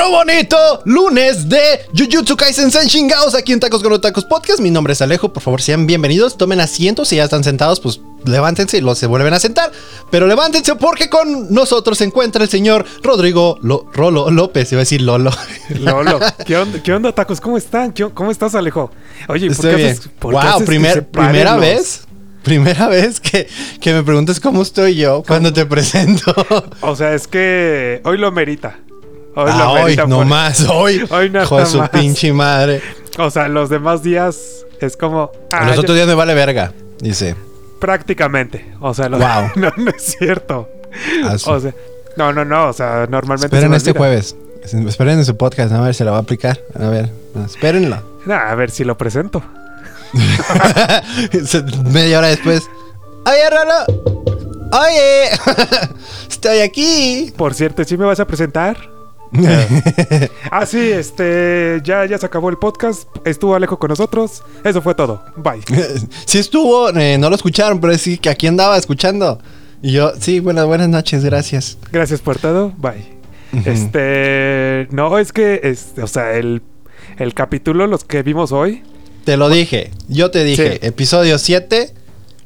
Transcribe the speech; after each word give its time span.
otro 0.00 0.10
bonito 0.12 0.56
lunes 0.86 1.48
de 1.48 1.60
Jujutsu 1.94 2.34
Kaisen 2.34 2.70
Senshingaos 2.70 3.34
aquí 3.34 3.52
en 3.52 3.60
Tacos 3.60 3.82
con 3.82 3.90
los 3.90 4.00
Tacos 4.00 4.24
Podcast. 4.24 4.58
Mi 4.60 4.70
nombre 4.70 4.94
es 4.94 5.02
Alejo, 5.02 5.30
por 5.32 5.42
favor 5.42 5.60
sean 5.60 5.86
bienvenidos, 5.86 6.38
tomen 6.38 6.60
asientos, 6.60 7.08
si 7.08 7.16
ya 7.16 7.24
están 7.24 7.44
sentados, 7.44 7.80
pues 7.80 8.00
levántense 8.24 8.78
y 8.78 8.80
los 8.80 8.98
se 8.98 9.06
vuelven 9.06 9.34
a 9.34 9.40
sentar. 9.40 9.70
Pero 10.10 10.26
levántense 10.26 10.74
porque 10.76 11.10
con 11.10 11.52
nosotros 11.52 11.98
se 11.98 12.04
encuentra 12.04 12.42
el 12.42 12.48
señor 12.48 12.86
Rodrigo 13.02 13.58
Rolo 13.92 14.30
López, 14.30 14.72
iba 14.72 14.78
a 14.80 14.84
decir 14.84 15.02
Lolo. 15.02 15.32
Lolo, 15.80 16.18
¿qué 16.46 16.56
onda, 16.56 16.82
¿Qué 16.82 16.94
onda 16.94 17.12
tacos? 17.12 17.40
¿Cómo 17.40 17.58
están? 17.58 17.92
¿Cómo 18.14 18.30
estás 18.30 18.54
Alejo? 18.54 18.90
Oye, 19.28 19.50
¿por 19.50 19.68
qué 19.68 19.74
haces, 19.74 20.10
wow, 20.20 20.64
primera 20.64 21.56
vez 21.56 22.06
Primera 22.42 22.88
vez 22.88 23.20
que, 23.20 23.48
me 23.84 24.02
preguntes 24.02 24.40
cómo 24.40 24.62
estoy 24.62 24.94
yo 24.94 25.22
cuando 25.26 25.52
te 25.52 25.66
presento. 25.66 26.34
O 26.80 26.96
sea, 26.96 27.12
es 27.12 27.28
que 27.28 28.00
hoy 28.04 28.16
lo 28.16 28.32
merita. 28.32 28.78
Hoy 29.34 29.50
ah, 29.52 29.70
hoy, 29.70 29.96
no 30.08 30.24
más, 30.24 30.60
hoy. 30.68 31.06
Hoy 31.08 31.30
no 31.30 31.46
Joder, 31.46 31.66
su 31.66 31.80
pinche 31.88 32.32
madre. 32.32 32.82
O 33.18 33.30
sea, 33.30 33.48
los 33.48 33.70
demás 33.70 34.02
días 34.02 34.66
es 34.80 34.96
como. 34.96 35.30
Ah, 35.52 35.66
los 35.66 35.78
otros 35.78 35.94
días 35.94 36.08
me 36.08 36.14
vale 36.14 36.34
verga, 36.34 36.72
dice. 37.00 37.36
Prácticamente. 37.78 38.74
O 38.80 38.92
sea, 38.92 39.08
wow. 39.08 39.52
no, 39.54 39.72
no 39.76 39.90
es 39.90 40.16
cierto. 40.18 40.68
Ah, 41.24 41.36
o 41.46 41.60
sea, 41.60 41.72
no, 42.16 42.32
no, 42.32 42.44
no. 42.44 42.68
O 42.68 42.72
sea, 42.72 43.06
normalmente. 43.08 43.54
Esperen 43.56 43.74
este 43.74 43.92
jueves. 43.92 44.36
Esperen 44.64 45.18
en 45.18 45.24
su 45.24 45.36
podcast, 45.36 45.72
a 45.72 45.80
ver 45.80 45.94
si 45.94 46.04
lo 46.04 46.10
va 46.10 46.18
a 46.18 46.20
aplicar. 46.20 46.60
A 46.78 46.88
ver, 46.88 47.10
espérenlo. 47.46 48.02
a 48.28 48.54
ver 48.56 48.70
si 48.70 48.84
lo 48.84 48.98
presento. 48.98 49.42
Media 51.92 52.18
hora 52.18 52.28
después. 52.28 52.68
Oye, 53.26 53.48
Rolo. 53.48 54.28
Oye. 54.72 55.30
Estoy 56.28 56.58
aquí. 56.58 57.32
Por 57.36 57.54
cierto, 57.54 57.84
¿sí 57.84 57.96
me 57.96 58.04
vas 58.06 58.18
a 58.18 58.26
presentar? 58.26 58.99
ah, 60.50 60.66
sí, 60.66 60.78
este. 60.78 61.80
Ya, 61.84 62.04
ya 62.06 62.18
se 62.18 62.26
acabó 62.26 62.50
el 62.50 62.58
podcast. 62.58 63.08
Estuvo 63.24 63.54
Alejo 63.54 63.78
con 63.78 63.88
nosotros. 63.88 64.42
Eso 64.64 64.82
fue 64.82 64.94
todo. 64.94 65.24
Bye. 65.36 65.62
sí 66.26 66.38
estuvo, 66.38 66.90
eh, 66.90 67.16
no 67.18 67.28
lo 67.30 67.36
escucharon, 67.36 67.80
pero 67.80 67.96
sí 67.96 68.18
que 68.18 68.28
aquí 68.28 68.46
andaba 68.46 68.76
escuchando. 68.76 69.40
Y 69.82 69.92
yo, 69.92 70.12
sí, 70.18 70.40
buenas, 70.40 70.66
buenas 70.66 70.88
noches, 70.88 71.24
gracias. 71.24 71.78
Gracias 71.92 72.20
por 72.20 72.38
todo. 72.38 72.72
Bye. 72.76 73.20
Este. 73.64 74.88
No, 74.90 75.18
es 75.18 75.32
que. 75.32 75.60
Este, 75.62 76.02
o 76.02 76.06
sea, 76.06 76.32
el, 76.32 76.62
el 77.18 77.34
capítulo, 77.34 77.86
los 77.86 78.04
que 78.04 78.22
vimos 78.22 78.52
hoy. 78.52 78.82
Te 79.24 79.36
lo 79.36 79.48
dije. 79.48 79.90
Yo 80.08 80.30
te 80.30 80.44
dije, 80.44 80.84
episodio 80.86 81.38
7, 81.38 81.94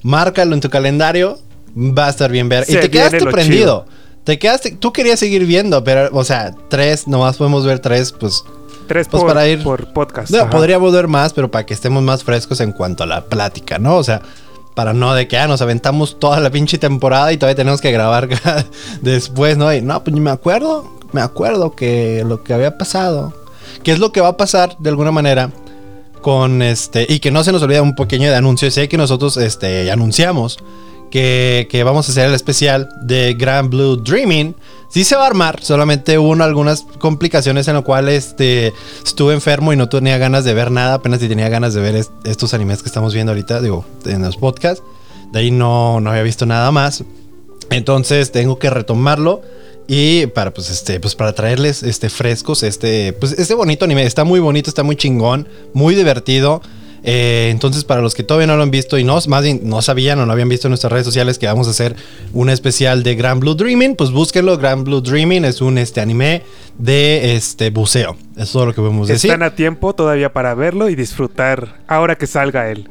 márcalo 0.02 0.54
en 0.54 0.60
tu 0.60 0.70
calendario. 0.70 1.38
Va 1.76 2.06
a 2.06 2.10
estar 2.10 2.30
bien 2.30 2.48
ver. 2.48 2.64
y 2.68 2.74
te 2.74 2.90
quedaste 2.90 3.24
prendido. 3.26 3.86
Te 4.24 4.38
quedaste, 4.38 4.72
tú 4.72 4.92
querías 4.92 5.20
seguir 5.20 5.44
viendo, 5.44 5.84
pero, 5.84 6.08
o 6.12 6.24
sea, 6.24 6.54
tres, 6.68 7.06
nomás 7.06 7.36
podemos 7.36 7.66
ver 7.66 7.78
tres, 7.78 8.12
pues. 8.12 8.44
Tres 8.88 9.08
pues 9.08 9.22
por, 9.22 9.32
para 9.32 9.46
ir, 9.46 9.62
por 9.62 9.92
podcast. 9.92 10.30
No, 10.30 10.48
podríamos 10.50 10.92
ver 10.92 11.08
más, 11.08 11.32
pero 11.32 11.50
para 11.50 11.64
que 11.64 11.74
estemos 11.74 12.02
más 12.02 12.24
frescos 12.24 12.60
en 12.60 12.72
cuanto 12.72 13.02
a 13.02 13.06
la 13.06 13.24
plática, 13.24 13.78
¿no? 13.78 13.96
O 13.96 14.04
sea, 14.04 14.22
para 14.74 14.92
no 14.92 15.14
de 15.14 15.28
que 15.28 15.38
ah, 15.38 15.46
nos 15.46 15.62
aventamos 15.62 16.18
toda 16.18 16.40
la 16.40 16.50
pinche 16.50 16.78
temporada 16.78 17.32
y 17.32 17.36
todavía 17.36 17.56
tenemos 17.56 17.80
que 17.80 17.92
grabar 17.92 18.28
después, 19.02 19.56
¿no? 19.56 19.72
Y 19.72 19.80
no, 19.80 20.02
pues 20.02 20.16
me 20.16 20.30
acuerdo, 20.30 20.90
me 21.12 21.20
acuerdo 21.20 21.74
que 21.74 22.24
lo 22.26 22.42
que 22.42 22.54
había 22.54 22.76
pasado. 22.76 23.32
¿Qué 23.82 23.92
es 23.92 23.98
lo 23.98 24.12
que 24.12 24.20
va 24.20 24.28
a 24.28 24.36
pasar 24.36 24.76
de 24.78 24.88
alguna 24.88 25.12
manera 25.12 25.50
con 26.22 26.62
este? 26.62 27.06
Y 27.08 27.20
que 27.20 27.30
no 27.30 27.44
se 27.44 27.52
nos 27.52 27.62
olvide 27.62 27.80
un 27.80 27.94
pequeño 27.94 28.30
de 28.30 28.36
anuncio. 28.36 28.70
Sé 28.70 28.88
que 28.88 28.96
nosotros 28.96 29.36
este, 29.36 29.90
anunciamos 29.90 30.58
que, 31.14 31.82
vamos 31.84 32.08
a 32.08 32.12
hacer 32.12 32.28
el 32.28 32.34
especial 32.34 32.88
de 33.02 33.34
Grand 33.34 33.70
Blue 33.70 33.96
Dreaming. 33.96 34.56
Sí 34.88 35.04
se 35.04 35.14
va 35.14 35.24
a 35.24 35.26
armar, 35.26 35.62
solamente 35.62 36.18
hubo 36.18 36.34
algunas 36.42 36.82
complicaciones 36.98 37.68
en 37.68 37.74
lo 37.74 37.84
cual 37.84 38.08
este, 38.08 38.72
estuve 39.04 39.34
enfermo 39.34 39.72
y 39.72 39.76
no 39.76 39.88
tenía 39.88 40.18
ganas 40.18 40.44
de 40.44 40.54
ver 40.54 40.70
nada, 40.70 40.94
apenas 40.94 41.20
si 41.20 41.28
tenía 41.28 41.48
ganas 41.48 41.74
de 41.74 41.80
ver 41.80 42.04
estos 42.24 42.54
animes 42.54 42.82
que 42.82 42.88
estamos 42.88 43.14
viendo 43.14 43.32
ahorita, 43.32 43.60
digo, 43.60 43.84
en 44.06 44.22
los 44.22 44.36
podcasts. 44.36 44.82
De 45.32 45.40
ahí 45.40 45.50
no, 45.50 46.00
no 46.00 46.10
había 46.10 46.22
visto 46.22 46.46
nada 46.46 46.70
más. 46.72 47.04
Entonces 47.70 48.32
tengo 48.32 48.58
que 48.58 48.70
retomarlo. 48.70 49.42
Y 49.86 50.26
para 50.28 50.52
pues 50.52 50.70
este 50.70 50.98
pues 50.98 51.14
para 51.14 51.34
traerles 51.34 51.82
este 51.82 52.08
frescos 52.08 52.62
este 52.62 53.12
pues 53.12 53.32
este 53.38 53.52
bonito 53.52 53.84
anime 53.84 54.04
está 54.04 54.24
muy 54.24 54.40
bonito 54.40 54.70
está 54.70 54.82
muy 54.82 54.96
chingón 54.96 55.46
muy 55.74 55.94
divertido 55.94 56.62
eh, 57.06 57.50
entonces, 57.50 57.84
para 57.84 58.00
los 58.00 58.14
que 58.14 58.22
todavía 58.22 58.46
no 58.46 58.56
lo 58.56 58.62
han 58.62 58.70
visto 58.70 58.96
y 58.96 59.04
no, 59.04 59.18
más 59.28 59.42
bien 59.42 59.60
no 59.64 59.82
sabían 59.82 60.18
o 60.20 60.26
no 60.26 60.32
habían 60.32 60.48
visto 60.48 60.68
en 60.68 60.70
nuestras 60.70 60.90
redes 60.90 61.04
sociales 61.04 61.38
que 61.38 61.46
vamos 61.46 61.68
a 61.68 61.70
hacer 61.70 61.96
un 62.32 62.48
especial 62.48 63.02
de 63.02 63.14
Grand 63.14 63.40
Blue 63.40 63.54
Dreaming, 63.54 63.94
pues 63.94 64.10
búsquenlo. 64.10 64.56
Grand 64.56 64.84
Blue 64.84 65.02
Dreaming 65.02 65.44
es 65.44 65.60
un 65.60 65.76
este, 65.76 66.00
anime 66.00 66.42
de 66.78 67.36
este 67.36 67.68
buceo. 67.68 68.16
Es 68.38 68.52
todo 68.52 68.64
lo 68.64 68.74
que 68.74 68.80
podemos 68.80 69.06
decir. 69.06 69.30
Están 69.30 69.42
a 69.42 69.54
tiempo 69.54 69.94
todavía 69.94 70.32
para 70.32 70.54
verlo 70.54 70.88
y 70.88 70.94
disfrutar 70.94 71.82
ahora 71.86 72.16
que 72.16 72.26
salga 72.26 72.70
el, 72.70 72.88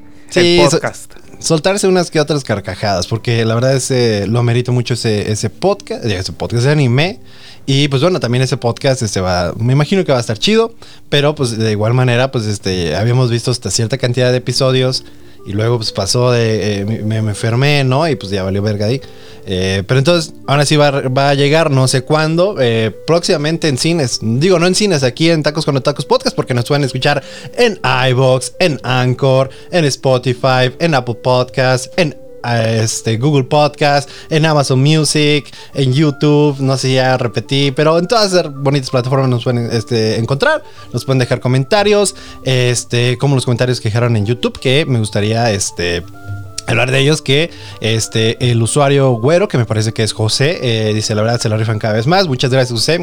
podcast. 0.59 1.13
Soltarse 1.43 1.87
unas 1.87 2.09
que 2.09 2.19
otras 2.19 2.43
carcajadas, 2.43 3.07
porque 3.07 3.45
la 3.45 3.53
verdad 3.55 3.75
es, 3.75 3.91
eh, 3.91 4.25
lo 4.27 4.41
merito 4.43 4.71
mucho 4.71 4.93
ese, 4.93 5.31
ese 5.31 5.49
podcast, 5.49 6.05
ese 6.05 6.31
podcast, 6.31 6.61
ese 6.61 6.71
anime. 6.71 7.19
Y 7.65 7.87
pues 7.87 8.01
bueno, 8.01 8.19
también 8.19 8.41
ese 8.41 8.57
podcast 8.57 9.01
este 9.01 9.21
va, 9.21 9.53
me 9.57 9.73
imagino 9.73 10.03
que 10.03 10.11
va 10.11 10.17
a 10.17 10.21
estar 10.21 10.37
chido, 10.37 10.73
pero 11.09 11.35
pues 11.35 11.57
de 11.57 11.71
igual 11.71 11.93
manera, 11.93 12.31
pues 12.31 12.45
este, 12.45 12.95
habíamos 12.95 13.29
visto 13.29 13.51
hasta 13.51 13.71
cierta 13.71 13.97
cantidad 13.97 14.31
de 14.31 14.37
episodios 14.37 15.05
y 15.45 15.53
luego 15.53 15.77
pues 15.77 15.91
pasó 15.91 16.31
de, 16.31 16.81
eh, 16.81 16.85
me, 16.85 17.17
enfermé, 17.17 17.83
¿no? 17.83 18.07
Y 18.07 18.15
pues 18.15 18.31
ya 18.31 18.43
valió 18.43 18.61
verga 18.61 18.85
ahí. 18.85 19.01
Eh, 19.45 19.83
pero 19.85 19.97
entonces, 19.97 20.33
ahora 20.47 20.65
sí 20.65 20.77
va, 20.77 20.91
va, 20.91 21.29
a 21.29 21.33
llegar, 21.33 21.69
no 21.69 21.87
sé 21.89 22.01
cuándo, 22.01 22.55
eh, 22.61 22.95
próximamente 23.05 23.67
en 23.67 23.77
cines, 23.77 24.19
digo 24.21 24.57
no 24.57 24.67
en 24.67 24.75
cines, 24.75 25.03
aquí 25.03 25.29
en 25.29 25.43
Tacos 25.43 25.65
con 25.65 25.73
los 25.73 25.83
Tacos 25.83 26.05
Podcast, 26.05 26.33
porque 26.33 26.53
nos 26.53 26.65
pueden 26.65 26.85
escuchar 26.85 27.21
en 27.57 27.77
iBox, 28.09 28.53
en 28.59 28.79
Anchor, 28.83 29.49
en 29.71 29.83
Spotify, 29.83 30.71
en 30.79 30.95
Apple 30.95 31.15
Podcast, 31.15 31.91
en 31.99 32.22
este, 32.43 33.17
Google 33.17 33.45
Podcast, 33.45 34.09
en 34.29 34.45
Amazon 34.45 34.81
Music, 34.81 35.53
en 35.73 35.93
YouTube, 35.93 36.59
no 36.59 36.77
sé 36.77 36.93
ya 36.93 37.17
repetí, 37.17 37.71
pero 37.71 37.97
en 37.97 38.07
todas 38.07 38.33
las 38.33 38.53
bonitas 38.53 38.89
plataformas 38.89 39.29
nos 39.29 39.43
pueden 39.43 39.69
este, 39.71 40.17
encontrar, 40.17 40.63
nos 40.91 41.05
pueden 41.05 41.19
dejar 41.19 41.39
comentarios, 41.39 42.15
este, 42.43 43.17
como 43.17 43.35
los 43.35 43.45
comentarios 43.45 43.79
que 43.79 43.89
dejaron 43.89 44.15
en 44.15 44.25
YouTube, 44.25 44.59
que 44.59 44.85
me 44.85 44.99
gustaría 44.99 45.51
este 45.51 46.03
hablar 46.67 46.91
de 46.91 46.99
ellos 46.99 47.21
que 47.21 47.51
este 47.81 48.51
el 48.51 48.61
usuario 48.61 49.11
güero 49.13 49.47
que 49.47 49.57
me 49.57 49.65
parece 49.65 49.91
que 49.91 50.03
es 50.03 50.13
José 50.13 50.59
eh, 50.61 50.93
dice 50.93 51.15
la 51.15 51.21
verdad 51.21 51.39
se 51.39 51.49
la 51.49 51.57
rifan 51.57 51.79
cada 51.79 51.95
vez 51.95 52.07
más. 52.07 52.27
Muchas 52.27 52.51
gracias 52.51 52.79
José 52.79 52.99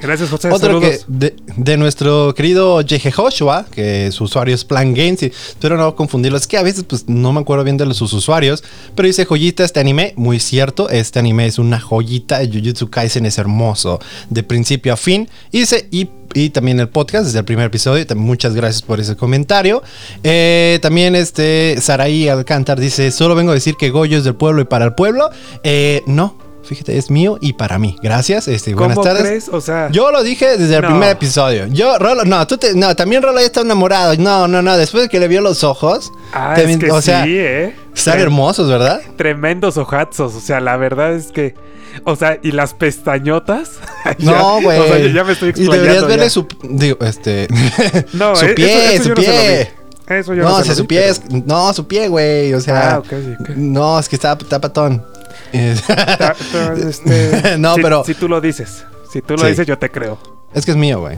gracias 0.00 0.30
José 0.30 0.50
otro 0.50 0.80
que 0.80 1.00
de, 1.08 1.76
nuestro 1.76 2.34
querido 2.34 2.80
Jeje 2.86 3.12
Joshua 3.12 3.66
que 3.70 4.10
su 4.12 4.24
usuario 4.24 4.54
es 4.54 4.64
Plan 4.64 4.94
Games 4.94 5.30
pero 5.60 5.76
no 5.76 5.94
confundirlo 5.96 6.38
es 6.38 6.46
que 6.46 6.56
a 6.56 6.62
veces 6.62 6.84
pues 6.84 7.08
no 7.08 7.32
me 7.32 7.40
acuerdo 7.40 7.64
bien 7.64 7.76
de 7.76 7.86
los, 7.86 7.96
sus 7.96 8.12
usuarios 8.12 8.62
pero 8.94 9.06
dice 9.06 9.24
joyita 9.24 9.64
este 9.64 9.80
anime 9.80 10.14
muy 10.16 10.40
cierto 10.40 10.88
este 10.88 11.18
anime 11.18 11.46
es 11.46 11.58
una 11.58 11.80
joyita 11.80 12.40
Jujutsu 12.46 12.90
Kaisen 12.90 13.26
es 13.26 13.38
hermoso 13.38 14.00
de 14.28 14.42
principio 14.42 14.92
a 14.92 14.96
fin. 14.96 15.28
Y 15.50 15.60
dice 15.60 15.88
y 15.90 16.08
y 16.34 16.50
también 16.50 16.80
el 16.80 16.88
podcast 16.88 17.26
desde 17.26 17.38
el 17.38 17.44
primer 17.44 17.66
episodio. 17.66 18.04
muchas 18.16 18.54
gracias 18.54 18.82
por 18.82 19.00
ese 19.00 19.16
comentario. 19.16 19.82
Eh, 20.22 20.78
también 20.82 21.14
este 21.14 21.76
Saraí 21.80 22.28
Alcántar 22.28 22.78
dice, 22.78 23.10
solo 23.10 23.34
vengo 23.34 23.50
a 23.50 23.54
decir 23.54 23.76
que 23.76 23.90
Goyo 23.90 24.18
es 24.18 24.24
del 24.24 24.34
pueblo 24.34 24.62
y 24.62 24.64
para 24.64 24.84
el 24.84 24.94
pueblo. 24.94 25.30
Eh, 25.62 26.02
no, 26.06 26.36
fíjate, 26.70 26.96
es 26.96 27.10
mío 27.10 27.36
y 27.40 27.54
para 27.54 27.80
mí. 27.80 27.96
Gracias, 28.00 28.46
este, 28.46 28.74
buenas 28.74 29.00
tardes. 29.00 29.48
O 29.48 29.60
sea, 29.60 29.90
yo 29.90 30.12
lo 30.12 30.22
dije 30.22 30.56
desde 30.56 30.76
el 30.76 30.84
primer 30.84 31.10
episodio. 31.10 31.66
Yo, 31.66 31.98
Rolo, 31.98 32.24
no, 32.24 32.46
tú 32.46 32.58
te, 32.58 32.74
no, 32.74 32.94
también 32.94 33.24
Rolo 33.24 33.40
ya 33.40 33.46
está 33.46 33.62
enamorado. 33.62 34.14
No, 34.18 34.46
no, 34.46 34.62
no, 34.62 34.76
después 34.76 35.02
de 35.02 35.08
que 35.08 35.18
le 35.18 35.26
vio 35.26 35.40
los 35.40 35.64
ojos. 35.64 36.12
Ah, 36.32 36.54
es 36.56 36.78
que 36.78 36.92
o 36.92 37.02
sea, 37.02 37.24
sí, 37.24 37.36
¿eh? 37.36 37.74
Están 37.92 38.20
hermosos, 38.20 38.68
¿verdad? 38.68 39.00
Tremendos 39.16 39.76
ojazos, 39.78 40.36
o 40.36 40.40
sea, 40.40 40.60
la 40.60 40.76
verdad 40.76 41.12
es 41.14 41.32
que 41.32 41.56
o 42.04 42.14
sea, 42.14 42.38
y 42.40 42.52
las 42.52 42.72
pestañotas. 42.72 43.72
no, 44.18 44.62
güey. 44.62 44.78
O 44.78 44.86
sea, 44.86 44.98
ya 44.98 45.24
me 45.24 45.32
estoy. 45.32 45.52
Y 45.56 45.66
deberías 45.66 46.06
verle 46.06 46.30
su. 46.30 46.46
Digo, 46.62 46.98
este. 47.00 47.48
No, 48.12 48.36
su 48.36 48.46
pie, 48.54 49.02
su 49.02 49.12
pie. 49.14 49.72
Eso 50.06 50.34
yo 50.34 50.42
no, 50.42 50.58
no 50.58 50.64
su 50.64 50.86
pie 50.86 51.08
es, 51.08 51.22
no, 51.30 51.72
su 51.72 51.86
pie, 51.86 52.08
güey, 52.08 52.52
o 52.52 52.60
sea, 52.60 52.94
ah, 52.94 52.98
okay, 52.98 53.36
okay. 53.40 53.54
no, 53.56 53.96
es 53.96 54.08
que 54.08 54.16
está, 54.16 54.32
está 54.32 54.60
patón. 54.60 55.04
Este, 55.52 57.54
no, 57.58 57.76
pero 57.76 58.04
si 58.04 58.14
tú 58.14 58.28
lo 58.28 58.40
dices, 58.40 58.84
si 59.12 59.22
tú 59.22 59.36
lo 59.36 59.46
dices, 59.46 59.66
yo 59.66 59.78
te 59.78 59.90
creo. 59.90 60.40
Es 60.52 60.64
que 60.64 60.72
es 60.72 60.76
mío, 60.76 60.98
güey. 60.98 61.16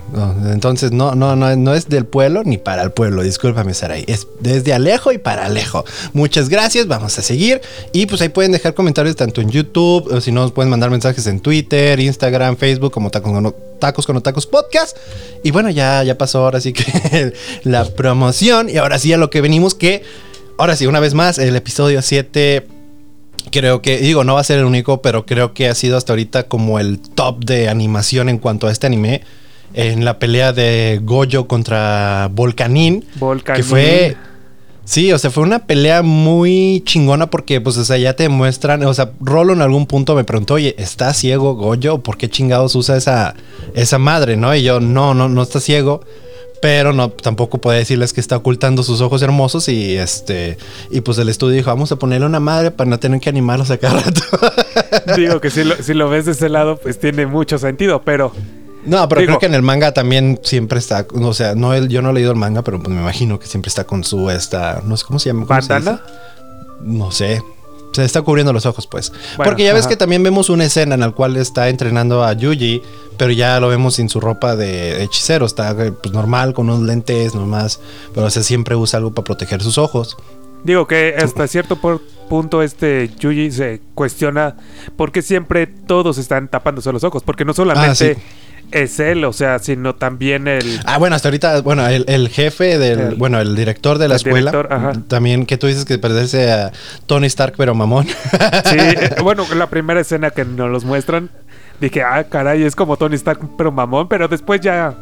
entonces 0.53 0.93
no, 0.93 1.15
no, 1.15 1.35
no, 1.37 1.57
no 1.57 1.75
es 1.75 1.89
del 1.89 2.05
pueblo 2.05 2.43
ni 2.45 2.59
para 2.59 2.83
el 2.83 2.93
pueblo. 2.93 3.23
Discúlpame, 3.23 3.73
Saray. 3.73 4.05
Es 4.07 4.27
desde 4.41 4.75
Alejo 4.75 5.11
y 5.11 5.17
para 5.17 5.47
Alejo. 5.47 5.87
Muchas 6.13 6.51
gracias. 6.51 6.87
Vamos 6.87 7.19
a 7.19 7.23
seguir. 7.23 7.63
Y 7.93 8.05
pues 8.05 8.21
ahí 8.21 8.29
pueden 8.29 8.53
dejar 8.53 8.75
comentarios 8.75 9.17
tanto 9.17 9.41
en 9.41 9.49
YouTube, 9.49 10.07
o 10.13 10.21
si 10.21 10.33
no, 10.33 10.53
pueden 10.53 10.69
mandar 10.69 10.91
mensajes 10.91 11.27
en 11.27 11.41
Twitter, 11.41 11.99
Instagram, 11.99 12.59
Facebook, 12.59 12.93
como 12.93 13.11
Tacos 13.11 13.33
con, 13.33 13.55
tacos 13.79 14.07
con 14.07 14.21
Tacos 14.21 14.47
Podcast. 14.47 14.99
Y 15.43 15.51
bueno, 15.51 15.71
ya, 15.71 16.03
ya 16.03 16.19
pasó 16.19 16.45
ahora 16.45 16.61
sí 16.61 16.75
que 16.75 17.33
la 17.65 17.87
promoción. 17.87 18.69
Y 18.69 18.77
ahora 18.77 18.99
sí 18.99 19.15
a 19.15 19.17
lo 19.17 19.31
que 19.31 19.41
venimos 19.41 19.75
que. 19.75 20.03
Ahora 20.59 20.77
sí, 20.77 20.87
una 20.87 21.01
vez 21.01 21.15
más, 21.15 21.39
el 21.39 21.57
episodio 21.57 22.03
7 22.03 22.67
creo 23.53 23.83
que, 23.83 23.99
digo, 23.99 24.25
no 24.25 24.35
va 24.35 24.41
a 24.41 24.45
ser 24.45 24.59
el 24.59 24.65
único, 24.65 25.01
pero 25.03 25.25
creo 25.27 25.55
que 25.55 25.69
ha 25.69 25.75
sido 25.77 25.97
hasta 25.97 26.13
ahorita 26.13 26.49
como 26.49 26.81
el 26.81 26.99
top 26.99 27.45
de 27.45 27.69
animación 27.69 28.29
en 28.29 28.39
cuanto 28.39 28.67
a 28.67 28.73
este 28.73 28.89
anime. 28.89 29.23
en 29.75 30.05
la 30.05 30.19
pelea 30.19 30.53
de 30.53 31.01
Goyo 31.03 31.47
contra 31.47 32.29
Volcanín. 32.33 33.05
Volcanín. 33.15 33.63
Que 33.63 33.69
fue. 33.69 34.17
Sí, 34.85 35.13
o 35.13 35.19
sea, 35.19 35.31
fue 35.31 35.45
una 35.45 35.61
pelea 35.61 36.03
muy 36.03 36.83
chingona 36.85 37.31
porque, 37.31 37.61
pues, 37.61 37.77
o 37.77 37.85
sea, 37.85 37.99
ya 37.99 38.15
te 38.15 38.29
muestran. 38.29 38.83
O 38.83 38.93
sea, 38.93 39.13
Rolo 39.21 39.53
en 39.53 39.63
algún 39.63 39.87
punto 39.87 40.17
me 40.17 40.25
preguntó, 40.25 40.55
oye, 40.55 40.75
¿está 40.77 41.15
ciego 41.15 41.55
Goyo? 41.55 41.99
¿Por 41.99 42.17
qué 42.19 42.29
chingados 42.29 42.75
usa 42.75 42.97
esa, 42.97 43.35
esa 43.75 43.99
madre, 43.99 44.37
no? 44.37 44.55
Y 44.55 44.63
yo, 44.65 44.81
no, 44.81 45.15
no, 45.15 45.29
no 45.29 45.43
está 45.43 45.61
ciego. 45.61 46.03
Pero 46.63 46.93
no, 46.93 47.11
tampoco 47.11 47.59
puede 47.59 47.79
decirles 47.81 48.13
que 48.13 48.21
está 48.21 48.37
ocultando 48.37 48.85
sus 48.85 49.01
ojos 49.01 49.21
hermosos. 49.21 49.69
Y 49.69 49.97
este. 49.97 50.57
Y 50.93 51.01
pues 51.01 51.19
el 51.19 51.29
estudio 51.29 51.57
dijo, 51.57 51.71
vamos 51.71 51.91
a 51.91 51.97
ponerle 51.97 52.25
una 52.25 52.39
madre 52.39 52.71
para 52.71 52.89
no 52.89 53.01
tener 53.01 53.21
que 53.21 53.29
animarlos 53.29 53.71
a 53.73 53.79
cada 53.79 54.01
rato. 54.01 54.23
Digo 55.17 55.41
que 55.41 55.51
si 55.51 55.65
lo, 55.65 55.75
si 55.83 55.93
lo 55.93 56.09
ves 56.09 56.25
de 56.27 56.33
ese 56.33 56.49
lado, 56.49 56.77
pues 56.77 57.01
tiene 57.01 57.27
mucho 57.27 57.59
sentido, 57.59 58.03
pero. 58.05 58.33
No, 58.85 59.09
pero 59.09 59.21
Digo- 59.21 59.31
creo 59.33 59.39
que 59.41 59.47
en 59.47 59.55
el 59.55 59.63
manga 59.63 59.93
también 59.93 60.39
siempre 60.45 60.79
está, 60.79 61.05
o 61.13 61.35
sea, 61.35 61.55
no 61.57 61.75
el- 61.75 61.89
yo 61.89 62.01
no 62.01 62.11
he 62.11 62.15
leído 62.15 62.31
el 62.31 62.39
manga, 62.39 62.63
pero 62.63 62.81
pues 62.81 62.95
me 62.95 63.01
imagino 63.01 63.39
que 63.41 63.47
siempre 63.49 63.69
está 63.69 63.85
con 63.85 64.05
su 64.05 64.31
esta, 64.31 64.83
no 64.85 64.97
sé 64.97 65.05
cómo 65.05 65.19
se 65.19 65.31
llama, 65.31 65.47
¿cómo 65.47 65.63
se 65.63 65.69
¿Bandana? 65.73 66.01
No 66.81 67.11
sé. 67.11 67.43
Se 67.93 68.05
está 68.05 68.23
cubriendo 68.23 68.53
los 68.55 68.65
ojos, 68.67 68.87
pues. 68.87 69.11
Bueno, 69.37 69.51
Porque 69.51 69.65
ya 69.65 69.75
ves 69.75 69.87
que 69.87 69.97
también 69.97 70.23
vemos 70.23 70.49
una 70.49 70.65
escena 70.65 70.95
en 70.95 71.01
la 71.01 71.11
cual 71.11 71.37
está 71.37 71.69
entrenando 71.69 72.25
a 72.25 72.33
Yuji, 72.33 72.81
pero 73.23 73.31
ya 73.35 73.61
lo 73.61 73.69
vemos 73.69 73.95
sin 73.95 74.09
su 74.09 74.19
ropa 74.19 74.57
de 74.57 75.05
hechicero. 75.05 75.47
Está 75.47 75.71
eh, 75.79 75.93
pues, 75.93 76.13
normal, 76.13 76.55
con 76.55 76.69
unos 76.69 76.83
lentes 76.83 77.37
nomás. 77.37 77.79
Pero 78.13 78.27
o 78.27 78.31
sea, 78.31 78.43
siempre 78.43 78.75
usa 78.75 78.97
algo 78.97 79.13
para 79.15 79.23
proteger 79.25 79.63
sus 79.63 79.79
ojos. 79.79 80.17
Digo 80.65 80.89
que 80.89 81.15
hasta 81.17 81.47
cierto 81.47 81.79
punto 82.29 82.65
este 82.65 83.11
Yuji 83.21 83.53
se 83.53 83.81
cuestiona 83.95 84.57
por 84.97 85.13
qué 85.13 85.23
siempre 85.23 85.69
todos 85.69 86.19
están 86.19 86.49
tapándose 86.49 86.91
los 86.93 87.05
ojos. 87.05 87.23
Porque 87.23 87.45
no 87.45 87.55
solamente 87.55 87.91
Ah, 87.91 87.95
sí. 87.95 88.23
es 88.73 88.99
él, 88.99 89.25
o 89.25 89.33
sea, 89.33 89.61
sino 89.61 89.95
también 89.95 90.49
el... 90.49 90.81
Ah, 90.85 90.99
bueno, 90.99 91.15
hasta 91.15 91.29
ahorita, 91.29 91.61
bueno, 91.61 91.87
el, 91.87 92.05
el 92.09 92.29
jefe 92.29 92.77
del, 92.77 92.99
El- 92.99 93.15
bueno, 93.15 93.41
el 93.41 93.55
director 93.55 93.99
de 93.99 94.09
la 94.09 94.15
el 94.15 94.17
escuela, 94.17 94.51
director, 94.51 94.97
también 95.07 95.47
que 95.47 95.59
tú 95.59 95.69
dices 95.69 95.85
que 95.85 95.97
perderse 95.97 96.51
a 96.51 96.73
Tony 97.07 97.27
Stark, 97.29 97.55
pero 97.57 97.73
mamón. 97.77 98.07
Sí, 98.09 98.15
eh, 98.79 99.15
bueno, 99.23 99.47
la 99.55 99.69
primera 99.69 100.01
escena 100.01 100.31
que 100.33 100.45
nos 100.45 100.71
los 100.71 100.85
muestran, 100.85 101.31
dije, 101.89 102.03
ah, 102.03 102.25
caray, 102.25 102.63
es 102.63 102.75
como 102.75 102.97
Tony 102.97 103.15
Stark, 103.17 103.41
pero 103.59 103.71
mamón, 103.71 104.09
pero 104.09 104.29
después 104.29 104.61
ya 104.61 104.95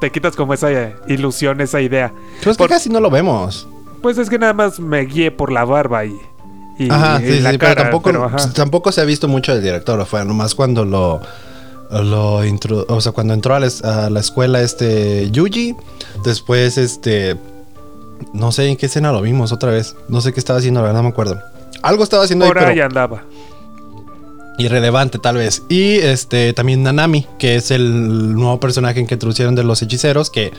te 0.00 0.10
quitas 0.10 0.36
como 0.36 0.54
esa 0.54 0.70
eh, 0.70 0.94
ilusión, 1.08 1.60
esa 1.60 1.80
idea. 1.80 2.12
Pero 2.40 2.50
es 2.52 2.56
que 2.56 2.62
Por- 2.62 2.68
casi 2.70 2.88
no 2.90 3.00
lo 3.00 3.10
vemos. 3.10 3.66
Pues 4.02 4.18
es 4.18 4.28
que 4.30 4.38
nada 4.38 4.52
más 4.52 4.78
me 4.78 5.00
guié 5.06 5.30
por 5.30 5.50
la 5.50 5.64
barba 5.64 6.04
y, 6.04 6.14
y, 6.78 6.90
Ajá, 6.90 7.20
y 7.22 7.32
sí, 7.32 7.40
la 7.40 7.50
sí, 7.52 7.58
cara, 7.58 7.72
pero 7.74 7.82
tampoco, 7.84 8.10
pero 8.10 8.24
ajá. 8.24 8.52
tampoco 8.52 8.92
se 8.92 9.00
ha 9.00 9.04
visto 9.04 9.26
mucho 9.26 9.52
del 9.54 9.62
director, 9.62 10.04
fue 10.06 10.24
nomás 10.24 10.54
cuando 10.54 10.84
lo, 10.84 11.20
lo 11.90 12.44
intro- 12.44 12.84
o 12.88 13.00
sea, 13.00 13.12
cuando 13.12 13.32
entró 13.34 13.54
a 13.54 13.60
la, 13.60 13.66
es- 13.66 13.82
a 13.82 14.10
la 14.10 14.20
escuela 14.20 14.60
este 14.60 15.30
Yuji, 15.30 15.74
después 16.24 16.76
este, 16.78 17.36
no 18.34 18.52
sé 18.52 18.68
en 18.68 18.76
qué 18.76 18.86
escena 18.86 19.10
lo 19.12 19.22
vimos 19.22 19.50
otra 19.52 19.70
vez, 19.70 19.96
no 20.08 20.20
sé 20.20 20.32
qué 20.32 20.40
estaba 20.40 20.58
haciendo, 20.58 20.80
la 20.80 20.86
verdad 20.88 20.98
no 21.00 21.04
me 21.04 21.08
acuerdo. 21.10 21.40
Algo 21.82 22.04
estaba 22.04 22.24
haciendo 22.24 22.44
ahí, 22.44 22.50
Por 22.50 22.58
pero 22.58 22.70
ahí 22.72 22.80
andaba. 22.80 23.22
Irrelevante 24.58 25.18
tal 25.18 25.36
vez. 25.36 25.62
Y 25.68 25.94
este 25.96 26.52
también 26.52 26.82
Nanami, 26.82 27.26
que 27.38 27.56
es 27.56 27.70
el 27.70 28.34
nuevo 28.34 28.58
personaje 28.60 29.04
que 29.06 29.14
introducieron 29.14 29.54
de 29.54 29.64
los 29.64 29.82
hechiceros, 29.82 30.30
que, 30.30 30.52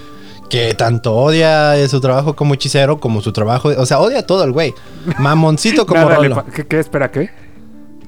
que 0.49 0.73
tanto 0.75 1.15
odia 1.15 1.75
su 1.89 1.99
trabajo 1.99 2.35
como 2.35 2.53
hechicero, 2.53 2.99
como 2.99 3.21
su 3.21 3.31
trabajo, 3.33 3.69
o 3.77 3.85
sea, 3.85 3.99
odia 3.99 4.25
todo 4.25 4.43
el 4.43 4.51
güey. 4.51 4.73
Mamoncito 5.19 5.85
como 5.85 6.07
Rolo. 6.09 6.45
¿Qué, 6.53 6.65
qué 6.67 6.79
espera 6.79 7.11
qué? 7.11 7.29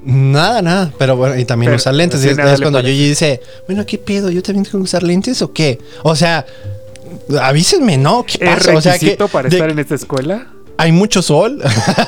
Nada, 0.03 0.61
nada. 0.61 0.93
Pero 0.97 1.17
bueno, 1.17 1.37
y 1.37 1.43
también 1.43 1.71
Pero, 1.71 1.77
usa 1.77 1.91
lentes. 1.91 2.21
sí, 2.21 2.27
y 2.27 2.31
es, 2.31 2.37
es 2.37 2.61
cuando. 2.61 2.79
Yuji 2.79 3.09
dice, 3.09 3.41
bueno, 3.67 3.85
¿qué 3.85 3.97
pedo? 3.97 4.29
¿Yo 4.29 4.41
también 4.41 4.63
tengo 4.63 4.77
que 4.79 4.83
usar 4.83 5.03
lentes 5.03 5.41
o 5.41 5.51
qué? 5.51 5.77
O 6.03 6.15
sea, 6.15 6.45
avísenme, 7.41 7.97
¿no? 7.97 8.23
¿Qué 8.25 8.43
¿Es 8.45 8.55
pasa? 8.55 8.75
O 8.77 8.81
sea, 8.81 8.93
que 8.93 8.99
requisito 8.99 9.27
para 9.27 9.49
de- 9.49 9.55
estar 9.57 9.69
en 9.69 9.79
esta 9.79 9.95
escuela? 9.95 10.47
Hay 10.79 10.93
mucho 10.93 11.21
sol. 11.21 11.61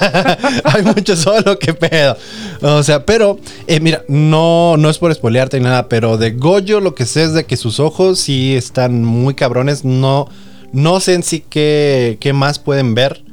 hay 0.63 0.81
mucho 0.81 1.17
sol 1.17 1.43
o 1.45 1.59
qué 1.59 1.73
pedo. 1.73 2.15
O 2.61 2.81
sea, 2.83 3.05
pero, 3.05 3.37
eh, 3.67 3.81
mira, 3.81 4.03
no, 4.07 4.77
no 4.77 4.89
es 4.89 4.97
por 4.97 5.11
espolearte 5.11 5.57
ni 5.59 5.65
nada, 5.65 5.89
pero 5.89 6.15
de 6.17 6.31
Goyo 6.31 6.79
lo 6.79 6.95
que 6.95 7.05
sé 7.05 7.23
es 7.23 7.33
de 7.33 7.43
que 7.45 7.57
sus 7.57 7.81
ojos 7.81 8.19
sí 8.21 8.55
están 8.55 9.03
muy 9.03 9.33
cabrones. 9.33 9.83
No, 9.83 10.29
no 10.71 11.01
sé 11.01 11.15
en 11.15 11.23
sí 11.23 11.43
qué, 11.49 12.17
qué 12.21 12.31
más 12.31 12.59
pueden 12.59 12.95
ver, 12.95 13.25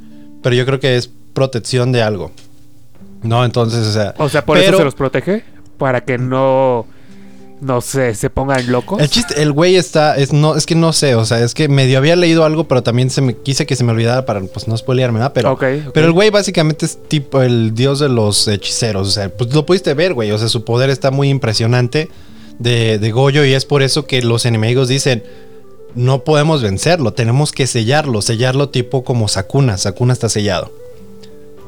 pero 0.43 0.57
yo 0.57 0.65
creo 0.65 0.81
que 0.81 0.97
es 0.97 1.09
protección 1.33 1.93
de 1.93 2.03
algo. 2.03 2.33
No, 3.23 3.45
entonces, 3.45 3.87
o 3.87 3.93
sea. 3.93 4.13
O 4.17 4.27
sea, 4.27 4.43
por 4.43 4.57
pero- 4.57 4.71
eso 4.71 4.77
se 4.79 4.83
los 4.83 4.95
protege. 4.95 5.45
Para 5.77 6.01
que 6.03 6.17
no... 6.17 6.85
No 7.61 7.81
sé, 7.81 8.15
se 8.15 8.29
pongan 8.29 8.71
locos. 8.71 9.01
El 9.01 9.09
chiste, 9.09 9.41
el 9.41 9.51
güey 9.51 9.75
está, 9.75 10.15
es 10.15 10.31
no, 10.31 10.55
es 10.55 10.65
que 10.65 10.75
no 10.75 10.93
sé, 10.93 11.15
o 11.15 11.25
sea, 11.25 11.39
es 11.43 11.53
que 11.53 11.67
medio 11.67 11.97
había 11.97 12.15
leído 12.15 12.45
algo, 12.45 12.69
pero 12.69 12.83
también 12.83 13.09
se 13.09 13.21
me 13.21 13.35
quise 13.35 13.65
que 13.65 13.75
se 13.75 13.83
me 13.83 13.91
olvidara 13.91 14.25
para 14.25 14.39
pues 14.41 14.67
no 14.69 14.77
spoilearme, 14.77 15.19
¿verdad? 15.19 15.33
Pero, 15.33 15.57
pero 15.93 16.07
el 16.07 16.13
güey 16.13 16.29
básicamente 16.29 16.85
es 16.85 16.97
tipo 17.09 17.41
el 17.41 17.75
dios 17.75 17.99
de 17.99 18.07
los 18.07 18.47
hechiceros, 18.47 19.09
o 19.09 19.11
sea, 19.11 19.29
pues 19.29 19.53
lo 19.53 19.65
pudiste 19.65 19.93
ver, 19.93 20.13
güey, 20.13 20.31
o 20.31 20.37
sea, 20.37 20.47
su 20.47 20.63
poder 20.63 20.89
está 20.89 21.11
muy 21.11 21.27
impresionante 21.29 22.09
de, 22.59 22.97
de 22.97 23.11
Goyo 23.11 23.43
y 23.43 23.53
es 23.53 23.65
por 23.65 23.81
eso 23.81 24.05
que 24.05 24.21
los 24.21 24.45
enemigos 24.45 24.87
dicen, 24.87 25.23
no 25.95 26.23
podemos 26.23 26.61
vencerlo, 26.61 27.11
tenemos 27.11 27.51
que 27.51 27.67
sellarlo, 27.67 28.21
sellarlo 28.21 28.69
tipo 28.69 29.03
como 29.03 29.27
Sakuna, 29.27 29.77
Sakuna 29.77 30.13
está 30.13 30.29
sellado, 30.29 30.71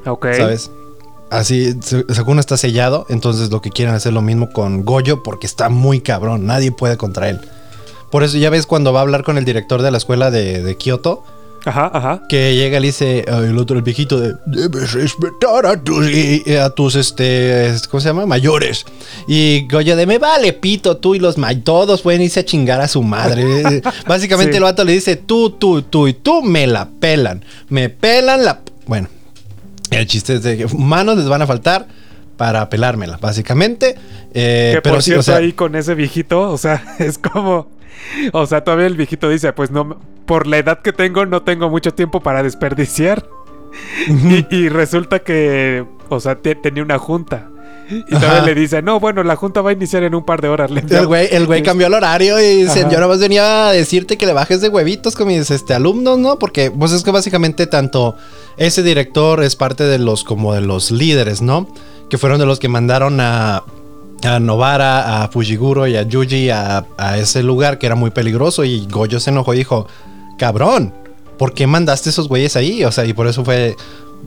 Ok. 0.06 0.28
¿sabes? 0.38 0.72
Así, 1.32 1.74
se- 1.82 2.06
Sakuna 2.14 2.42
está 2.42 2.58
sellado, 2.58 3.06
entonces 3.10 3.50
lo 3.50 3.62
que 3.62 3.70
quieren 3.72 3.96
hacer 3.96 4.14
lo 4.14 4.22
mismo 4.22 4.52
con 4.52 4.84
Goyo 4.84 5.24
porque 5.24 5.48
está 5.48 5.70
muy 5.70 6.02
cabrón, 6.02 6.46
nadie 6.46 6.72
puede 6.72 6.98
contra 6.98 7.30
él. 7.30 7.40
Por 8.12 8.24
eso 8.24 8.38
ya 8.38 8.50
ves 8.50 8.66
cuando 8.68 8.92
va 8.92 9.00
a 9.00 9.04
hablar 9.04 9.24
con 9.24 9.38
el 9.38 9.46
director 9.46 9.82
de 9.82 9.90
la 9.92 9.98
escuela 9.98 10.30
de, 10.30 10.62
de 10.62 10.76
Kioto, 10.78 11.24
Ajá, 11.64 11.90
ajá. 11.94 12.24
que 12.28 12.56
llega 12.56 12.80
y 12.80 12.82
le 12.82 12.88
dice 12.88 13.24
el 13.28 13.58
otro, 13.58 13.78
el 13.78 13.84
viejito, 13.84 14.20
de, 14.20 14.34
debes 14.48 14.92
respetar 14.94 15.66
a 15.68 15.82
tus, 15.82 16.10
y- 16.12 16.44
a 16.56 16.72
tus, 16.72 16.96
este, 16.96 17.74
¿cómo 17.90 18.02
se 18.02 18.10
llama? 18.10 18.26
Mayores. 18.26 18.84
Y 19.28 19.68
Goyo 19.70 19.96
de, 19.96 20.06
me 20.08 20.18
vale 20.18 20.52
pito, 20.54 20.98
tú 20.98 21.16
y 21.16 21.20
los 21.20 21.38
may, 21.38 21.58
todos 21.62 22.02
pueden 22.02 22.22
irse 22.24 22.42
a 22.42 22.46
chingar 22.46 22.82
a 22.82 22.88
su 22.90 23.04
madre. 23.04 23.82
Básicamente 24.08 24.54
Sí. 24.54 24.58
el 24.58 24.64
vato 24.64 24.84
le 24.84 24.92
dice, 24.94 25.16
tú, 25.16 25.52
tú, 25.52 25.84
tú 25.84 26.08
y 26.10 26.14
tú 26.14 26.42
me 26.42 26.68
la 26.68 26.90
pelan. 27.00 27.46
Me 27.70 27.88
pelan 27.90 28.44
la... 28.44 28.60
Bueno, 28.88 29.08
el 29.92 30.06
chiste 30.08 30.36
es 30.36 30.44
de 30.44 30.58
que 30.58 30.68
manos 30.78 31.18
les 31.18 31.28
van 31.30 31.42
a 31.42 31.48
faltar 31.48 31.88
para 32.38 32.70
pelármela, 32.70 33.18
básicamente. 33.18 33.96
Eh, 34.34 34.72
que 34.76 34.82
pero 34.82 34.96
por 34.96 35.04
sí, 35.04 35.12
cierto, 35.12 35.20
o 35.20 35.24
sea, 35.24 35.36
ahí 35.38 35.54
con 35.54 35.76
ese 35.76 35.94
viejito, 35.96 36.50
o 36.50 36.58
sea, 36.58 36.84
es 37.00 37.18
como. 37.18 37.70
O 38.34 38.48
sea, 38.48 38.64
todavía 38.64 38.88
el 38.88 38.98
viejito 38.98 39.30
dice: 39.30 39.54
Pues 39.54 39.70
no, 39.70 40.00
por 40.26 40.48
la 40.48 40.58
edad 40.58 40.82
que 40.82 40.92
tengo, 40.94 41.26
no 41.28 41.44
tengo 41.44 41.70
mucho 41.70 41.94
tiempo 41.94 42.22
para 42.22 42.42
desperdiciar. 42.42 43.28
y, 44.08 44.48
y 44.56 44.70
resulta 44.70 45.20
que, 45.20 45.86
o 46.10 46.20
sea, 46.20 46.36
te- 46.36 46.56
tenía 46.56 46.82
una 46.84 46.98
junta. 46.98 47.48
Y 47.92 48.04
todavía 48.04 48.42
le 48.42 48.56
dice: 48.56 48.82
No, 48.82 49.00
bueno, 49.00 49.24
la 49.24 49.36
junta 49.36 49.62
va 49.62 49.72
a 49.72 49.74
iniciar 49.74 50.04
en 50.04 50.16
un 50.16 50.24
par 50.24 50.42
de 50.42 50.50
horas. 50.50 50.72
El 50.72 51.08
güey, 51.08 51.28
el 51.32 51.46
güey 51.46 51.62
cambió 51.64 51.88
el 51.88 51.94
horario 51.94 52.40
y 52.40 52.64
dice, 52.64 52.82
yo 52.84 52.98
nada 52.98 53.08
más 53.08 53.20
venía 53.20 53.68
a 53.68 53.72
decirte 53.72 54.18
que 54.18 54.26
le 54.26 54.34
bajes 54.34 54.62
de 54.62 54.70
huevitos 54.70 55.16
con 55.16 55.28
mis 55.28 55.52
este, 55.52 55.74
alumnos, 55.74 56.18
¿no? 56.18 56.40
Porque 56.40 56.72
pues 56.72 56.92
es 56.92 57.04
que 57.04 57.12
básicamente 57.12 57.68
tanto 57.68 58.16
ese 58.58 58.84
director 58.84 59.44
es 59.44 59.56
parte 59.56 59.84
de 59.84 60.00
los 60.00 60.24
como 60.24 60.54
de 60.54 60.62
los 60.62 60.92
líderes, 60.92 61.42
¿no? 61.42 61.68
Que 62.10 62.18
fueron 62.18 62.40
de 62.40 62.46
los 62.46 62.60
que 62.60 62.68
mandaron 62.68 63.20
a, 63.20 63.64
a 64.24 64.40
Novara, 64.40 65.24
a 65.24 65.28
Fujiguro 65.30 65.88
y 65.88 65.96
a 65.96 66.04
Yuji 66.04 66.50
a, 66.50 66.86
a 66.98 67.18
ese 67.18 67.44
lugar 67.44 67.78
que 67.78 67.86
era 67.86 67.96
muy 67.96 68.12
peligroso 68.12 68.64
y 68.64 68.88
Goyo 68.88 69.20
se 69.20 69.30
enojó 69.30 69.54
y 69.54 69.58
dijo, 69.58 69.88
cabrón, 70.38 70.94
¿por 71.38 71.54
qué 71.54 71.66
mandaste 71.68 72.10
esos 72.10 72.28
güeyes 72.28 72.56
ahí? 72.56 72.84
O 72.84 72.92
sea, 72.92 73.06
y 73.06 73.14
por 73.14 73.28
eso 73.28 73.44
fue, 73.44 73.76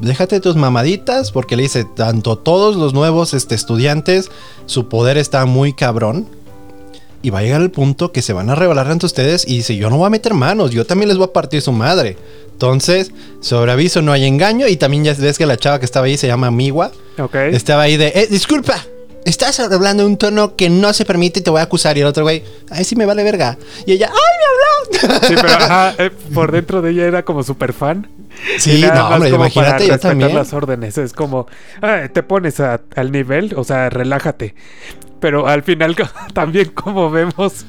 déjate 0.00 0.40
tus 0.40 0.56
mamaditas, 0.56 1.32
porque 1.32 1.56
le 1.56 1.64
dice, 1.64 1.84
tanto 1.84 2.38
todos 2.38 2.76
los 2.76 2.94
nuevos 2.94 3.34
este, 3.34 3.54
estudiantes, 3.54 4.30
su 4.66 4.88
poder 4.88 5.16
está 5.18 5.44
muy 5.46 5.72
cabrón. 5.72 6.26
Y 7.22 7.30
va 7.30 7.38
a 7.38 7.42
llegar 7.42 7.62
el 7.62 7.70
punto 7.70 8.12
que 8.12 8.20
se 8.20 8.34
van 8.34 8.50
a 8.50 8.54
revelar 8.54 8.90
ante 8.90 9.06
ustedes 9.06 9.48
y 9.48 9.56
dice, 9.56 9.76
yo 9.76 9.88
no 9.88 9.96
voy 9.96 10.08
a 10.08 10.10
meter 10.10 10.34
manos, 10.34 10.72
yo 10.72 10.84
también 10.84 11.08
les 11.08 11.16
voy 11.16 11.26
a 11.26 11.32
partir 11.32 11.62
su 11.62 11.72
madre. 11.72 12.18
Entonces, 12.52 13.12
sobre 13.40 13.72
aviso 13.72 14.02
no 14.02 14.12
hay 14.12 14.26
engaño 14.26 14.68
y 14.68 14.76
también 14.76 15.04
ya 15.04 15.14
ves 15.14 15.38
que 15.38 15.46
la 15.46 15.56
chava 15.56 15.78
que 15.78 15.86
estaba 15.86 16.06
ahí 16.06 16.18
se 16.18 16.26
llama 16.26 16.50
Miwa. 16.50 16.92
Ok. 17.18 17.34
Estaba 17.34 17.82
ahí 17.82 17.96
de, 17.96 18.08
eh, 18.14 18.28
disculpa, 18.30 18.76
estás 19.24 19.58
hablando 19.60 20.02
de 20.02 20.08
un 20.08 20.16
tono 20.16 20.54
que 20.54 20.70
no 20.70 20.92
se 20.92 21.04
permite 21.04 21.40
y 21.40 21.42
te 21.42 21.50
voy 21.50 21.60
a 21.60 21.64
acusar. 21.64 21.96
Y 21.96 22.02
el 22.02 22.06
otro 22.06 22.24
güey, 22.24 22.44
ay, 22.70 22.84
sí 22.84 22.94
me 22.94 23.06
vale 23.06 23.24
verga. 23.24 23.58
Y 23.86 23.92
ella, 23.92 24.10
ay, 24.12 25.00
me 25.00 25.08
habló. 25.08 25.28
Sí, 25.28 25.34
pero 25.34 25.48
ajá, 25.64 25.94
eh, 25.98 26.10
por 26.32 26.52
dentro 26.52 26.82
de 26.82 26.90
ella 26.90 27.06
era 27.06 27.24
como 27.24 27.42
súper 27.42 27.72
fan. 27.72 28.08
Sí, 28.58 28.80
no, 28.82 28.88
más 28.94 29.12
hombre, 29.12 29.30
imagínate, 29.30 29.86
yo 29.86 29.98
también. 29.98 30.34
las 30.34 30.52
órdenes. 30.52 30.98
Es 30.98 31.12
como, 31.12 31.46
ah, 31.82 32.02
te 32.12 32.22
pones 32.22 32.60
a- 32.60 32.80
al 32.96 33.12
nivel, 33.12 33.54
o 33.56 33.64
sea, 33.64 33.90
relájate. 33.90 34.54
Pero 35.20 35.46
al 35.48 35.62
final, 35.62 35.96
también 36.34 36.70
como 36.74 37.10
vemos 37.10 37.64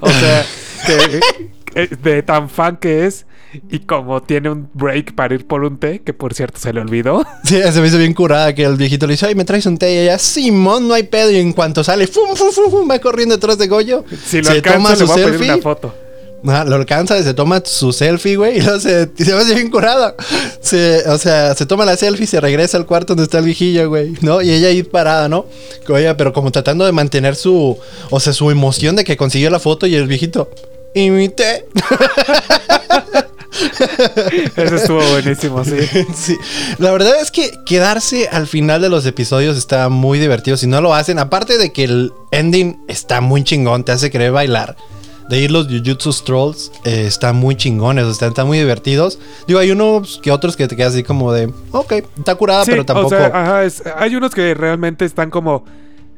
O 0.00 0.10
sea, 0.10 0.44
que, 0.86 1.86
de 2.02 2.22
tan 2.22 2.50
fan 2.50 2.76
que 2.76 3.06
es. 3.06 3.26
Y 3.68 3.80
como 3.80 4.22
tiene 4.22 4.48
un 4.48 4.68
break 4.74 5.14
para 5.16 5.34
ir 5.34 5.44
por 5.44 5.64
un 5.64 5.78
té, 5.78 6.02
que 6.02 6.12
por 6.12 6.34
cierto 6.34 6.60
se 6.60 6.72
le 6.72 6.80
olvidó. 6.80 7.24
Sí, 7.44 7.60
se 7.60 7.80
me 7.80 7.88
hizo 7.88 7.98
bien 7.98 8.14
curada 8.14 8.54
que 8.54 8.64
el 8.64 8.76
viejito 8.76 9.06
le 9.08 9.14
dice, 9.14 9.26
ay, 9.26 9.34
me 9.34 9.44
traes 9.44 9.66
un 9.66 9.76
té 9.76 9.92
y 9.92 9.98
ella, 9.98 10.18
Simón, 10.18 10.86
no 10.86 10.94
hay 10.94 11.02
pedo. 11.04 11.30
Y 11.32 11.36
en 11.36 11.52
cuanto 11.52 11.82
sale, 11.82 12.06
fum, 12.06 12.36
fum, 12.36 12.52
fum, 12.52 12.70
fum 12.70 12.88
va 12.90 12.98
corriendo 13.00 13.34
detrás 13.34 13.58
de 13.58 13.66
Goyo. 13.66 14.04
Si 14.24 14.38
lo 14.38 14.44
se 14.44 14.50
alcanza, 14.52 14.78
toma 14.78 14.96
su 14.96 15.00
le 15.00 15.06
voy 15.12 15.22
a 15.22 15.26
pedir 15.38 15.52
una 15.52 15.62
foto. 15.62 15.94
Lo 16.42 16.76
alcanza, 16.76 17.22
se 17.22 17.34
toma 17.34 17.62
su 17.64 17.92
selfie, 17.92 18.36
güey, 18.36 18.58
y 18.58 18.60
luego 18.60 18.80
se, 18.80 19.10
se 19.16 19.34
ve 19.34 19.54
bien 19.54 19.70
curada. 19.70 20.14
Se, 20.60 21.08
o 21.08 21.18
sea, 21.18 21.54
se 21.54 21.66
toma 21.66 21.84
la 21.84 21.96
selfie 21.96 22.24
y 22.24 22.26
se 22.26 22.40
regresa 22.40 22.78
al 22.78 22.86
cuarto 22.86 23.14
donde 23.14 23.24
está 23.24 23.38
el 23.38 23.44
viejillo, 23.44 23.88
güey, 23.88 24.14
¿no? 24.22 24.40
Y 24.40 24.50
ella 24.50 24.68
ahí 24.68 24.82
parada, 24.82 25.28
¿no? 25.28 25.46
Oye, 25.88 26.14
pero 26.14 26.32
como 26.32 26.50
tratando 26.50 26.84
de 26.86 26.92
mantener 26.92 27.36
su, 27.36 27.78
o 28.10 28.20
sea, 28.20 28.32
su 28.32 28.50
emoción 28.50 28.96
de 28.96 29.04
que 29.04 29.16
consiguió 29.16 29.50
la 29.50 29.58
foto 29.58 29.86
y 29.86 29.94
el 29.94 30.06
viejito, 30.06 30.50
imité. 30.94 31.66
Eso 34.56 34.76
estuvo 34.76 35.00
buenísimo, 35.10 35.64
sí. 35.64 35.76
sí. 36.14 36.36
La 36.78 36.92
verdad 36.92 37.20
es 37.20 37.30
que 37.30 37.50
quedarse 37.66 38.28
al 38.28 38.46
final 38.46 38.80
de 38.80 38.88
los 38.88 39.04
episodios 39.06 39.56
está 39.56 39.88
muy 39.88 40.18
divertido. 40.18 40.56
Si 40.56 40.66
no 40.66 40.80
lo 40.80 40.94
hacen, 40.94 41.18
aparte 41.18 41.58
de 41.58 41.72
que 41.72 41.84
el 41.84 42.12
ending 42.30 42.80
está 42.88 43.20
muy 43.20 43.44
chingón, 43.44 43.84
te 43.84 43.92
hace 43.92 44.10
querer 44.10 44.32
bailar 44.32 44.76
de 45.30 45.38
ir 45.38 45.50
los 45.52 45.68
Jujutsu 45.68 46.12
Trolls 46.24 46.72
eh, 46.84 47.04
están 47.06 47.36
muy 47.36 47.54
chingones, 47.54 48.06
están, 48.08 48.30
están, 48.30 48.48
muy 48.48 48.58
divertidos. 48.58 49.20
Digo, 49.46 49.60
hay 49.60 49.70
unos 49.70 50.18
que 50.20 50.32
otros 50.32 50.56
que 50.56 50.66
te 50.66 50.76
quedas 50.76 50.92
así 50.92 51.04
como 51.04 51.32
de, 51.32 51.52
ok, 51.70 51.92
está 52.18 52.34
curada, 52.34 52.64
pero 52.66 52.84
tampoco. 52.84 53.14
O 53.14 53.18
sea, 53.18 53.26
ajá, 53.26 53.62
hay 53.96 54.16
unos 54.16 54.34
que 54.34 54.54
realmente 54.54 55.04
están 55.04 55.30
como 55.30 55.64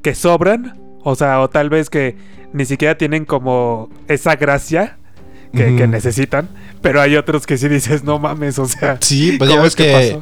que 0.00 0.14
sobran, 0.14 0.80
o 1.04 1.14
sea, 1.14 1.40
o 1.42 1.50
tal 1.50 1.68
vez 1.68 1.90
que 1.90 2.16
ni 2.54 2.64
siquiera 2.64 2.96
tienen 2.96 3.26
como 3.26 3.90
esa 4.08 4.36
gracia 4.36 4.96
que, 5.52 5.70
necesitan, 5.86 6.48
pero 6.80 7.02
hay 7.02 7.16
otros 7.16 7.46
que 7.46 7.58
sí 7.58 7.68
dices, 7.68 8.04
no 8.04 8.18
mames, 8.18 8.58
o 8.58 8.64
sea. 8.64 8.96
Sí, 9.00 9.32
pues 9.36 9.50
ya 9.50 9.60
ves 9.60 9.76
que 9.76 9.84
que 9.84 10.18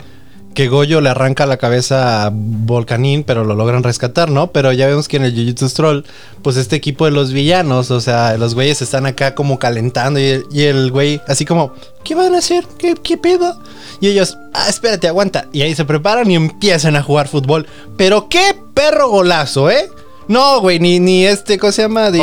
Goyo 0.55 1.01
le 1.01 1.09
arranca 1.09 1.47
la 1.47 1.57
cabeza 1.57 2.27
a 2.27 2.31
Volcanín, 2.33 3.25
pero 3.25 3.45
lo 3.45 3.55
logran 3.55 3.83
rescatar, 3.83 4.31
¿no? 4.31 4.53
Pero 4.53 4.73
ya 4.73 4.87
vemos 4.87 5.09
que 5.09 5.17
en 5.17 5.25
el 5.25 5.35
Jujutsu 5.35 5.69
Troll, 5.71 6.05
pues 6.43 6.57
este 6.57 6.77
equipo 6.77 7.05
de 7.05 7.13
los 7.13 7.33
villanos, 7.33 7.91
o 7.91 8.01
sea, 8.01 8.37
los 8.37 8.55
güeyes 8.55 8.83
están 8.83 9.07
acá 9.07 9.35
como 9.35 9.59
calentando 9.59 10.21
y 10.21 10.63
el, 10.63 10.91
güey 10.91 11.21
así 11.29 11.45
como, 11.45 11.73
¿qué 12.05 12.15
van 12.15 12.35
a 12.35 12.39
hacer? 12.39 12.65
¿Qué, 12.79 12.95
¿Qué 12.95 13.17
pedo? 13.17 13.59
Y 14.01 14.09
ellos, 14.09 14.39
ah, 14.55 14.69
espérate, 14.69 15.09
aguanta. 15.09 15.47
Y 15.53 15.63
ahí 15.63 15.75
se 15.75 15.85
preparan 15.85 16.31
y 16.31 16.35
empiezan 16.35 16.97
a 16.97 17.03
jugar 17.03 17.29
fútbol. 17.29 17.67
Pero 17.97 18.29
qué 18.29 18.57
perro 18.75 19.09
golazo, 19.09 19.71
¿eh? 19.71 19.89
No, 20.31 20.61
güey, 20.61 20.79
ni, 20.79 21.01
ni 21.01 21.27
este, 21.27 21.59
¿cómo 21.59 21.73
se 21.73 21.83
llama? 21.83 22.09
Ni 22.11 22.21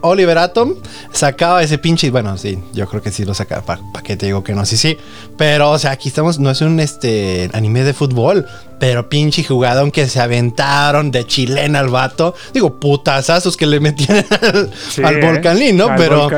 Oliver 0.00 0.38
Atom 0.38 0.74
sacaba 1.12 1.62
ese 1.62 1.78
pinche. 1.78 2.10
Bueno, 2.10 2.36
sí, 2.36 2.58
yo 2.72 2.88
creo 2.88 3.00
que 3.00 3.12
sí 3.12 3.24
lo 3.24 3.32
sacaba. 3.32 3.62
¿Para 3.62 4.02
qué 4.02 4.16
te 4.16 4.26
digo 4.26 4.42
que 4.42 4.54
no? 4.54 4.66
Sí, 4.66 4.76
sí. 4.76 4.98
Pero, 5.36 5.70
o 5.70 5.78
sea, 5.78 5.92
aquí 5.92 6.08
estamos, 6.08 6.40
no 6.40 6.50
es 6.50 6.60
un 6.62 6.80
este 6.80 7.48
anime 7.52 7.84
de 7.84 7.94
fútbol, 7.94 8.44
pero 8.80 9.08
pinche 9.08 9.44
jugadón 9.44 9.92
que 9.92 10.08
se 10.08 10.18
aventaron 10.18 11.12
de 11.12 11.28
chilena 11.28 11.78
al 11.78 11.90
vato. 11.90 12.34
Digo, 12.52 12.80
putazazos 12.80 13.56
que 13.56 13.66
le 13.66 13.78
metían 13.78 14.26
al, 15.04 15.20
volcanín, 15.20 15.76
¿no? 15.76 15.90
pero. 15.96 16.28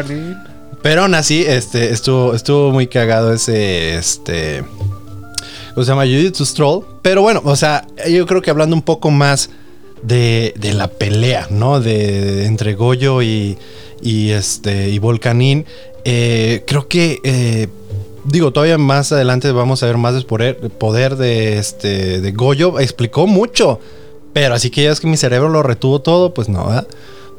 Pero 0.83 1.03
aún 1.03 1.15
así, 1.15 1.47
este, 1.47 1.93
estuvo, 1.93 2.35
estuvo 2.35 2.73
muy 2.73 2.89
cagado 2.89 3.33
ese. 3.33 3.97
Este. 3.97 4.65
¿Cómo 5.73 5.83
se 5.83 5.93
llama? 5.93 6.05
Jujutsu 6.05 6.45
Stroll. 6.45 6.85
Pero 7.01 7.23
bueno, 7.23 7.41
o 7.43 7.57
sea, 7.57 7.87
yo 8.07 8.27
creo 8.27 8.43
que 8.43 8.51
hablando 8.51 8.77
un 8.77 8.83
poco 8.83 9.11
más 9.11 9.49
de, 10.03 10.73
la 10.75 10.89
pelea, 10.89 11.49
¿no? 11.51 11.81
De, 11.81 12.47
entre 12.47 12.75
Goyo 12.75 13.23
y, 13.23 13.59
y, 14.03 14.31
este, 14.31 14.89
y 14.89 14.99
Volcanín. 14.99 15.67
Eh, 16.05 16.65
creo 16.67 16.89
que, 16.89 17.19
eh, 17.25 17.69
digo, 18.25 18.53
todavía 18.53 18.79
más 18.79 19.13
adelante 19.13 19.51
vamos 19.53 19.83
a 19.83 19.87
ver 19.87 19.97
más 19.97 20.15
de 20.15 20.23
poder, 20.23 21.17
de, 21.17 21.59
este, 21.59 22.21
de 22.21 22.33
Goyo. 22.33 22.81
Explicó 22.81 23.27
mucho, 23.27 23.81
pero 24.33 24.55
así 24.55 24.71
que 24.71 24.85
ya 24.85 24.93
es 24.93 25.01
que 25.01 25.07
mi 25.07 25.17
cerebro 25.17 25.49
lo 25.49 25.63
retuvo 25.63 26.01
todo, 26.01 26.35
pues 26.35 26.49
no, 26.49 26.67
¿verdad? 26.67 26.87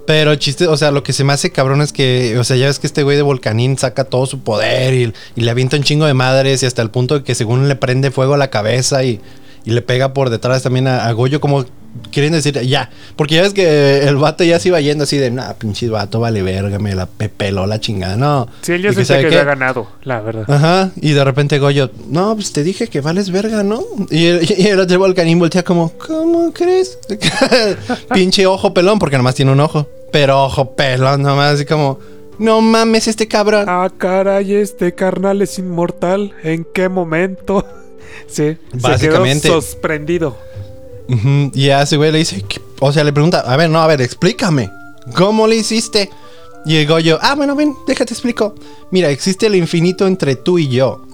Pero 0.07 0.35
chiste, 0.35 0.67
o 0.67 0.75
sea, 0.77 0.91
lo 0.91 1.03
que 1.03 1.13
se 1.13 1.23
me 1.23 1.31
hace 1.31 1.51
cabrón 1.51 1.81
es 1.81 1.93
que, 1.93 2.37
o 2.37 2.43
sea, 2.43 2.57
ya 2.57 2.65
ves 2.65 2.79
que 2.79 2.87
este 2.87 3.03
güey 3.03 3.15
de 3.17 3.21
Volcanín 3.21 3.77
saca 3.77 4.03
todo 4.03 4.25
su 4.25 4.39
poder 4.39 4.93
y, 4.95 5.13
y, 5.35 5.41
le 5.41 5.51
avienta 5.51 5.77
un 5.77 5.83
chingo 5.83 6.05
de 6.05 6.15
madres 6.15 6.63
y 6.63 6.65
hasta 6.65 6.81
el 6.81 6.89
punto 6.89 7.19
de 7.19 7.23
que 7.23 7.35
según 7.35 7.67
le 7.67 7.75
prende 7.75 8.09
fuego 8.09 8.33
a 8.33 8.37
la 8.37 8.49
cabeza 8.49 9.03
y, 9.03 9.21
y 9.63 9.71
le 9.71 9.81
pega 9.83 10.13
por 10.13 10.31
detrás 10.31 10.63
también 10.63 10.87
a, 10.87 11.05
a 11.05 11.11
Goyo 11.11 11.39
como 11.39 11.65
quieren 12.11 12.33
decir 12.33 12.59
ya. 12.61 12.89
Porque 13.15 13.35
ya 13.35 13.41
ves 13.41 13.53
que 13.53 13.99
el 13.99 14.17
vato 14.17 14.43
ya 14.43 14.59
se 14.59 14.69
iba 14.69 14.79
yendo 14.79 15.03
así 15.03 15.17
de, 15.17 15.31
nah, 15.31 15.53
pinche 15.53 15.89
vato, 15.89 16.19
vale 16.19 16.41
verga, 16.41 16.79
me 16.79 16.95
la 16.95 17.05
peló 17.05 17.65
la 17.65 17.79
chingada. 17.79 18.15
No. 18.15 18.47
Sí, 18.61 18.73
él 18.73 18.81
ya 18.81 18.93
se 18.93 19.05
que, 19.05 19.27
había 19.27 19.43
ganado, 19.43 19.87
la 20.03 20.21
verdad. 20.21 20.45
Ajá. 20.47 20.91
Y 21.01 21.11
de 21.11 21.23
repente 21.23 21.59
Goyo, 21.59 21.91
no, 22.07 22.35
pues 22.35 22.51
te 22.53 22.63
dije 22.63 22.87
que 22.87 23.01
vales 23.01 23.31
verga, 23.31 23.63
¿no? 23.63 23.83
Y 24.09 24.25
el, 24.25 24.51
y 24.57 24.67
el 24.67 24.79
otro 24.79 24.99
volcanín 24.99 25.39
voltea 25.39 25.63
como, 25.63 25.91
¿cómo 25.97 26.51
crees? 26.53 26.97
pinche 28.13 28.45
ojo 28.45 28.73
pelón, 28.73 28.99
porque 28.99 29.17
nomás 29.17 29.35
tiene 29.35 29.51
un 29.51 29.59
ojo. 29.59 29.87
Pero 30.11 30.43
ojo 30.43 30.75
pelón, 30.75 31.21
nomás 31.21 31.55
así 31.55 31.65
como. 31.65 31.99
No 32.37 32.59
mames, 32.61 33.07
este 33.07 33.27
cabrón. 33.27 33.65
Ah, 33.67 33.89
caray, 33.95 34.55
este 34.55 34.95
carnal 34.95 35.41
es 35.41 35.59
inmortal. 35.59 36.33
¿En 36.43 36.65
qué 36.73 36.89
momento? 36.89 37.65
sí, 38.27 38.57
básicamente. 38.73 39.41
Se 39.41 39.47
quedó 39.49 39.61
sorprendido. 39.61 40.50
Y 41.53 41.69
a 41.69 41.81
ese 41.81 41.97
güey 41.97 42.11
le 42.11 42.19
dice, 42.19 42.45
o 42.79 42.91
sea, 42.93 43.03
le 43.03 43.11
pregunta, 43.11 43.41
a 43.41 43.57
ver, 43.57 43.69
no, 43.69 43.81
a 43.81 43.87
ver, 43.87 44.01
explícame, 44.01 44.71
¿cómo 45.13 45.47
le 45.47 45.57
hiciste? 45.57 46.09
Y 46.65 46.77
el 46.77 46.87
Goyo, 46.87 47.17
ah, 47.21 47.35
bueno, 47.35 47.55
ven, 47.55 47.75
déjate 47.87 48.13
explico. 48.13 48.55
Mira, 48.91 49.09
existe 49.09 49.47
el 49.47 49.55
infinito 49.55 50.07
entre 50.07 50.35
tú 50.35 50.59
y 50.59 50.67
yo. 50.67 51.05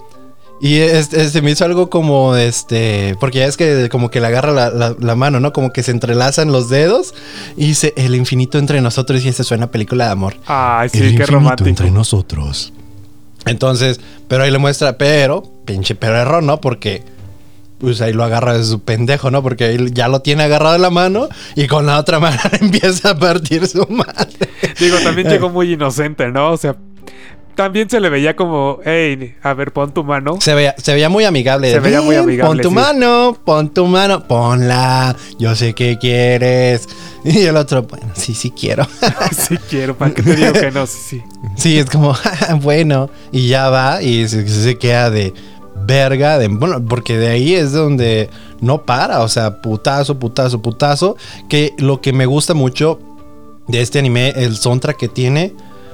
Y 0.59 0.79
se 0.79 1.41
me 1.43 1.51
hizo 1.51 1.65
algo 1.65 1.89
como 1.89 2.35
este, 2.35 3.15
porque 3.19 3.39
ya 3.39 3.45
es 3.45 3.57
que 3.57 3.89
como 3.89 4.09
que 4.09 4.19
le 4.19 4.27
agarra 4.27 4.51
la, 4.51 5.15
mano, 5.15 5.39
¿no? 5.39 5.53
Como 5.53 5.71
que 5.71 5.83
se 5.83 5.91
entrelazan 5.91 6.51
los 6.51 6.67
dedos 6.67 7.13
y 7.55 7.67
dice 7.67 7.93
el 7.95 8.15
infinito 8.15 8.57
entre 8.57 8.81
nosotros 8.81 9.23
y 9.23 9.31
se 9.31 9.43
suena 9.43 9.69
película 9.69 10.05
de 10.05 10.11
amor. 10.11 10.35
Ay, 10.47 10.89
sí, 10.89 11.15
qué 11.15 11.25
romántico. 11.27 11.69
Entre 11.69 11.91
nosotros. 11.91 12.73
Entonces, 13.45 13.99
pero 14.27 14.43
ahí 14.43 14.51
le 14.51 14.57
muestra, 14.57 14.97
pero, 14.97 15.43
pinche 15.65 15.93
pero 15.93 16.17
error, 16.17 16.41
¿no? 16.41 16.59
Porque 16.59 17.03
pues 17.79 18.01
ahí 18.01 18.13
lo 18.13 18.23
agarra 18.23 18.57
de 18.57 18.63
su 18.63 18.81
pendejo, 18.81 19.31
¿no? 19.31 19.43
Porque 19.43 19.73
él 19.73 19.93
ya 19.93 20.07
lo 20.07 20.21
tiene 20.21 20.43
agarrado 20.43 20.75
en 20.75 20.81
la 20.81 20.89
mano 20.89 21.29
y 21.55 21.67
con 21.67 21.85
la 21.85 21.99
otra 21.99 22.19
mano 22.19 22.39
empieza 22.61 23.11
a 23.11 23.19
partir 23.19 23.67
su 23.67 23.85
madre. 23.89 24.49
Digo, 24.79 24.97
también 25.03 25.29
llegó 25.29 25.49
muy 25.49 25.73
inocente, 25.73 26.31
¿no? 26.31 26.51
O 26.51 26.57
sea, 26.57 26.75
también 27.57 27.89
se 27.89 27.99
le 27.99 28.09
veía 28.09 28.35
como, 28.35 28.79
hey, 28.85 29.35
a 29.41 29.53
ver, 29.55 29.73
pon 29.73 29.91
tu 29.91 30.03
mano. 30.03 30.37
Se 30.39 30.53
veía, 30.53 30.75
se 30.77 30.93
veía 30.93 31.09
muy 31.09 31.25
amigable. 31.25 31.71
Se 31.71 31.79
veía 31.79 32.01
muy 32.01 32.15
amigable. 32.15 32.61
Pon 32.61 32.61
tu 32.61 32.71
mano, 32.71 33.37
pon 33.43 33.73
tu 33.73 33.85
mano, 33.87 34.27
ponla. 34.27 35.15
Yo 35.39 35.55
sé 35.55 35.73
que 35.73 35.97
quieres. 35.97 36.87
Y 37.25 37.41
el 37.41 37.57
otro, 37.57 37.83
bueno, 37.83 38.07
sí, 38.13 38.33
sí 38.33 38.51
quiero. 38.51 38.87
sí 39.37 39.57
quiero, 39.69 39.97
¿para 39.97 40.13
qué 40.13 40.23
te 40.23 40.35
digo 40.35 40.53
que 40.53 40.71
no? 40.71 40.87
Sí, 40.87 40.97
sí. 41.07 41.23
Sí, 41.57 41.79
es 41.79 41.89
como, 41.89 42.15
bueno. 42.61 43.09
Y 43.33 43.49
ya 43.49 43.69
va 43.69 44.01
y 44.01 44.25
se 44.29 44.77
queda 44.77 45.09
de 45.09 45.33
verga. 45.87 46.37
De, 46.37 46.47
bueno, 46.49 46.83
porque 46.85 47.17
de 47.17 47.29
ahí 47.29 47.55
es 47.55 47.71
donde 47.71 48.29
no 48.61 48.83
para. 48.83 49.21
O 49.21 49.29
sea, 49.29 49.61
putazo, 49.61 50.19
putazo, 50.19 50.61
putazo. 50.61 51.15
Que 51.49 51.73
lo 51.77 52.01
que 52.01 52.13
me 52.13 52.25
gusta 52.25 52.53
mucho 52.53 52.99
de 53.67 53.81
este 53.81 53.99
anime, 53.99 54.33
el 54.35 54.57
soundtrack 54.57 54.97
que 54.97 55.07
tiene. 55.07 55.53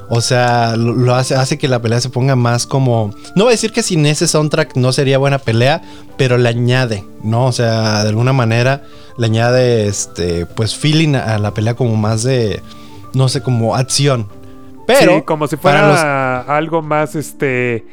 O 0.10 0.20
sea, 0.20 0.76
lo, 0.76 1.16
hace, 1.16 1.34
hace, 1.34 1.58
que 1.58 1.68
la 1.68 1.82
pelea 1.82 2.02
se 2.02 2.10
ponga 2.10 2.36
más 2.36 2.68
como. 2.68 3.12
No 3.36 3.46
voy 3.46 3.52
a 3.52 3.56
decir 3.56 3.72
que 3.72 3.84
sin 3.84 4.06
ese 4.06 4.28
soundtrack 4.28 4.76
no 4.76 4.92
sería 4.92 5.18
buena 5.18 5.40
pelea, 5.40 5.82
pero 6.18 6.38
le 6.38 6.50
añade, 6.50 7.06
¿no? 7.24 7.46
O 7.46 7.52
sea, 7.52 8.04
de 8.04 8.10
alguna 8.10 8.34
manera 8.34 8.84
le 9.18 9.28
añade 9.28 9.88
este. 9.88 10.46
Pues 10.46 10.76
feeling 10.76 11.16
a 11.16 11.40
la 11.40 11.54
pelea 11.54 11.76
como 11.76 11.96
más 11.96 12.24
de. 12.24 12.62
No 13.14 13.30
sé, 13.30 13.42
como 13.42 13.76
acción. 13.76 14.28
Pero. 14.86 15.16
Sí, 15.16 15.22
como 15.22 15.48
si 15.48 15.56
fuera 15.56 16.42
algo 16.42 16.82
más 16.82 17.16
este 17.16 17.86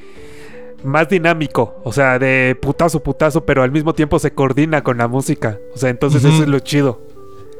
más 0.84 1.08
dinámico, 1.08 1.80
o 1.84 1.92
sea, 1.92 2.18
de 2.18 2.56
putazo, 2.60 3.00
putazo, 3.02 3.44
pero 3.44 3.62
al 3.62 3.70
mismo 3.70 3.94
tiempo 3.94 4.18
se 4.18 4.32
coordina 4.32 4.82
con 4.82 4.98
la 4.98 5.08
música. 5.08 5.58
O 5.74 5.78
sea, 5.78 5.90
entonces 5.90 6.24
eso 6.24 6.42
es 6.42 6.48
lo 6.48 6.58
chido. 6.60 7.00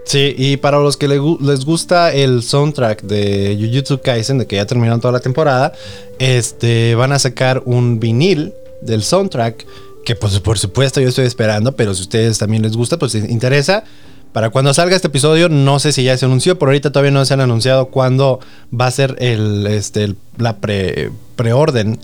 Sí, 0.05 0.35
y 0.37 0.57
para 0.57 0.79
los 0.79 0.97
que 0.97 1.09
les 1.09 1.65
gusta 1.65 2.13
el 2.13 2.43
soundtrack 2.43 3.03
de 3.03 3.57
Jujutsu 3.61 4.01
Kaisen, 4.01 4.39
de 4.39 4.47
que 4.47 4.57
ya 4.57 4.67
terminaron 4.67 5.01
toda 5.01 5.13
la 5.13 5.21
temporada, 5.21 5.73
este, 6.19 6.95
van 6.95 7.13
a 7.13 7.19
sacar 7.19 7.63
un 7.65 8.01
vinil 8.01 8.53
del 8.81 9.03
soundtrack, 9.03 9.67
que 10.05 10.17
pues 10.17 10.41
por 10.41 10.59
supuesto 10.59 11.01
yo 11.01 11.09
estoy 11.09 11.27
esperando, 11.27 11.77
pero 11.77 11.95
si 11.95 12.01
a 12.01 12.05
ustedes 12.05 12.39
también 12.39 12.63
les 12.63 12.77
gusta, 12.77 12.99
pues 12.99 13.15
les 13.15 13.31
interesa. 13.31 13.85
Para 14.33 14.51
cuando 14.51 14.73
salga 14.73 14.95
este 14.95 15.09
episodio, 15.09 15.49
no 15.49 15.81
sé 15.81 15.93
si 15.93 16.05
ya 16.05 16.17
se 16.17 16.25
anunció, 16.25 16.59
por 16.59 16.69
ahorita 16.69 16.93
todavía 16.93 17.11
no 17.11 17.25
se 17.25 17.35
han 17.35 17.41
anunciado 17.41 17.87
cuándo 17.87 18.39
va 18.73 18.87
a 18.87 18.91
ser 18.91 19.17
el, 19.19 19.67
este, 19.67 20.15
la 20.39 20.59
pre, 20.59 21.11
preorden 21.37 21.99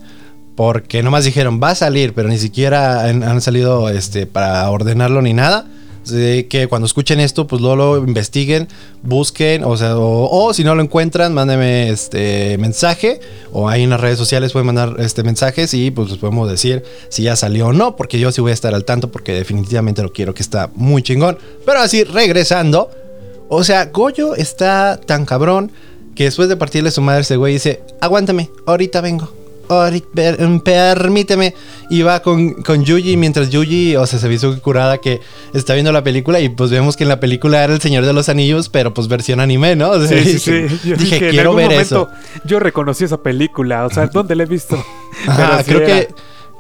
porque 0.56 1.02
nomás 1.02 1.24
dijeron, 1.24 1.60
va 1.62 1.70
a 1.70 1.74
salir, 1.74 2.14
pero 2.14 2.28
ni 2.28 2.38
siquiera 2.38 3.04
han, 3.04 3.40
salido 3.42 3.90
este, 3.90 4.26
para 4.26 4.68
ordenarlo 4.70 5.20
ni 5.20 5.34
nada. 5.34 5.66
que 6.06 6.66
cuando 6.70 6.86
escuchen 6.86 7.20
esto, 7.20 7.46
pues 7.46 7.60
luego 7.60 7.76
lo 7.76 7.98
investiguen, 7.98 8.66
busquen, 9.02 9.64
o 9.64 9.76
sea, 9.76 9.98
o, 9.98 10.54
si 10.54 10.64
no 10.64 10.74
lo 10.74 10.82
encuentran, 10.82 11.34
mándenme 11.34 11.90
este 11.90 12.56
mensaje, 12.56 13.20
o 13.52 13.68
ahí 13.68 13.82
en 13.82 13.90
las 13.90 14.00
redes 14.00 14.16
sociales 14.16 14.52
pueden 14.52 14.66
mandar 14.66 14.96
este 14.98 15.22
mensajes 15.22 15.74
y 15.74 15.90
pues 15.90 16.08
les 16.08 16.18
podemos 16.18 16.48
decir 16.50 16.82
si 17.10 17.24
ya 17.24 17.36
salió 17.36 17.66
o 17.66 17.72
no, 17.74 17.94
porque 17.94 18.18
yo 18.18 18.32
sí 18.32 18.40
voy 18.40 18.52
a 18.52 18.54
estar 18.54 18.74
al 18.74 18.86
tanto, 18.86 19.10
porque 19.12 19.34
definitivamente 19.34 20.02
lo 20.02 20.10
quiero, 20.10 20.32
que 20.32 20.42
está 20.42 20.70
muy 20.74 21.02
chingón. 21.02 21.36
Pero 21.66 21.80
así, 21.80 22.02
regresando, 22.02 22.90
o 23.50 23.62
sea, 23.62 23.86
Goyo 23.86 24.34
está 24.34 24.98
tan 25.04 25.26
cabrón 25.26 25.70
que 26.14 26.24
después 26.24 26.48
de 26.48 26.56
partirle 26.56 26.90
su 26.90 27.02
madre, 27.02 27.20
ese 27.20 27.36
güey 27.36 27.52
dice, 27.52 27.82
aguántame, 28.00 28.48
ahorita 28.64 29.02
vengo 29.02 29.35
permíteme. 30.64 31.54
Y 31.88 32.02
va 32.02 32.20
con, 32.20 32.54
con 32.62 32.84
Yuji 32.84 33.16
mientras 33.16 33.50
Yuji, 33.50 33.96
o 33.96 34.06
sea, 34.06 34.18
se 34.18 34.28
vio 34.28 34.60
curada 34.60 34.98
que 34.98 35.20
está 35.54 35.74
viendo 35.74 35.92
la 35.92 36.02
película 36.02 36.40
y 36.40 36.48
pues 36.48 36.70
vemos 36.70 36.96
que 36.96 37.04
en 37.04 37.08
la 37.08 37.20
película 37.20 37.62
era 37.62 37.72
El 37.72 37.80
Señor 37.80 38.04
de 38.04 38.12
los 38.12 38.28
Anillos, 38.28 38.68
pero 38.68 38.92
pues 38.92 39.08
versión 39.08 39.40
anime, 39.40 39.76
¿no? 39.76 40.00
sí, 40.06 40.38
sí, 40.38 40.38
sí. 40.38 40.92
dije, 40.94 41.30
quiero 41.30 41.54
ver 41.54 41.72
eso. 41.72 42.08
Yo 42.44 42.58
reconocí 42.58 43.04
esa 43.04 43.22
película, 43.22 43.86
o 43.86 43.90
sea, 43.90 44.06
¿dónde 44.06 44.34
la 44.34 44.44
he 44.44 44.46
visto? 44.46 44.82
creo 45.64 45.84
que... 45.84 46.08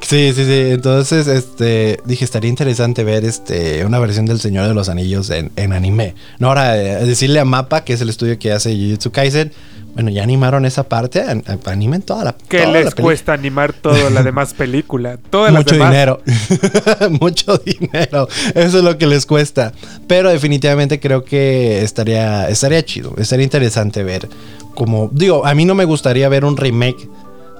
Sí, 0.00 0.32
sí, 0.34 0.44
sí. 0.44 0.70
Entonces, 0.72 1.26
este, 1.26 2.00
dije, 2.04 2.24
estaría 2.24 2.50
interesante 2.50 3.02
ver 3.02 3.24
este, 3.24 3.84
una 3.84 3.98
versión 3.98 4.26
del 4.26 4.40
Señor 4.40 4.68
de 4.68 4.74
los 4.74 4.88
Anillos 4.88 5.30
en, 5.30 5.50
en 5.56 5.72
anime. 5.72 6.14
No, 6.38 6.48
ahora, 6.48 6.76
eh, 6.76 7.06
decirle 7.06 7.40
a 7.40 7.44
Mapa, 7.44 7.82
que 7.82 7.94
es 7.94 8.00
el 8.00 8.10
estudio 8.10 8.38
que 8.38 8.52
hace 8.52 8.74
Jujutsu 8.76 9.10
Kaisen, 9.10 9.52
bueno, 9.96 10.10
ya 10.10 10.22
animaron 10.22 10.66
esa 10.66 10.82
parte, 10.82 11.24
animen 11.64 12.02
toda 12.02 12.22
la 12.22 12.34
¿Qué 12.50 12.66
les 12.66 12.94
cuesta 12.94 13.32
animar 13.32 13.72
toda 13.72 14.10
la 14.10 14.22
demás 14.22 14.52
película? 14.58 15.18
Mucho 15.32 15.74
dinero. 15.74 16.20
Mucho 17.18 17.56
dinero. 17.56 18.28
Eso 18.54 18.78
es 18.78 18.84
lo 18.84 18.98
que 18.98 19.06
les 19.06 19.24
cuesta. 19.24 19.72
Pero 20.06 20.28
definitivamente 20.28 21.00
creo 21.00 21.24
que 21.24 21.82
estaría, 21.82 22.46
estaría 22.50 22.84
chido. 22.84 23.14
Estaría 23.16 23.44
interesante 23.44 24.04
ver 24.04 24.28
como... 24.74 25.08
Digo, 25.14 25.46
a 25.46 25.54
mí 25.54 25.64
no 25.64 25.74
me 25.74 25.86
gustaría 25.86 26.28
ver 26.28 26.44
un 26.44 26.58
remake 26.58 27.08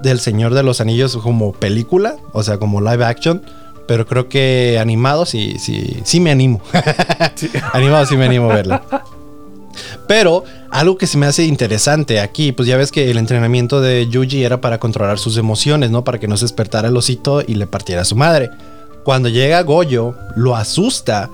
del 0.02 0.20
Señor 0.20 0.52
de 0.52 0.62
los 0.62 0.82
Anillos 0.82 1.16
como 1.16 1.52
película, 1.54 2.16
o 2.34 2.42
sea, 2.42 2.58
como 2.58 2.82
live 2.82 3.02
action. 3.02 3.40
Pero 3.88 4.06
creo 4.06 4.28
que 4.28 4.78
animado 4.78 5.24
sí, 5.24 5.56
sí, 5.58 6.02
sí 6.04 6.20
me 6.20 6.30
animo. 6.30 6.60
animado 7.72 8.04
sí 8.04 8.18
me 8.18 8.26
animo 8.26 8.50
a 8.50 8.56
verla. 8.56 8.82
Pero 10.06 10.44
algo 10.70 10.96
que 10.96 11.06
se 11.06 11.18
me 11.18 11.26
hace 11.26 11.44
interesante 11.44 12.20
aquí, 12.20 12.52
pues 12.52 12.68
ya 12.68 12.76
ves 12.76 12.92
que 12.92 13.10
el 13.10 13.18
entrenamiento 13.18 13.80
de 13.80 14.08
Yuji 14.08 14.44
era 14.44 14.60
para 14.60 14.78
controlar 14.78 15.18
sus 15.18 15.36
emociones, 15.36 15.90
¿no? 15.90 16.04
Para 16.04 16.18
que 16.18 16.28
no 16.28 16.36
se 16.36 16.44
despertara 16.44 16.88
el 16.88 16.96
osito 16.96 17.42
y 17.46 17.54
le 17.54 17.66
partiera 17.66 18.02
a 18.02 18.04
su 18.04 18.16
madre. 18.16 18.50
Cuando 19.04 19.28
llega 19.28 19.62
Goyo, 19.62 20.14
lo 20.36 20.56
asusta, 20.56 21.30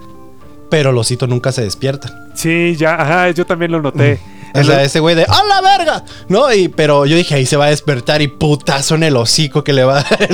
pero 0.71 0.91
el 0.91 0.99
osito 0.99 1.27
nunca 1.27 1.53
se 1.53 1.63
despierta. 1.63 2.29
Sí, 2.35 2.77
ya, 2.77 2.95
ajá, 2.95 3.31
yo 3.31 3.45
también 3.45 3.73
lo 3.73 3.83
noté. 3.83 4.19
O 4.55 4.65
sea, 4.65 4.83
ese 4.83 5.01
güey 5.01 5.15
de 5.15 5.23
¡A 5.23 5.45
la 5.45 5.61
verga! 5.63 6.05
¿No? 6.29 6.53
Y, 6.53 6.69
pero 6.69 7.07
yo 7.07 7.17
dije, 7.17 7.35
ahí 7.35 7.47
se 7.47 7.57
va 7.57 7.67
a 7.67 7.71
despertar 7.71 8.21
y 8.21 8.29
putazo 8.29 8.95
en 8.97 9.03
el 9.03 9.17
hocico 9.17 9.65
que 9.65 9.73
le 9.73 9.85
va 9.85 10.01
a 10.01 10.03
dar 10.03 10.29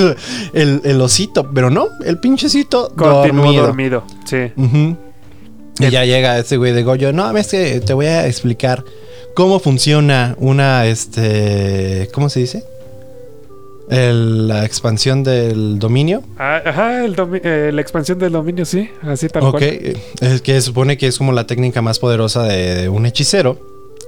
el, 0.53 1.01
osito. 1.01 1.49
Pero 1.53 1.71
no, 1.71 1.87
el 2.05 2.19
pinchecito 2.19 2.93
Continuó 2.97 3.53
dormido. 3.53 4.05
sí. 4.25 4.53
Y 5.79 5.91
ya 5.91 6.05
llega 6.05 6.39
ese 6.39 6.57
güey 6.57 6.73
de 6.73 6.83
Goyo. 6.83 7.13
No, 7.13 7.37
es 7.37 7.49
que 7.49 7.81
te 7.81 7.93
voy 7.95 8.07
a 8.07 8.27
explicar 8.27 8.85
cómo 9.35 9.61
funciona 9.61 10.35
una, 10.39 10.87
este, 10.87 12.09
¿cómo 12.13 12.29
se 12.29 12.41
dice? 12.41 12.65
la 13.91 14.65
expansión 14.65 15.25
del 15.25 15.79
dominio. 15.79 16.23
Ah, 16.39 16.61
ajá, 16.65 17.05
eh, 17.07 17.71
la 17.73 17.81
expansión 17.81 18.19
del 18.19 18.33
dominio, 18.33 18.65
sí, 18.65 18.91
así 19.03 19.29
tal 19.29 19.45
Ok, 19.45 19.63
es 19.63 20.43
que 20.43 20.61
supone 20.61 20.99
que 20.99 21.07
es 21.07 21.17
como 21.17 21.33
la 21.33 21.47
técnica 21.47 21.81
más 21.81 21.99
poderosa 21.99 22.43
de, 22.45 22.89
un 22.89 23.07
hechicero. 23.07 23.59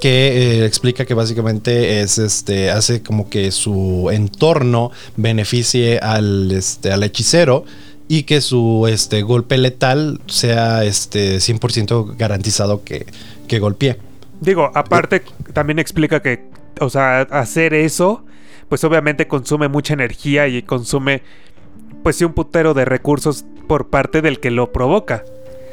Que 0.01 0.63
eh, 0.63 0.65
explica 0.65 1.05
que 1.05 1.13
básicamente 1.13 2.01
es 2.01 2.17
este. 2.17 2.71
hace 2.71 3.03
como 3.03 3.29
que 3.29 3.51
su 3.53 4.09
entorno 4.11 4.93
beneficie 5.17 5.99
al, 5.99 6.51
este, 6.53 6.91
al 6.91 7.03
hechicero 7.03 7.65
y 8.11 8.25
que 8.25 8.41
su 8.41 8.89
este, 8.89 9.23
golpe 9.23 9.57
letal 9.57 10.21
sea 10.27 10.83
este, 10.83 11.37
100% 11.37 12.17
garantizado 12.17 12.83
que, 12.83 13.07
que 13.47 13.61
golpee. 13.61 13.99
Digo, 14.41 14.73
aparte 14.75 15.23
también 15.53 15.79
explica 15.79 16.21
que, 16.21 16.43
o 16.81 16.91
sea, 16.91 17.21
hacer 17.21 17.73
eso, 17.73 18.25
pues 18.69 18.83
obviamente 18.83 19.29
consume 19.29 19.69
mucha 19.69 19.95
energía 19.95 20.49
y 20.49 20.63
consume, 20.63 21.23
pues 22.03 22.17
sí, 22.17 22.25
un 22.25 22.33
putero 22.33 22.75
de 22.75 22.85
recursos 22.85 23.45
por 23.69 23.91
parte 23.91 24.23
del 24.23 24.41
que 24.41 24.51
lo 24.51 24.73
provoca. 24.73 25.23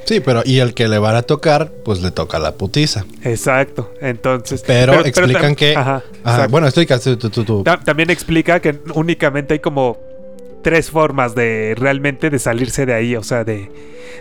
Sí, 0.06 0.20
pero 0.20 0.44
y 0.46 0.60
el 0.60 0.76
que 0.76 0.88
le 0.88 1.00
va 1.00 1.18
a 1.18 1.24
tocar, 1.24 1.72
pues 1.84 2.04
le 2.04 2.12
toca 2.12 2.38
la 2.38 2.52
putiza. 2.52 3.04
Exacto. 3.24 3.92
Entonces. 4.00 4.64
Pero, 4.66 5.04
explican 5.04 5.56
que. 5.56 5.76
Ajá, 5.76 6.04
bueno, 6.52 6.68
explica 6.68 7.00
tú, 7.00 7.18
tú, 7.18 7.30
tú. 7.30 7.64
También 7.84 8.12
explica 8.12 8.60
que 8.60 8.80
únicamente 8.94 9.56
hay 9.56 9.60
como 9.60 9.98
tres 10.64 10.92
formas 10.92 11.36
de 11.36 11.76
realmente 11.78 12.30
de 12.30 12.40
salirse 12.40 12.86
de 12.86 12.94
ahí, 12.94 13.16
o 13.16 13.24
sea, 13.24 13.44
de, 13.44 13.72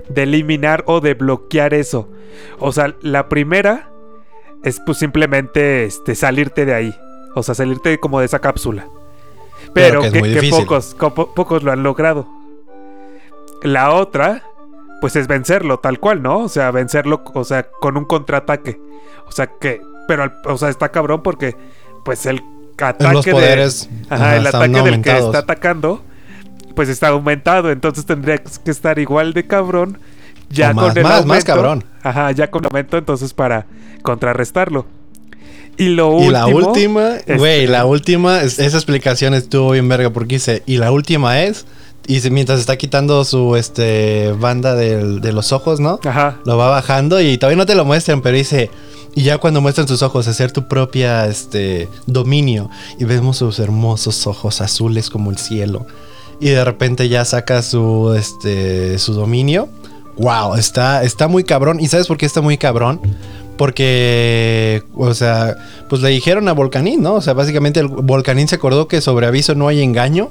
de 0.09 0.23
eliminar 0.23 0.85
o 0.87 1.01
de 1.01 1.15
bloquear 1.15 1.75
eso. 1.75 2.09
O 2.59 2.73
sea, 2.73 2.95
la 3.01 3.29
primera 3.29 3.91
es 4.63 4.81
pues 4.81 4.99
simplemente 4.99 5.85
este, 5.85 6.15
salirte 6.15 6.65
de 6.65 6.75
ahí, 6.75 6.95
o 7.35 7.43
sea, 7.43 7.55
salirte 7.55 7.99
como 7.99 8.21
de 8.21 8.27
esa 8.27 8.41
cápsula. 8.41 8.87
Pero, 9.73 10.01
que, 10.01 10.49
pocos, 10.51 10.95
pocos 10.95 11.63
lo 11.63 11.73
han 11.73 11.83
logrado. 11.83 12.27
La 13.63 13.93
otra, 13.93 14.43
pues 15.01 15.17
es 15.17 15.27
vencerlo, 15.27 15.79
tal 15.79 15.99
cual, 15.99 16.23
¿no? 16.23 16.39
O 16.39 16.49
sea, 16.49 16.71
vencerlo, 16.71 17.23
o 17.35 17.45
sea, 17.45 17.65
con 17.81 17.97
un 17.97 18.05
contraataque. 18.05 18.81
O 19.27 19.33
sea, 19.33 19.49
que, 19.61 19.81
pero, 20.09 20.33
o 20.45 20.57
sea, 20.57 20.69
está 20.69 20.91
cabrón 20.91 21.23
porque, 21.23 21.57
pues 22.05 22.25
el 22.27 22.43
ataque 22.79 23.13
los 23.13 23.27
poderes, 23.27 23.91
ajá, 24.09 24.37
el 24.37 24.47
ataque 24.47 24.83
del 24.83 25.03
que 25.03 25.19
está 25.19 25.39
atacando 25.39 26.03
pues 26.77 26.91
está 26.91 27.09
aumentado, 27.09 27.73
entonces 27.73 28.05
tendría 28.05 28.37
que 28.39 28.71
estar 28.71 28.99
igual 29.01 29.33
de 29.33 29.47
cabrón. 29.47 29.99
Ya 30.51 30.73
con 30.75 30.97
el 30.97 31.05
aumento, 31.05 31.27
más 31.27 31.45
cabrón. 31.45 31.85
Ajá, 32.03 32.31
ya 32.31 32.49
con 32.51 32.63
el 32.63 32.67
aumento, 32.67 32.99
entonces 32.99 33.35
para 33.35 33.67
contrarrestarlo. 34.03 34.87
Y 35.79 35.89
lo 35.89 36.11
último. 36.11 36.29
Y 36.29 36.33
la 36.33 36.47
última, 36.47 37.11
güey, 37.37 37.67
la 37.67 37.85
última, 37.87 38.43
esa 38.43 38.77
explicación 38.77 39.35
estuvo 39.35 39.73
bien 39.73 39.89
verga 39.89 40.11
porque 40.11 40.37
dice, 40.37 40.63
y 40.67 40.77
la 40.77 40.93
última 40.93 41.43
es, 41.43 41.67
y 42.07 42.21
mientras 42.31 42.61
está 42.61 42.77
quitando 42.77 43.25
su 43.25 43.57
este 43.57 44.33
banda 44.39 44.75
de 44.77 45.33
los 45.33 45.53
ojos, 45.53 45.81
¿no? 45.81 45.99
Ajá. 46.05 46.37
Lo 46.45 46.57
va 46.59 46.69
bajando 46.69 47.21
y 47.21 47.39
todavía 47.39 47.57
no 47.57 47.67
te 47.67 47.75
lo 47.75 47.85
muestran, 47.85 48.21
pero 48.21 48.37
dice, 48.37 48.71
y 49.15 49.23
ya 49.23 49.39
cuando 49.39 49.63
muestran 49.63 49.89
sus 49.89 50.03
ojos, 50.03 50.29
hacer 50.29 50.53
tu 50.53 50.69
propia 50.69 51.27
este 51.27 51.89
dominio 52.07 52.71
y 52.99 53.05
vemos 53.05 53.39
sus 53.39 53.59
hermosos 53.59 54.27
ojos 54.27 54.61
azules 54.61 55.09
como 55.11 55.31
el 55.31 55.39
cielo 55.39 55.87
y 56.41 56.51
de 56.51 56.65
repente 56.65 57.09
ya 57.09 57.25
saca 57.25 57.63
su, 57.63 58.15
este, 58.17 58.99
su 58.99 59.15
dominio. 59.15 59.69
Wow, 60.19 60.55
está, 60.55 61.05
está 61.05 61.29
muy 61.29 61.45
cabrón. 61.45 61.79
¿Y 61.81 61.89
sabes 61.89 62.07
por 62.07 62.17
qué 62.17 62.27
está 62.27 62.41
muy 62.41 62.59
cabrón? 62.59 63.01
Porque, 63.57 64.83
o 64.95 65.15
sea, 65.15 65.57
pues 65.89 66.03
le 66.03 66.11
dijeron 66.11 66.49
a 66.49 66.53
Volcanín, 66.53 67.03
¿no? 67.03 67.15
O 67.15 67.21
sea, 67.21 67.33
básicamente 67.33 67.81
el 67.81 67.89
Volcanín 67.89 68.49
se 68.49 68.57
acordó 68.57 68.89
que 68.89 69.01
sobre 69.01 69.27
aviso 69.27 69.55
no 69.55 69.69
hay 69.69 69.83
engaño. 69.83 70.31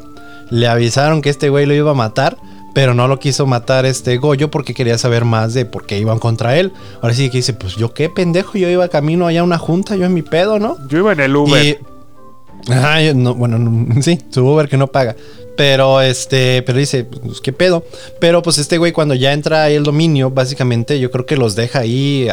Le 0.49 0.67
avisaron 0.67 1.21
que 1.21 1.29
este 1.29 1.49
güey 1.49 1.65
lo 1.65 1.73
iba 1.73 1.91
a 1.91 1.95
matar, 1.95 2.37
pero 2.75 2.93
no 2.93 3.07
lo 3.07 3.19
quiso 3.19 3.47
matar 3.47 3.85
este 3.85 4.17
Goyo 4.17 4.51
porque 4.51 4.75
quería 4.75 4.97
saber 4.99 5.25
más 5.25 5.55
de 5.55 5.65
por 5.65 5.85
qué 5.85 5.97
iban 5.97 6.19
contra 6.19 6.57
él. 6.57 6.71
Ahora 7.01 7.15
sí 7.15 7.29
que 7.31 7.37
dice, 7.37 7.53
pues 7.53 7.75
yo 7.75 7.93
qué 7.93 8.09
pendejo, 8.09 8.57
yo 8.57 8.69
iba 8.69 8.87
camino 8.89 9.25
allá 9.25 9.41
a 9.41 9.43
una 9.43 9.57
junta, 9.57 9.95
yo 9.95 10.05
en 10.05 10.13
mi 10.13 10.21
pedo, 10.21 10.59
¿no? 10.59 10.77
Yo 10.87 10.99
iba 10.99 11.13
en 11.13 11.19
el 11.19 11.35
Uber. 11.35 11.65
Y, 11.65 11.77
Ajá, 12.69 13.13
no, 13.13 13.35
bueno, 13.35 13.87
sí, 14.01 14.19
su 14.29 14.45
Uber 14.45 14.67
que 14.67 14.77
no 14.77 14.87
paga. 14.87 15.15
Pero 15.57 16.01
este, 16.01 16.61
pero 16.63 16.79
dice, 16.79 17.05
pues 17.05 17.39
qué 17.39 17.53
pedo. 17.53 17.85
Pero 18.19 18.41
pues 18.41 18.57
este 18.57 18.77
güey 18.77 18.91
cuando 18.91 19.13
ya 19.15 19.31
entra 19.31 19.63
ahí 19.63 19.75
el 19.75 19.83
dominio, 19.83 20.29
básicamente 20.31 20.99
yo 20.99 21.11
creo 21.11 21.25
que 21.25 21.37
los 21.37 21.55
deja 21.55 21.79
ahí, 21.79 22.27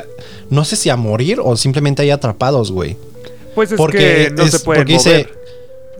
no 0.50 0.64
sé 0.64 0.76
si 0.76 0.90
a 0.90 0.96
morir 0.96 1.38
o 1.42 1.56
simplemente 1.56 2.02
ahí 2.02 2.10
atrapados, 2.10 2.72
güey. 2.72 2.96
Pues 3.54 3.70
es 3.70 3.76
porque 3.76 3.98
que 3.98 4.34
no 4.36 4.48
se 4.48 4.58
puede 4.58 4.80
mover. 4.80 4.86
Dice, 4.86 5.28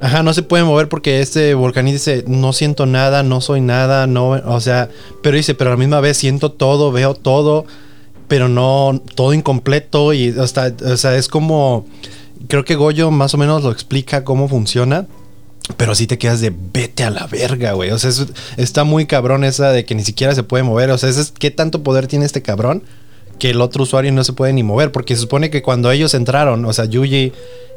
ajá, 0.00 0.24
no 0.24 0.35
se 0.35 0.42
puede 0.42 0.64
mover 0.64 0.88
porque 0.88 1.20
este 1.20 1.54
volcaní 1.54 1.92
dice, 1.92 2.24
no 2.26 2.52
siento 2.52 2.87
nada, 2.87 3.22
no 3.22 3.40
soy 3.40 3.61
nada, 3.61 4.08
no, 4.08 4.30
o 4.30 4.61
sea, 4.61 4.88
pero 5.22 5.37
dice, 5.37 5.54
pero 5.54 5.70
a 5.70 5.74
la 5.74 5.78
misma 5.78 6.00
vez 6.00 6.16
siento 6.16 6.50
todo, 6.50 6.90
veo 6.90 7.14
todo, 7.14 7.66
pero 8.26 8.48
no, 8.48 9.00
todo 9.14 9.32
incompleto 9.32 10.12
y 10.12 10.35
hasta, 10.37 10.74
o 10.85 10.96
sea, 10.96 11.16
es 11.16 11.28
como, 11.28 11.87
creo 12.48 12.64
que 12.64 12.76
Goyo 12.76 13.11
más 13.11 13.35
o 13.35 13.38
menos 13.38 13.62
lo 13.62 13.70
explica 13.70 14.24
cómo 14.24 14.48
funciona 14.48 15.07
pero 15.76 15.94
si 15.94 16.07
te 16.07 16.18
quedas 16.18 16.40
de 16.40 16.50
vete 16.50 17.05
a 17.05 17.11
la 17.11 17.26
verga, 17.26 17.72
güey. 17.72 17.90
O 17.90 17.98
sea, 17.98 18.11
está 18.57 18.85
muy 18.85 19.07
cabrón 19.07 19.44
esa 19.44 19.70
de 19.70 19.85
que 19.85 19.94
ni 19.94 20.05
siquiera 20.05 20.35
se 20.35 20.42
puede 20.42 20.64
mover. 20.64 20.90
O 20.90 20.98
sea, 20.98 21.09
es, 21.09 21.33
¿qué 21.38 21.50
tanto 21.50 21.83
poder 21.83 22.09
tiene 22.09 22.24
este 22.24 22.42
cabrón? 22.42 22.83
Que 23.38 23.50
el 23.50 23.61
otro 23.61 23.85
usuario 23.85 24.12
no 24.12 24.24
se 24.24 24.33
puede 24.33 24.52
ni 24.52 24.62
mover. 24.62 24.90
Porque 24.90 25.14
se 25.14 25.22
supone 25.22 25.50
que 25.50 25.62
cuando 25.62 25.90
ellos 25.90 26.14
entraron, 26.14 26.64
o 26.64 26.72
sea, 26.72 26.87
Yuji 26.87 27.33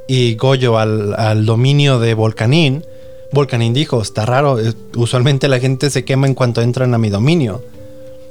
y 0.07 0.35
Goyo 0.35 0.77
al, 0.79 1.45
dominio 1.45 1.99
de 1.99 2.15
Volcanín, 2.15 2.83
Volcanín 3.31 3.73
dijo, 3.73 4.01
está 4.01 4.25
raro, 4.25 4.57
usualmente 4.95 5.47
la 5.47 5.59
gente 5.59 5.89
se 5.89 6.05
quema 6.05 6.27
en 6.27 6.33
cuanto 6.33 6.61
entran 6.61 6.93
a 6.93 6.97
mi 6.97 7.09
dominio. 7.09 7.63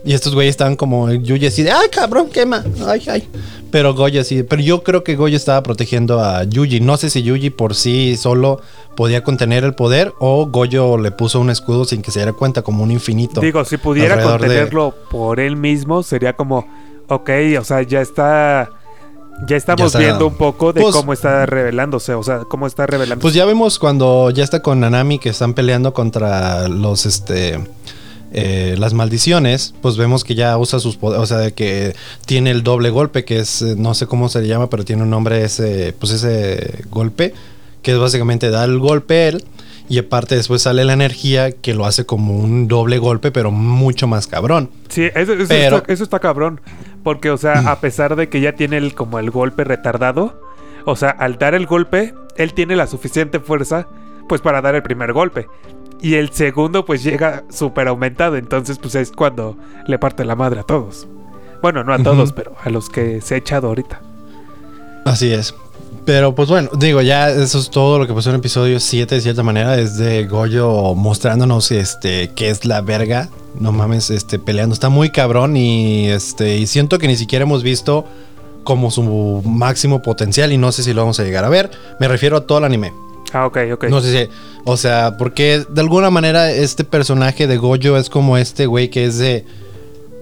Y 0.04 0.12
estos 0.12 0.34
güeyes 0.34 0.50
estaban 0.50 0.76
como 0.76 1.10
Yuji 1.10 1.46
así 1.46 1.62
de, 1.62 1.70
ay, 1.72 1.88
cabrón, 1.90 2.28
quema. 2.28 2.62
Ay, 2.86 3.02
ay. 3.10 3.28
Pero 3.70 3.94
Goyo 3.94 4.20
así, 4.20 4.42
pero 4.42 4.60
yo 4.62 4.82
creo 4.84 5.02
que 5.02 5.16
Goyo 5.16 5.36
estaba 5.36 5.62
protegiendo 5.62 6.20
a 6.20 6.44
Yuji. 6.44 6.80
No 6.80 6.96
sé 6.96 7.08
si 7.10 7.22
Yuji 7.22 7.50
por 7.50 7.74
sí 7.74 8.16
solo 8.16 8.60
podía 8.96 9.24
contener 9.24 9.64
el 9.64 9.74
poder 9.74 10.12
o 10.20 10.46
Goyo 10.46 10.98
le 10.98 11.10
puso 11.10 11.40
un 11.40 11.48
escudo 11.50 11.84
sin 11.84 12.02
que 12.02 12.10
se 12.10 12.18
diera 12.20 12.32
cuenta, 12.34 12.62
como 12.62 12.82
un 12.84 12.90
infinito. 12.90 13.40
Digo, 13.40 13.64
si 13.64 13.78
pudiera 13.78 14.16
de- 14.16 14.22
contenerlo 14.22 14.94
por 15.10 15.40
él 15.40 15.56
mismo, 15.56 16.02
sería 16.02 16.34
como, 16.34 16.66
ok, 17.08 17.30
o 17.58 17.64
sea, 17.64 17.82
ya 17.82 18.00
está. 18.00 18.70
Ya 19.48 19.56
estamos 19.56 19.80
Ya 19.80 19.86
está. 19.86 19.98
viendo 19.98 20.28
un 20.28 20.34
poco 20.34 20.72
de 20.72 20.80
Pues- 20.80 20.94
cómo 20.94 21.12
está 21.12 21.44
revelándose, 21.44 22.14
o 22.14 22.22
sea, 22.22 22.40
cómo 22.48 22.68
está 22.68 22.86
revelando. 22.86 23.20
Pues 23.20 23.34
ya 23.34 23.44
vemos 23.44 23.80
cuando 23.80 24.30
ya 24.30 24.44
está 24.44 24.62
con 24.62 24.78
Nanami 24.78 25.18
que 25.18 25.30
están 25.30 25.54
peleando 25.54 25.92
contra 25.92 26.68
los 26.68 27.04
este 27.06 27.58
eh, 28.34 28.74
las 28.78 28.92
maldiciones, 28.92 29.74
pues 29.80 29.96
vemos 29.96 30.24
que 30.24 30.34
ya 30.34 30.58
usa 30.58 30.80
sus 30.80 30.96
poderes, 30.96 31.22
o 31.22 31.26
sea, 31.26 31.38
de 31.38 31.52
que 31.52 31.94
tiene 32.26 32.50
el 32.50 32.62
doble 32.62 32.90
golpe, 32.90 33.24
que 33.24 33.38
es, 33.38 33.62
eh, 33.62 33.74
no 33.78 33.94
sé 33.94 34.06
cómo 34.06 34.28
se 34.28 34.42
le 34.42 34.48
llama, 34.48 34.68
pero 34.68 34.84
tiene 34.84 35.02
un 35.02 35.10
nombre 35.10 35.44
ese, 35.44 35.94
pues 35.98 36.12
ese 36.12 36.84
golpe, 36.90 37.32
que 37.82 37.92
es 37.92 37.98
básicamente 37.98 38.50
da 38.50 38.64
el 38.64 38.78
golpe 38.78 39.28
él, 39.28 39.44
y 39.88 39.98
aparte 39.98 40.34
después 40.34 40.62
sale 40.62 40.84
la 40.84 40.94
energía 40.94 41.52
que 41.52 41.74
lo 41.74 41.86
hace 41.86 42.06
como 42.06 42.36
un 42.38 42.68
doble 42.68 42.98
golpe, 42.98 43.30
pero 43.30 43.50
mucho 43.50 44.06
más 44.06 44.26
cabrón. 44.26 44.70
Sí, 44.88 45.04
eso, 45.14 45.34
eso 45.34 45.44
Pero- 45.48 45.76
está, 45.78 45.92
eso 45.92 46.04
está 46.04 46.18
cabrón. 46.20 46.60
Porque, 47.02 47.30
o 47.30 47.36
sea, 47.36 47.70
a 47.70 47.80
pesar 47.80 48.16
de 48.16 48.30
que 48.30 48.40
ya 48.40 48.54
tiene 48.54 48.78
el, 48.78 48.94
como 48.94 49.18
el 49.18 49.30
golpe 49.30 49.62
retardado, 49.62 50.40
o 50.86 50.96
sea, 50.96 51.10
al 51.10 51.36
dar 51.38 51.54
el 51.54 51.66
golpe, 51.66 52.14
él 52.38 52.54
tiene 52.54 52.76
la 52.76 52.86
suficiente 52.86 53.40
fuerza, 53.40 53.86
pues 54.26 54.40
para 54.40 54.62
dar 54.62 54.74
el 54.74 54.82
primer 54.82 55.12
golpe. 55.12 55.46
Y 56.04 56.16
el 56.16 56.28
segundo, 56.32 56.84
pues 56.84 57.02
llega 57.02 57.44
súper 57.48 57.88
aumentado. 57.88 58.36
Entonces, 58.36 58.76
pues 58.76 58.94
es 58.94 59.10
cuando 59.10 59.56
le 59.86 59.98
parte 59.98 60.26
la 60.26 60.36
madre 60.36 60.60
a 60.60 60.62
todos. 60.62 61.08
Bueno, 61.62 61.82
no 61.82 61.94
a 61.94 61.98
todos, 61.98 62.34
pero 62.34 62.54
a 62.62 62.68
los 62.68 62.90
que 62.90 63.22
se 63.22 63.34
ha 63.34 63.38
echado 63.38 63.68
ahorita. 63.68 64.02
Así 65.06 65.32
es. 65.32 65.54
Pero 66.04 66.34
pues 66.34 66.50
bueno, 66.50 66.68
digo, 66.78 67.00
ya 67.00 67.30
eso 67.30 67.58
es 67.58 67.70
todo 67.70 67.98
lo 67.98 68.06
que 68.06 68.12
pasó 68.12 68.28
en 68.28 68.34
el 68.34 68.40
episodio 68.40 68.80
7 68.80 69.14
de 69.14 69.20
cierta 69.22 69.42
manera. 69.42 69.78
Es 69.78 69.96
de 69.96 70.26
Goyo 70.26 70.94
mostrándonos 70.94 71.70
este 71.70 72.30
que 72.34 72.50
es 72.50 72.66
la 72.66 72.82
verga. 72.82 73.30
No 73.58 73.72
mames, 73.72 74.10
este, 74.10 74.38
peleando. 74.38 74.74
Está 74.74 74.90
muy 74.90 75.08
cabrón 75.08 75.56
y 75.56 76.08
este. 76.08 76.58
Y 76.58 76.66
siento 76.66 76.98
que 76.98 77.06
ni 77.06 77.16
siquiera 77.16 77.44
hemos 77.44 77.62
visto 77.62 78.04
como 78.62 78.90
su 78.90 79.42
máximo 79.46 80.02
potencial. 80.02 80.52
Y 80.52 80.58
no 80.58 80.70
sé 80.70 80.82
si 80.82 80.92
lo 80.92 81.00
vamos 81.00 81.18
a 81.18 81.24
llegar 81.24 81.46
a 81.46 81.48
ver. 81.48 81.70
Me 81.98 82.08
refiero 82.08 82.36
a 82.36 82.40
todo 82.42 82.58
el 82.58 82.64
anime. 82.64 82.92
Ah, 83.32 83.46
ok, 83.46 83.58
ok. 83.72 83.84
No 83.84 84.02
sé 84.02 84.26
si. 84.26 84.30
O 84.64 84.76
sea, 84.76 85.16
porque 85.18 85.64
de 85.68 85.80
alguna 85.80 86.10
manera 86.10 86.50
este 86.50 86.84
personaje 86.84 87.46
de 87.46 87.56
Goyo 87.58 87.96
es 87.98 88.08
como 88.08 88.36
este 88.38 88.66
güey 88.66 88.88
que 88.88 89.04
es 89.04 89.18
de. 89.18 89.44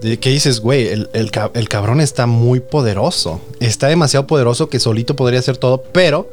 que 0.01 0.29
dices, 0.29 0.59
güey, 0.59 0.87
el, 0.89 1.09
el 1.13 1.31
el 1.53 1.69
cabrón 1.69 2.01
está 2.01 2.25
muy 2.27 2.59
poderoso. 2.59 3.39
Está 3.61 3.87
demasiado 3.87 4.27
poderoso 4.27 4.67
que 4.69 4.79
solito 4.79 5.15
podría 5.15 5.39
hacer 5.39 5.55
todo, 5.57 5.81
pero 5.93 6.29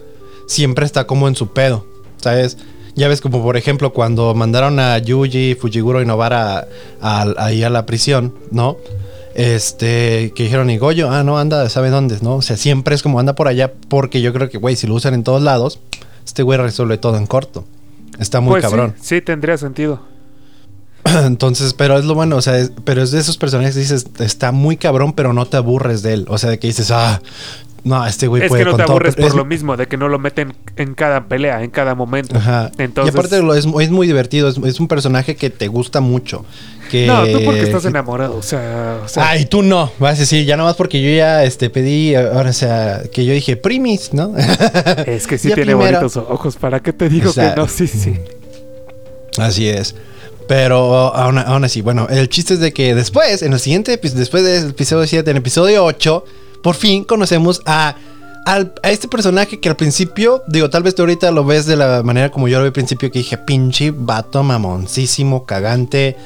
siempre 0.49 0.85
está 0.87 1.07
como 1.07 1.29
en 1.29 1.37
su 1.37 1.49
pedo. 1.53 1.85
¿Sabes? 2.17 2.59
Ya 2.97 3.07
ves, 3.07 3.21
como 3.21 3.41
por 3.43 3.57
ejemplo, 3.57 3.93
cuando 3.93 4.35
mandaron 4.35 4.81
a 4.81 4.99
Yuji, 4.99 5.55
Fujiguro 5.55 6.03
y 6.03 6.05
Novara 6.07 6.67
a- 7.01 7.35
ahí 7.39 7.63
a 7.63 7.71
la 7.71 7.87
prisión, 7.87 8.35
¿no? 8.51 8.77
Este, 9.35 10.33
que 10.35 10.43
dijeron, 10.43 10.69
y 10.71 10.77
Goyo, 10.79 11.09
ah, 11.09 11.23
no, 11.23 11.39
anda, 11.39 11.69
¿sabe 11.71 11.91
dónde? 11.91 12.19
¿No? 12.21 12.37
O 12.37 12.43
sea, 12.43 12.57
siempre 12.57 12.95
es 12.97 13.03
como 13.03 13.21
anda 13.21 13.37
por 13.37 13.47
allá, 13.47 13.73
porque 13.89 14.21
yo 14.21 14.33
creo 14.33 14.49
que, 14.51 14.59
güey, 14.59 14.75
si 14.75 14.89
lo 14.89 14.95
usan 14.95 15.15
en 15.15 15.23
todos 15.23 15.41
lados, 15.41 15.79
este 16.27 16.43
güey 16.43 16.59
resuelve 16.59 16.99
todo 16.99 17.17
en 17.17 17.27
corto. 17.27 17.65
Está 18.21 18.41
muy 18.41 18.53
Pues 18.53 18.65
sí, 18.65 18.71
cabrón. 18.71 18.95
Sí, 19.01 19.21
tendría 19.21 19.57
sentido. 19.59 20.01
Entonces, 21.25 21.75
pero 21.75 21.99
es 21.99 22.05
lo 22.05 22.15
bueno, 22.15 22.37
o 22.37 22.43
sea, 22.43 22.59
es- 22.59 22.71
pero 22.85 23.03
es 23.03 23.11
de 23.11 23.19
esos 23.19 23.37
personajes 23.39 23.75
que 23.75 23.81
dices, 23.81 24.07
está 24.19 24.53
muy 24.53 24.77
cabrón, 24.77 25.15
pero 25.15 25.33
no 25.33 25.47
te 25.47 25.57
aburres 25.57 26.03
de 26.03 26.13
él. 26.13 26.27
O 26.29 26.39
sea, 26.39 26.51
de 26.51 26.59
que 26.59 26.69
dices, 26.69 26.91
ah, 26.91 27.21
no, 27.85 28.07
este 28.07 28.27
güey 28.27 28.43
es 28.43 28.49
puede 28.49 28.65
que 28.65 28.71
no 28.71 28.77
te 28.77 28.83
aburres 28.83 29.15
pero 29.15 29.27
por 29.29 29.33
es- 29.33 29.37
lo 29.37 29.45
mismo, 29.45 29.77
de 29.77 29.87
que 29.87 29.97
no 29.97 30.09
lo 30.09 30.19
meten 30.19 30.55
en 30.77 30.95
cada 30.95 31.25
pelea, 31.27 31.63
en 31.63 31.71
cada 31.71 31.95
momento. 31.95 32.37
Ajá. 32.37 32.71
Entonces- 32.79 33.15
Y 33.15 33.17
aparte 33.19 33.41
lo- 33.43 33.55
es, 33.55 33.67
es 33.67 33.91
muy 33.91 34.07
divertido, 34.07 34.49
es, 34.49 34.59
es 34.59 34.81
un 34.81 34.89
personaje 34.89 35.37
que 35.37 35.51
te 35.51 35.69
gusta 35.69 36.01
mucho. 36.01 36.45
Que... 36.91 37.07
No, 37.07 37.25
tú 37.27 37.45
porque 37.45 37.63
estás 37.63 37.85
enamorado, 37.85 38.37
o 38.37 38.43
sea... 38.43 38.99
o 39.05 39.09
sea, 39.09 39.29
Ay, 39.31 39.47
tú 39.47 39.63
no, 39.63 39.93
vas 40.01 40.17
a 40.17 40.21
decir, 40.21 40.45
ya 40.45 40.57
nomás 40.57 40.75
porque 40.77 41.01
yo 41.01 41.09
ya 41.11 41.45
este, 41.45 41.71
pedí, 41.71 42.15
ahora 42.17 42.51
o 42.51 42.53
sea, 42.53 43.03
que 43.13 43.25
yo 43.25 43.33
dije 43.33 43.57
primis, 43.57 44.13
¿no? 44.13 44.35
es 45.07 45.27
que 45.29 45.39
sí 45.39 45.51
ya 45.51 45.55
tiene 45.55 45.73
primero. 45.77 45.99
bonitos 46.01 46.17
ojos, 46.17 46.57
¿para 46.57 46.81
qué 46.81 46.93
te 46.93 47.09
digo 47.09 47.31
O 47.31 47.33
sea, 47.33 47.55
que 47.55 47.61
no? 47.61 47.69
Sí, 47.69 47.87
sí. 47.87 48.19
Así 49.39 49.69
es. 49.69 49.95
Pero 50.49 51.15
aún, 51.15 51.39
aún 51.39 51.65
así, 51.65 51.81
bueno, 51.81 52.09
el 52.11 52.29
chiste 52.29 52.55
es 52.55 52.61
de 52.61 52.73
que 52.73 52.95
después, 52.97 53.43
en 53.43 53.53
el 53.53 53.61
siguiente 53.61 53.93
episodio, 53.93 54.19
después 54.21 54.43
del 54.45 54.71
episodio 54.71 55.07
7, 55.07 55.31
en 55.31 55.37
el 55.37 55.41
episodio 55.43 55.85
8, 55.85 56.25
por 56.63 56.75
fin 56.75 57.05
conocemos 57.05 57.63
a, 57.67 57.95
al- 58.47 58.73
a 58.83 58.91
este 58.91 59.09
personaje 59.09 59.61
que 59.61 59.69
al 59.69 59.77
principio, 59.77 60.43
digo, 60.49 60.71
tal 60.71 60.83
vez 60.83 60.95
tú 60.95 61.03
ahorita 61.03 61.31
lo 61.31 61.45
ves 61.45 61.67
de 61.67 61.77
la 61.77 62.03
manera 62.03 62.31
como 62.31 62.49
yo 62.49 62.59
lo 62.59 62.65
vi 62.65 62.69
al 62.69 62.73
principio, 62.73 63.11
que 63.11 63.19
dije, 63.21 63.37
pinche 63.39 63.93
vato 63.95 64.43
mamoncísimo, 64.43 65.45
cagante, 65.47 66.17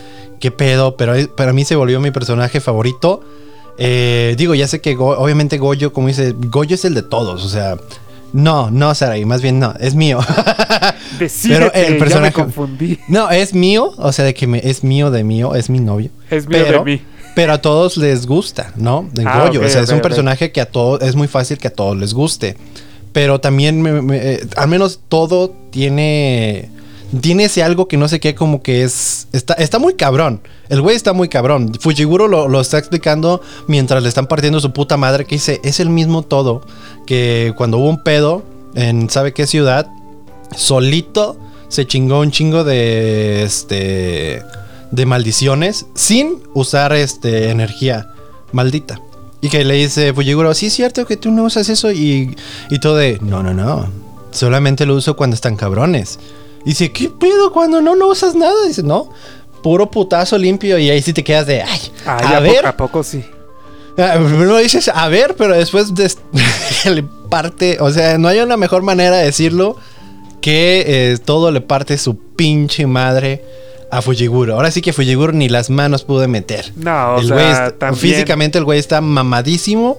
qué 0.40 0.50
pedo, 0.50 0.96
pero 0.96 1.14
para 1.36 1.52
mí 1.52 1.64
se 1.64 1.76
volvió 1.76 2.00
mi 2.00 2.10
personaje 2.10 2.60
favorito. 2.60 3.22
Eh, 3.78 4.34
digo, 4.38 4.54
ya 4.54 4.68
sé 4.68 4.80
que 4.80 4.94
Go- 4.94 5.16
obviamente 5.18 5.58
Goyo, 5.58 5.92
como 5.92 6.06
dice, 6.08 6.32
Goyo 6.36 6.74
es 6.76 6.84
el 6.84 6.94
de 6.94 7.02
todos, 7.02 7.44
o 7.44 7.48
sea, 7.48 7.76
no, 8.32 8.70
no, 8.70 8.94
Sarai, 8.94 9.24
más 9.24 9.42
bien 9.42 9.58
no, 9.60 9.74
es 9.80 9.94
mío. 9.94 10.18
Decídete, 11.18 11.70
Pero 11.70 11.72
el 11.86 11.92
ya 11.94 11.98
personaje- 11.98 12.38
me 12.38 12.44
confundí. 12.44 12.98
No, 13.08 13.30
es 13.30 13.54
mío, 13.54 13.92
o 13.96 14.12
sea, 14.12 14.24
de 14.24 14.34
que 14.34 14.46
me, 14.46 14.58
es 14.62 14.82
mío 14.84 15.10
de 15.10 15.24
mío, 15.24 15.54
es 15.54 15.70
mi 15.70 15.78
novio. 15.80 16.10
Es 16.30 16.48
mío 16.48 16.58
pero, 16.64 16.78
de 16.80 16.84
mí. 16.84 17.02
Pero 17.34 17.52
a 17.52 17.58
todos 17.60 17.96
les 17.96 18.26
gusta, 18.26 18.72
¿no? 18.76 19.08
De 19.12 19.24
Ah, 19.26 19.46
Goyo. 19.46 19.60
o 19.60 19.68
sea, 19.68 19.82
es 19.82 19.90
un 19.90 20.00
personaje 20.00 20.52
que 20.52 20.60
a 20.60 20.66
todos, 20.66 21.02
es 21.02 21.16
muy 21.16 21.26
fácil 21.28 21.58
que 21.58 21.68
a 21.68 21.72
todos 21.72 21.96
les 21.96 22.14
guste. 22.14 22.56
Pero 23.12 23.40
también, 23.40 23.80
me- 23.82 24.02
me- 24.02 24.16
eh, 24.34 24.46
al 24.56 24.68
menos 24.68 25.00
todo 25.08 25.52
tiene, 25.70 26.70
tiene 27.20 27.44
ese 27.44 27.62
algo 27.62 27.86
que 27.88 27.96
no 27.96 28.08
sé 28.08 28.18
qué, 28.20 28.34
como 28.34 28.62
que 28.62 28.82
es, 28.84 29.28
está, 29.32 29.54
está 29.54 29.78
muy 29.78 29.94
cabrón. 29.94 30.40
El 30.68 30.80
güey 30.80 30.96
está 30.96 31.12
muy 31.12 31.28
cabrón. 31.28 31.72
Fujiguro 31.78 32.26
lo, 32.28 32.48
lo 32.48 32.60
está 32.60 32.78
explicando 32.78 33.40
mientras 33.68 34.02
le 34.02 34.08
están 34.08 34.26
partiendo 34.26 34.58
su 34.60 34.72
puta 34.72 34.96
madre, 34.96 35.24
que 35.24 35.34
dice, 35.36 35.60
es 35.64 35.78
el 35.80 35.90
mismo 35.90 36.22
todo 36.22 36.62
que 37.06 37.52
cuando 37.56 37.78
hubo 37.78 37.88
un 37.88 38.02
pedo 38.02 38.42
en 38.74 39.10
sabe 39.10 39.32
qué 39.32 39.46
ciudad, 39.46 39.86
solito 40.56 41.36
se 41.68 41.86
chingó 41.86 42.20
un 42.20 42.30
chingo 42.30 42.64
de 42.64 43.42
este 43.44 44.42
de 44.94 45.07
maldiciones 45.07 45.87
sin 45.94 46.42
usar 46.54 46.92
este 46.92 47.50
energía 47.50 48.11
maldita. 48.52 49.00
Y 49.40 49.48
que 49.48 49.64
le 49.64 49.74
dice 49.74 50.14
Fujiguro, 50.14 50.54
sí 50.54 50.66
es 50.66 50.72
cierto 50.74 51.04
que 51.07 51.16
tú 51.16 51.30
no 51.30 51.44
usas 51.44 51.68
eso 51.68 51.90
y, 51.92 52.35
y 52.70 52.78
todo 52.78 52.96
de, 52.96 53.18
no, 53.20 53.42
no, 53.42 53.52
no, 53.52 53.88
solamente 54.30 54.87
lo 54.87 54.94
uso 54.94 55.16
cuando 55.16 55.35
están 55.35 55.57
cabrones. 55.57 56.18
Y 56.64 56.70
dice, 56.70 56.92
¿qué 56.92 57.11
pedo 57.11 57.52
cuando 57.52 57.80
no, 57.83 57.94
no 57.94 58.07
usas 58.09 58.35
nada? 58.35 58.54
Dice, 58.66 58.83
no, 58.83 59.11
puro 59.62 59.90
putazo 59.90 60.38
limpio 60.38 60.78
y 60.78 60.88
ahí 60.88 61.02
sí 61.02 61.12
te 61.12 61.22
quedas 61.22 61.46
de, 61.46 61.62
ay, 61.62 61.80
Ay, 62.07 62.26
a 62.26 62.37
¿a, 62.37 62.40
ver. 62.40 62.57
poco, 62.57 62.68
¿a 62.68 62.76
poco 62.76 63.02
sí? 63.02 63.22
Ah, 63.98 64.14
Primero 64.16 64.57
dices, 64.57 64.88
a 64.92 65.09
ver, 65.09 65.35
pero 65.37 65.54
después 65.54 65.94
des- 65.94 66.18
le 66.87 67.02
parte, 67.28 67.76
o 67.80 67.90
sea, 67.92 68.16
no 68.16 68.28
hay 68.28 68.38
una 68.40 68.57
mejor 68.57 68.83
manera 68.83 69.16
de 69.18 69.24
decirlo 69.26 69.76
que 70.40 70.85
eh, 70.87 71.18
todo 71.22 71.50
le 71.50 71.61
parte 71.61 71.98
su 71.98 72.16
pinche 72.16 72.87
madre 72.87 73.44
a 73.96 74.02
Fujiguro. 74.02 74.54
Ahora 74.54 74.70
sí 74.70 74.80
que 74.83 74.92
Fujiguro 74.92 75.33
ni 75.33 75.48
las 75.48 75.70
manos 75.70 76.04
pude 76.04 76.28
meter. 76.28 76.72
No, 76.76 77.14
o 77.16 77.20
el 77.20 77.26
sea, 77.28 77.35
güey 77.37 77.50
está- 77.50 77.70
también- 77.78 78.00
físicamente 78.00 78.59
el 78.59 78.64
güey 78.64 78.78
está 78.78 79.00
mamadísimo 79.00 79.98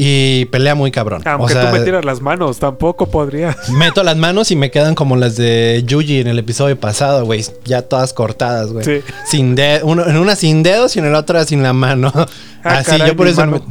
y 0.00 0.44
pelea 0.46 0.74
muy 0.76 0.90
cabrón. 0.92 1.22
Aunque 1.24 1.44
o 1.46 1.48
sea, 1.60 1.70
tú 1.70 1.76
me 1.76 1.84
tiras 1.84 2.04
las 2.04 2.20
manos, 2.20 2.58
tampoco 2.58 3.06
podrías. 3.10 3.68
meto 3.72 4.02
las 4.04 4.16
manos 4.16 4.50
y 4.52 4.56
me 4.56 4.70
quedan 4.70 4.94
como 4.94 5.16
las 5.16 5.36
de 5.36 5.82
Yuji 5.86 6.20
en 6.20 6.28
el 6.28 6.38
episodio 6.38 6.78
pasado, 6.78 7.24
güey, 7.24 7.44
ya 7.64 7.82
todas 7.82 8.12
cortadas, 8.12 8.72
güey. 8.72 8.84
Sí. 8.84 9.00
Sin 9.26 9.54
de- 9.56 9.80
uno- 9.82 10.06
en 10.06 10.16
una 10.16 10.36
sin 10.36 10.62
dedos 10.62 10.94
y 10.96 11.00
en 11.00 11.12
la 11.12 11.18
otra 11.18 11.44
sin 11.44 11.62
la 11.62 11.72
mano. 11.72 12.12
Ah, 12.14 12.26
Así, 12.62 12.90
caray, 12.92 13.08
yo 13.08 13.16
por 13.16 13.26
eso 13.26 13.40
mano. 13.46 13.62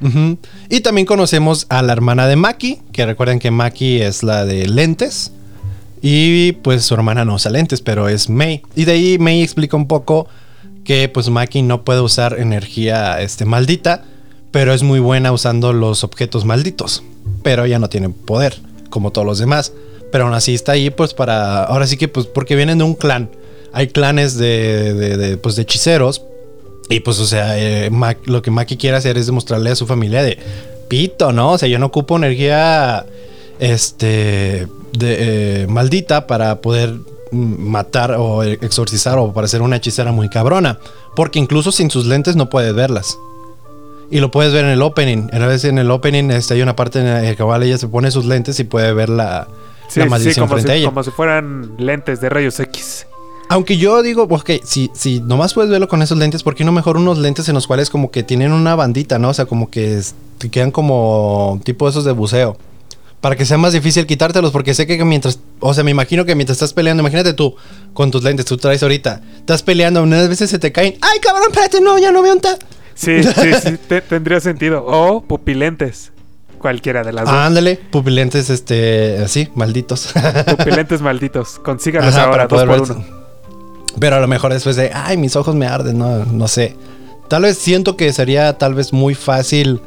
me-. 0.00 0.38
Y 0.70 0.80
también 0.80 1.06
conocemos 1.06 1.66
a 1.68 1.82
la 1.82 1.92
hermana 1.92 2.26
de 2.28 2.36
Maki, 2.36 2.80
que 2.92 3.04
recuerden 3.04 3.38
que 3.40 3.50
Maki 3.50 4.00
es 4.00 4.22
la 4.22 4.44
de 4.46 4.66
lentes. 4.68 5.32
Y 6.00 6.52
pues 6.52 6.84
su 6.84 6.94
hermana 6.94 7.24
no 7.24 7.34
usa 7.34 7.50
lentes, 7.50 7.80
pero 7.80 8.08
es 8.08 8.28
Mei. 8.28 8.62
Y 8.76 8.84
de 8.84 8.92
ahí 8.92 9.18
Mei 9.18 9.42
explica 9.42 9.76
un 9.76 9.88
poco 9.88 10.28
que 10.84 11.08
pues 11.08 11.28
Maki 11.28 11.62
no 11.62 11.84
puede 11.84 12.00
usar 12.00 12.38
energía 12.38 13.20
este, 13.20 13.44
maldita, 13.44 14.04
pero 14.50 14.72
es 14.72 14.82
muy 14.82 15.00
buena 15.00 15.32
usando 15.32 15.72
los 15.72 16.04
objetos 16.04 16.44
malditos. 16.44 17.02
Pero 17.42 17.64
ella 17.64 17.78
no 17.78 17.88
tiene 17.88 18.08
poder, 18.10 18.58
como 18.90 19.10
todos 19.10 19.26
los 19.26 19.38
demás. 19.38 19.72
Pero 20.10 20.24
aún 20.24 20.34
así 20.34 20.54
está 20.54 20.72
ahí 20.72 20.90
pues 20.90 21.14
para... 21.14 21.64
Ahora 21.64 21.86
sí 21.86 21.96
que 21.96 22.08
pues 22.08 22.26
porque 22.26 22.56
vienen 22.56 22.78
de 22.78 22.84
un 22.84 22.94
clan. 22.94 23.28
Hay 23.72 23.88
clanes 23.88 24.38
de, 24.38 24.94
de, 24.94 25.36
pues, 25.36 25.56
de 25.56 25.62
hechiceros. 25.62 26.22
Y 26.88 27.00
pues 27.00 27.18
o 27.18 27.26
sea, 27.26 27.58
eh, 27.58 27.90
lo 28.24 28.40
que 28.40 28.50
Maki 28.50 28.78
quiere 28.78 28.96
hacer 28.96 29.18
es 29.18 29.26
demostrarle 29.26 29.70
a 29.70 29.76
su 29.76 29.86
familia 29.86 30.22
de... 30.22 30.38
Pito, 30.88 31.32
¿no? 31.32 31.52
O 31.52 31.58
sea, 31.58 31.68
yo 31.68 31.78
no 31.78 31.84
ocupo 31.84 32.16
energía 32.16 33.04
este 33.58 34.66
de, 34.92 35.62
eh, 35.62 35.66
maldita 35.66 36.26
para 36.26 36.60
poder 36.60 36.94
mm, 37.32 37.70
matar 37.70 38.12
o 38.12 38.42
exorcizar 38.42 39.18
o 39.18 39.32
parecer 39.32 39.62
una 39.62 39.76
hechicera 39.76 40.12
muy 40.12 40.28
cabrona. 40.28 40.78
Porque 41.16 41.38
incluso 41.38 41.72
sin 41.72 41.90
sus 41.90 42.06
lentes 42.06 42.36
no 42.36 42.48
puedes 42.50 42.74
verlas. 42.74 43.18
Y 44.10 44.20
lo 44.20 44.30
puedes 44.30 44.52
ver 44.52 44.64
en 44.64 44.70
el 44.70 44.82
opening. 44.82 45.28
A 45.32 45.46
veces 45.46 45.64
en 45.70 45.78
el 45.78 45.90
opening 45.90 46.30
este, 46.30 46.54
hay 46.54 46.62
una 46.62 46.76
parte 46.76 47.00
en 47.00 47.06
la 47.06 47.34
que 47.34 47.66
ella 47.66 47.78
se 47.78 47.88
pone 47.88 48.10
sus 48.10 48.24
lentes 48.24 48.58
y 48.60 48.64
puede 48.64 48.92
ver 48.94 49.10
la, 49.10 49.48
la 49.94 50.06
maldición 50.06 50.48
frente 50.48 50.72
a 50.72 50.74
ella. 50.76 50.88
Como 50.88 51.02
si 51.02 51.10
fueran 51.10 51.74
lentes 51.78 52.20
de 52.20 52.28
rayos 52.28 52.58
X. 52.58 53.06
Aunque 53.50 53.78
yo 53.78 54.02
digo, 54.02 54.24
ok, 54.24 54.50
si, 54.62 54.90
si 54.92 55.20
nomás 55.20 55.54
puedes 55.54 55.70
verlo 55.70 55.88
con 55.88 56.02
esos 56.02 56.18
lentes, 56.18 56.42
¿por 56.42 56.54
qué 56.54 56.64
no 56.64 56.72
mejor 56.72 56.98
unos 56.98 57.18
lentes 57.18 57.48
en 57.48 57.54
los 57.54 57.66
cuales 57.66 57.88
como 57.88 58.10
que 58.10 58.22
tienen 58.22 58.52
una 58.52 58.74
bandita, 58.74 59.18
¿no? 59.18 59.30
O 59.30 59.34
sea, 59.34 59.46
como 59.46 59.70
que 59.70 60.02
quedan 60.50 60.70
como 60.70 61.58
tipo 61.64 61.88
esos 61.88 62.04
de 62.04 62.12
buceo. 62.12 62.56
Para 63.20 63.34
que 63.34 63.44
sea 63.44 63.58
más 63.58 63.72
difícil 63.72 64.06
quitártelos, 64.06 64.52
porque 64.52 64.74
sé 64.74 64.86
que 64.86 65.04
mientras, 65.04 65.40
o 65.58 65.74
sea, 65.74 65.82
me 65.82 65.90
imagino 65.90 66.24
que 66.24 66.36
mientras 66.36 66.56
estás 66.56 66.72
peleando, 66.72 67.00
imagínate 67.00 67.32
tú 67.32 67.56
con 67.92 68.12
tus 68.12 68.22
lentes, 68.22 68.46
tú 68.46 68.56
traes 68.56 68.82
ahorita, 68.82 69.22
estás 69.38 69.64
peleando, 69.64 70.02
unas 70.04 70.28
veces 70.28 70.50
se 70.50 70.60
te 70.60 70.70
caen, 70.70 70.94
¡ay 71.00 71.18
cabrón, 71.18 71.48
espérate, 71.50 71.80
no, 71.80 71.98
ya 71.98 72.12
no 72.12 72.22
veo 72.22 72.34
un 72.34 72.40
ta! 72.40 72.56
Sí, 72.94 73.22
sí, 73.22 73.52
sí, 73.62 73.78
tendría 74.08 74.40
sentido. 74.40 74.84
O 74.84 75.22
pupilentes. 75.22 76.12
Cualquiera 76.58 77.04
de 77.04 77.12
las 77.12 77.24
dos. 77.24 77.32
ándale, 77.32 77.76
pupilentes, 77.76 78.50
este, 78.50 79.18
así, 79.18 79.48
malditos. 79.54 80.12
Pupilentes 80.46 81.00
malditos. 81.00 81.60
Consíganlos 81.60 82.16
ahora, 82.16 82.48
dos 82.48 82.64
por 82.64 82.80
uno. 82.80 83.04
Pero 84.00 84.16
a 84.16 84.20
lo 84.20 84.26
mejor 84.26 84.52
después 84.52 84.74
de, 84.74 84.90
ay, 84.92 85.16
mis 85.16 85.36
ojos 85.36 85.54
me 85.54 85.66
arden, 85.66 85.98
no, 85.98 86.24
no 86.24 86.48
sé. 86.48 86.76
Tal 87.28 87.42
vez 87.42 87.58
siento 87.58 87.96
que 87.96 88.12
sería 88.12 88.58
tal 88.58 88.74
vez 88.74 88.92
muy 88.92 89.14
fácil 89.14 89.80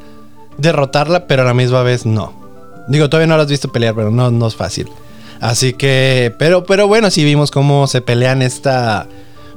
derrotarla, 0.58 1.28
pero 1.28 1.42
a 1.42 1.46
la 1.46 1.54
misma 1.54 1.84
vez 1.84 2.06
no. 2.06 2.41
Digo, 2.92 3.10
todavía 3.10 3.28
no 3.28 3.38
la 3.38 3.44
has 3.44 3.50
visto 3.50 3.72
pelear, 3.72 3.96
pero 3.96 4.12
no, 4.12 4.30
no 4.30 4.48
es 4.48 4.56
fácil. 4.56 4.90
Así 5.40 5.74
que, 5.74 6.36
pero, 6.38 6.66
pero 6.66 6.88
bueno, 6.88 7.10
sí 7.10 7.24
vimos 7.24 7.50
cómo 7.50 7.88
se 7.88 8.02
pelean 8.02 8.42
esta 8.42 9.08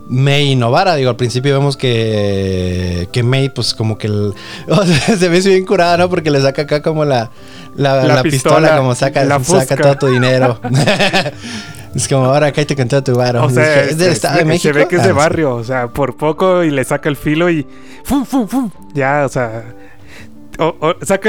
May 0.09 0.53
y 0.53 0.57
Novara. 0.57 0.95
Digo, 0.95 1.11
al 1.11 1.17
principio 1.17 1.53
vemos 1.53 1.77
que, 1.77 3.09
que 3.11 3.23
May, 3.25 3.49
pues 3.49 3.75
como 3.75 3.99
que 3.99 4.09
se 5.19 5.29
ve 5.29 5.41
bien 5.41 5.67
curada, 5.67 5.97
¿no? 5.97 6.09
Porque 6.09 6.31
le 6.31 6.41
saca 6.41 6.63
acá 6.63 6.81
como 6.81 7.05
la, 7.05 7.31
la, 7.75 8.23
pistola, 8.23 8.77
como 8.77 8.95
saca, 8.95 9.27
saca 9.43 9.77
todo 9.77 9.97
tu 9.97 10.07
dinero. 10.07 10.61
es 11.95 12.09
como, 12.09 12.27
ahora 12.27 12.47
acá 12.47 12.65
te 12.65 12.77
cantó 12.77 13.03
tu 13.03 13.17
barro. 13.17 13.45
O 13.45 13.51
sea, 13.51 13.83
¿Es 13.83 13.99
del 13.99 14.13
Estado 14.13 14.39
de 14.39 14.45
México? 14.45 14.73
Se 14.73 14.79
ve 14.79 14.87
que 14.87 14.97
es 14.97 15.03
de 15.03 15.11
ah, 15.11 15.15
barrio, 15.15 15.57
o 15.57 15.65
sea, 15.65 15.89
por 15.89 16.17
poco 16.17 16.63
y 16.63 16.71
le 16.71 16.85
saca 16.85 17.09
el 17.09 17.17
filo 17.17 17.51
y 17.51 17.67
¡fum, 18.05 18.25
fum, 18.25 18.47
fum! 18.47 18.71
Ya, 18.95 19.25
o 19.27 19.29
sea... 19.29 19.65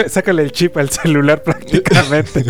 sácale 0.09 0.43
el 0.43 0.51
chip 0.51 0.77
al 0.77 0.89
celular 0.89 1.43
prácticamente. 1.43 2.45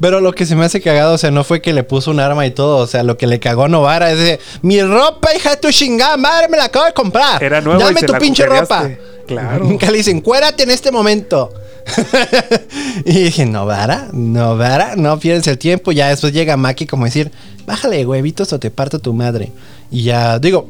Pero 0.00 0.20
lo 0.20 0.32
que 0.32 0.46
se 0.46 0.56
me 0.56 0.64
hace 0.64 0.80
cagado, 0.80 1.14
o 1.14 1.18
sea, 1.18 1.30
no 1.30 1.44
fue 1.44 1.60
que 1.60 1.72
le 1.72 1.82
puso 1.82 2.10
un 2.10 2.20
arma 2.20 2.46
y 2.46 2.50
todo. 2.50 2.78
O 2.78 2.86
sea, 2.86 3.02
lo 3.02 3.16
que 3.16 3.26
le 3.26 3.38
cagó 3.38 3.64
a 3.64 3.68
Novara 3.68 4.10
es 4.10 4.18
de 4.18 4.40
mi 4.62 4.80
ropa, 4.82 5.34
hija 5.34 5.50
de 5.50 5.56
tu 5.58 5.70
chingada 5.70 6.16
madre, 6.16 6.48
me 6.48 6.56
la 6.56 6.64
acabo 6.64 6.86
de 6.86 6.92
comprar. 6.92 7.42
Era 7.42 7.60
nueva 7.60 7.84
Dame 7.84 8.02
tu 8.02 8.14
pinche 8.14 8.46
ropa. 8.46 8.88
Claro. 9.26 9.64
Nunca 9.64 9.90
le 9.90 9.98
dicen, 9.98 10.20
cuérate 10.20 10.62
en 10.62 10.70
este 10.70 10.90
momento. 10.90 11.52
y 13.04 13.12
dije, 13.12 13.46
Novara, 13.46 14.08
Novara, 14.12 14.96
no 14.96 15.18
pierdes 15.18 15.46
el 15.46 15.58
tiempo. 15.58 15.92
Ya 15.92 16.08
después 16.08 16.32
llega 16.32 16.56
Maki 16.56 16.86
como 16.86 17.04
decir, 17.04 17.30
bájale 17.66 18.04
huevitos 18.06 18.52
o 18.52 18.58
te 18.58 18.70
parto 18.70 18.98
tu 18.98 19.12
madre. 19.12 19.52
Y 19.90 20.04
ya, 20.04 20.38
digo, 20.38 20.68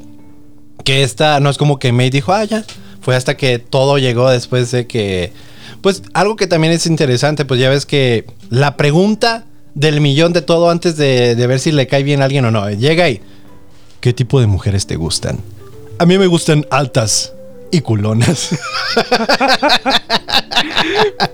que 0.85 1.03
esta 1.03 1.41
no 1.41 1.51
es 1.51 1.59
como 1.59 1.79
que 1.79 1.93
me 1.93 2.11
dijo, 2.11 2.33
ah, 2.33 2.45
ya. 2.45 2.65
Fue 3.01 3.17
hasta 3.17 3.37
que 3.37 3.59
todo 3.59 3.99
llegó 3.99 4.29
después 4.31 4.71
de 4.71 4.87
que 4.87 5.33
pues 5.81 6.03
algo 6.13 6.37
que 6.37 6.47
también 6.47 6.73
es 6.73 6.87
interesante, 6.87 7.45
pues 7.45 7.61
ya 7.61 7.71
ves 7.71 7.87
que 7.87 8.27
la 8.51 8.77
pregunta 8.77 9.45
del 9.75 10.01
millón 10.01 10.33
de 10.33 10.43
todo 10.43 10.71
antes 10.71 10.97
de, 10.97 11.35
ver 11.35 11.61
si 11.61 11.73
le 11.73 11.87
cae 11.87 12.03
bien 12.03 12.23
a 12.23 12.25
alguien 12.27 12.45
o 12.45 12.51
no. 12.51 12.69
Llega 12.71 13.05
ahí. 13.05 13.21
¿Qué 14.01 14.13
tipo 14.13 14.41
de 14.41 14.47
mujeres 14.47 14.87
te 14.87 14.97
gustan? 14.97 15.39
A 15.99 16.07
mí 16.07 16.19
me 16.19 16.27
gustan 16.27 16.67
altas 16.71 17.33
y 17.71 17.81
culonas. 17.81 18.51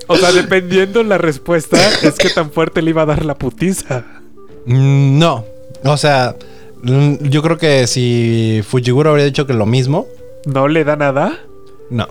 o 0.06 0.16
sea, 0.16 0.32
dependiendo 0.32 1.02
la 1.02 1.18
respuesta, 1.18 1.78
es 2.02 2.14
que 2.14 2.30
tan 2.30 2.50
fuerte 2.50 2.82
le 2.82 2.90
iba 2.90 3.02
a 3.02 3.06
dar 3.06 3.24
la 3.24 3.36
putiza. 3.36 4.04
Mm, 4.66 5.18
no. 5.18 5.44
O 5.84 5.96
sea, 5.96 6.36
mm, 6.82 7.28
yo 7.28 7.42
creo 7.42 7.58
que 7.58 7.86
si 7.86 8.60
Fujiguro 8.68 9.10
habría 9.10 9.24
dicho 9.24 9.46
que 9.46 9.54
lo 9.54 9.66
mismo. 9.66 10.06
¿No 10.44 10.68
le 10.68 10.84
da 10.84 10.96
nada? 10.96 11.38
No. 11.90 12.06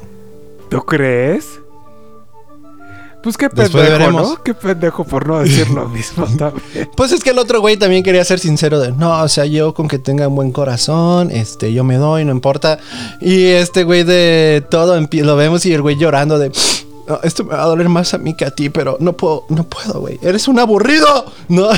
¿Tú 0.69 0.81
crees? 0.85 1.59
Pues 3.25 3.38
qué 3.38 3.49
pendejo, 3.49 4.11
¿no? 4.11 4.43
Qué 4.43 4.53
pendejo 4.53 5.03
por 5.03 5.27
no 5.27 5.39
decir 5.39 5.67
lo 5.71 5.89
mismo 5.89 6.25
también. 6.38 6.88
Pues 6.95 7.11
es 7.11 7.23
que 7.23 7.31
el 7.31 7.39
otro 7.39 7.59
güey 7.59 7.75
también 7.75 8.03
quería 8.03 8.23
ser 8.23 8.38
sincero 8.38 8.79
de, 8.79 8.91
no, 8.91 9.19
o 9.19 9.27
sea, 9.27 9.45
yo 9.45 9.73
con 9.73 9.88
que 9.88 9.97
tenga 9.97 10.27
un 10.27 10.35
buen 10.35 10.51
corazón, 10.51 11.31
este, 11.31 11.73
yo 11.73 11.83
me 11.83 11.95
doy, 11.95 12.23
no 12.23 12.31
importa. 12.31 12.77
Y 13.19 13.45
este 13.45 13.83
güey 13.83 14.03
de 14.03 14.63
todo 14.69 14.95
lo 14.95 15.35
vemos 15.35 15.65
y 15.65 15.73
el 15.73 15.81
güey 15.81 15.95
llorando 15.95 16.38
de, 16.38 16.51
esto 17.24 17.44
me 17.44 17.56
va 17.56 17.63
a 17.63 17.68
doler 17.68 17.89
más 17.89 18.13
a 18.13 18.18
mí 18.18 18.36
que 18.36 18.46
a 18.46 18.52
ti, 18.52 18.70
pero 18.70 18.98
no 19.00 19.13
puedo, 19.13 19.46
no 19.50 19.63
puedo, 19.63 20.02
güey. 20.02 20.20
Eres 20.22 20.48
un 20.48 20.60
aburrido, 20.60 21.26
¿no? 21.48 21.70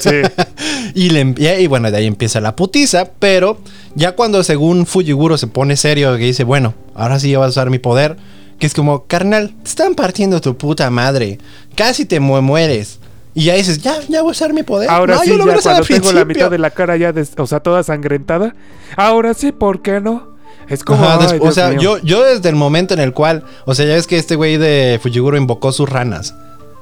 Sí. 0.00 0.22
y, 0.94 1.10
le, 1.10 1.34
y 1.60 1.66
bueno, 1.66 1.90
de 1.90 1.98
ahí 1.98 2.06
empieza 2.06 2.40
la 2.40 2.56
putiza, 2.56 3.10
pero 3.18 3.58
ya 3.94 4.12
cuando 4.16 4.42
según 4.42 4.86
Fujiguro 4.86 5.38
se 5.38 5.46
pone 5.46 5.76
serio, 5.76 6.16
que 6.16 6.24
dice, 6.24 6.44
bueno, 6.44 6.74
ahora 6.94 7.18
sí 7.18 7.30
ya 7.30 7.38
vas 7.38 7.48
a 7.48 7.50
usar 7.50 7.70
mi 7.70 7.78
poder 7.78 8.16
que 8.58 8.66
es 8.66 8.74
como, 8.74 9.06
carnal, 9.06 9.52
te 9.62 9.68
están 9.68 9.94
partiendo 9.94 10.40
tu 10.40 10.56
puta 10.56 10.88
madre. 10.90 11.38
Casi 11.74 12.04
te 12.04 12.20
mueres. 12.20 12.98
Y 13.34 13.46
ya 13.46 13.54
dices, 13.54 13.82
ya, 13.82 14.00
ya 14.08 14.22
voy 14.22 14.30
a 14.30 14.32
usar 14.32 14.52
mi 14.52 14.62
poder. 14.62 14.88
Ahora 14.88 15.18
sí, 15.18 15.30
ya 15.30 15.36
cuando 15.60 15.82
tengo 15.82 16.12
la 16.12 16.24
mitad 16.24 16.50
de 16.50 16.58
la 16.58 16.70
cara 16.70 16.96
ya, 16.96 17.12
o 17.36 17.46
sea, 17.46 17.60
toda 17.60 17.82
sangrentada. 17.82 18.54
Ahora 18.96 19.34
sí, 19.34 19.50
¿por 19.50 19.82
qué 19.82 20.00
no? 20.00 20.33
Es 20.68 20.84
como. 20.84 21.06
o 21.40 21.52
sea, 21.52 21.72
yo, 21.78 21.98
yo 21.98 22.24
desde 22.24 22.48
el 22.48 22.56
momento 22.56 22.94
en 22.94 23.00
el 23.00 23.12
cual. 23.12 23.44
O 23.64 23.74
sea, 23.74 23.86
ya 23.86 23.94
ves 23.94 24.06
que 24.06 24.16
este 24.16 24.36
güey 24.36 24.56
de 24.56 24.98
Fujiguro 25.02 25.36
invocó 25.36 25.72
sus 25.72 25.88
ranas. 25.88 26.34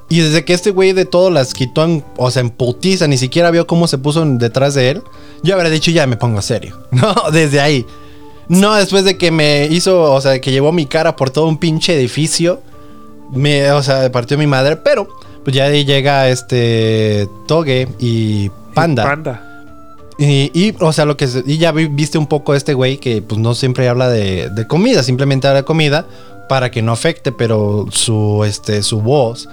Y 0.09 0.21
desde 0.21 0.45
que 0.45 0.53
este 0.53 0.73
güey 0.73 0.92
de 0.92 1.07
todo 1.07 1.31
las 1.31 1.55
quitó, 1.55 1.85
en, 1.85 2.05
o 2.18 2.31
sea, 2.31 2.40
en 2.40 2.51
putiza, 2.51 3.07
ni 3.07 3.16
siquiera 3.16 3.51
vio 3.51 3.66
cómo 3.66 3.88
se 3.88 3.97
puso 3.97 4.25
detrás 4.25 4.75
de 4.75 4.90
él. 4.90 5.03
Yo 5.42 5.55
habría 5.55 5.71
dicho, 5.71 5.90
ya 5.90 6.07
me 6.07 6.16
pongo 6.16 6.42
serio. 6.42 6.79
No, 6.90 7.14
desde 7.33 7.61
ahí. 7.61 7.87
No, 8.49 8.75
después 8.75 9.05
de 9.05 9.16
que 9.16 9.31
me 9.31 9.66
hizo, 9.71 10.12
o 10.12 10.21
sea, 10.21 10.38
que 10.40 10.51
llevó 10.51 10.71
mi 10.73 10.85
cara 10.85 11.16
por 11.16 11.31
todo 11.31 11.47
un 11.47 11.57
pinche 11.57 11.95
edificio. 11.95 12.61
Me, 13.33 13.73
o 13.73 13.83
sea, 13.83 14.12
partió 14.12 14.37
mi 14.37 14.47
madre. 14.47 14.77
Pero, 14.77 15.09
pues 15.45 15.57
ya 15.57 15.64
ahí 15.64 15.87
llega 15.87 16.29
este 16.29 17.27
Toge 17.47 17.88
y 17.99 18.51
Panda. 18.75 19.05
Panda. 19.05 19.52
Y, 20.18 20.75
o 20.81 20.92
sea, 20.92 21.05
lo 21.05 21.16
que. 21.16 21.27
Y 21.46 21.59
ya 21.59 21.72
viste 21.72 22.18
un 22.18 22.27
poco 22.27 22.55
este 22.55 22.75
güey 22.75 22.98
que, 22.98 23.22
pues 23.22 23.40
no 23.40 23.55
siempre 23.55 23.88
habla 23.88 24.09
de, 24.09 24.51
de 24.51 24.66
comida, 24.66 25.03
simplemente 25.03 25.48
habla 25.48 25.61
de 25.61 25.64
comida 25.64 26.07
para 26.48 26.70
que 26.70 26.83
no 26.83 26.92
afecte, 26.92 27.33
pero 27.33 27.87
su, 27.90 28.44
este, 28.44 28.83
su 28.83 29.01
voz. 29.01 29.48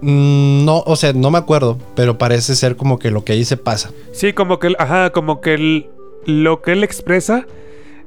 Mm, 0.00 0.64
no, 0.64 0.82
o 0.84 0.96
sea, 0.96 1.12
no 1.12 1.30
me 1.30 1.38
acuerdo, 1.38 1.78
pero 1.94 2.18
parece 2.18 2.56
ser 2.56 2.76
como 2.76 2.98
que 2.98 3.10
lo 3.10 3.24
que 3.24 3.32
ahí 3.32 3.44
se 3.44 3.56
pasa. 3.56 3.92
Sí, 4.12 4.32
como 4.32 4.58
que, 4.58 4.74
ajá, 4.78 5.10
como 5.10 5.40
que 5.40 5.86
lo 6.26 6.60
que 6.60 6.72
él 6.72 6.82
expresa 6.82 7.46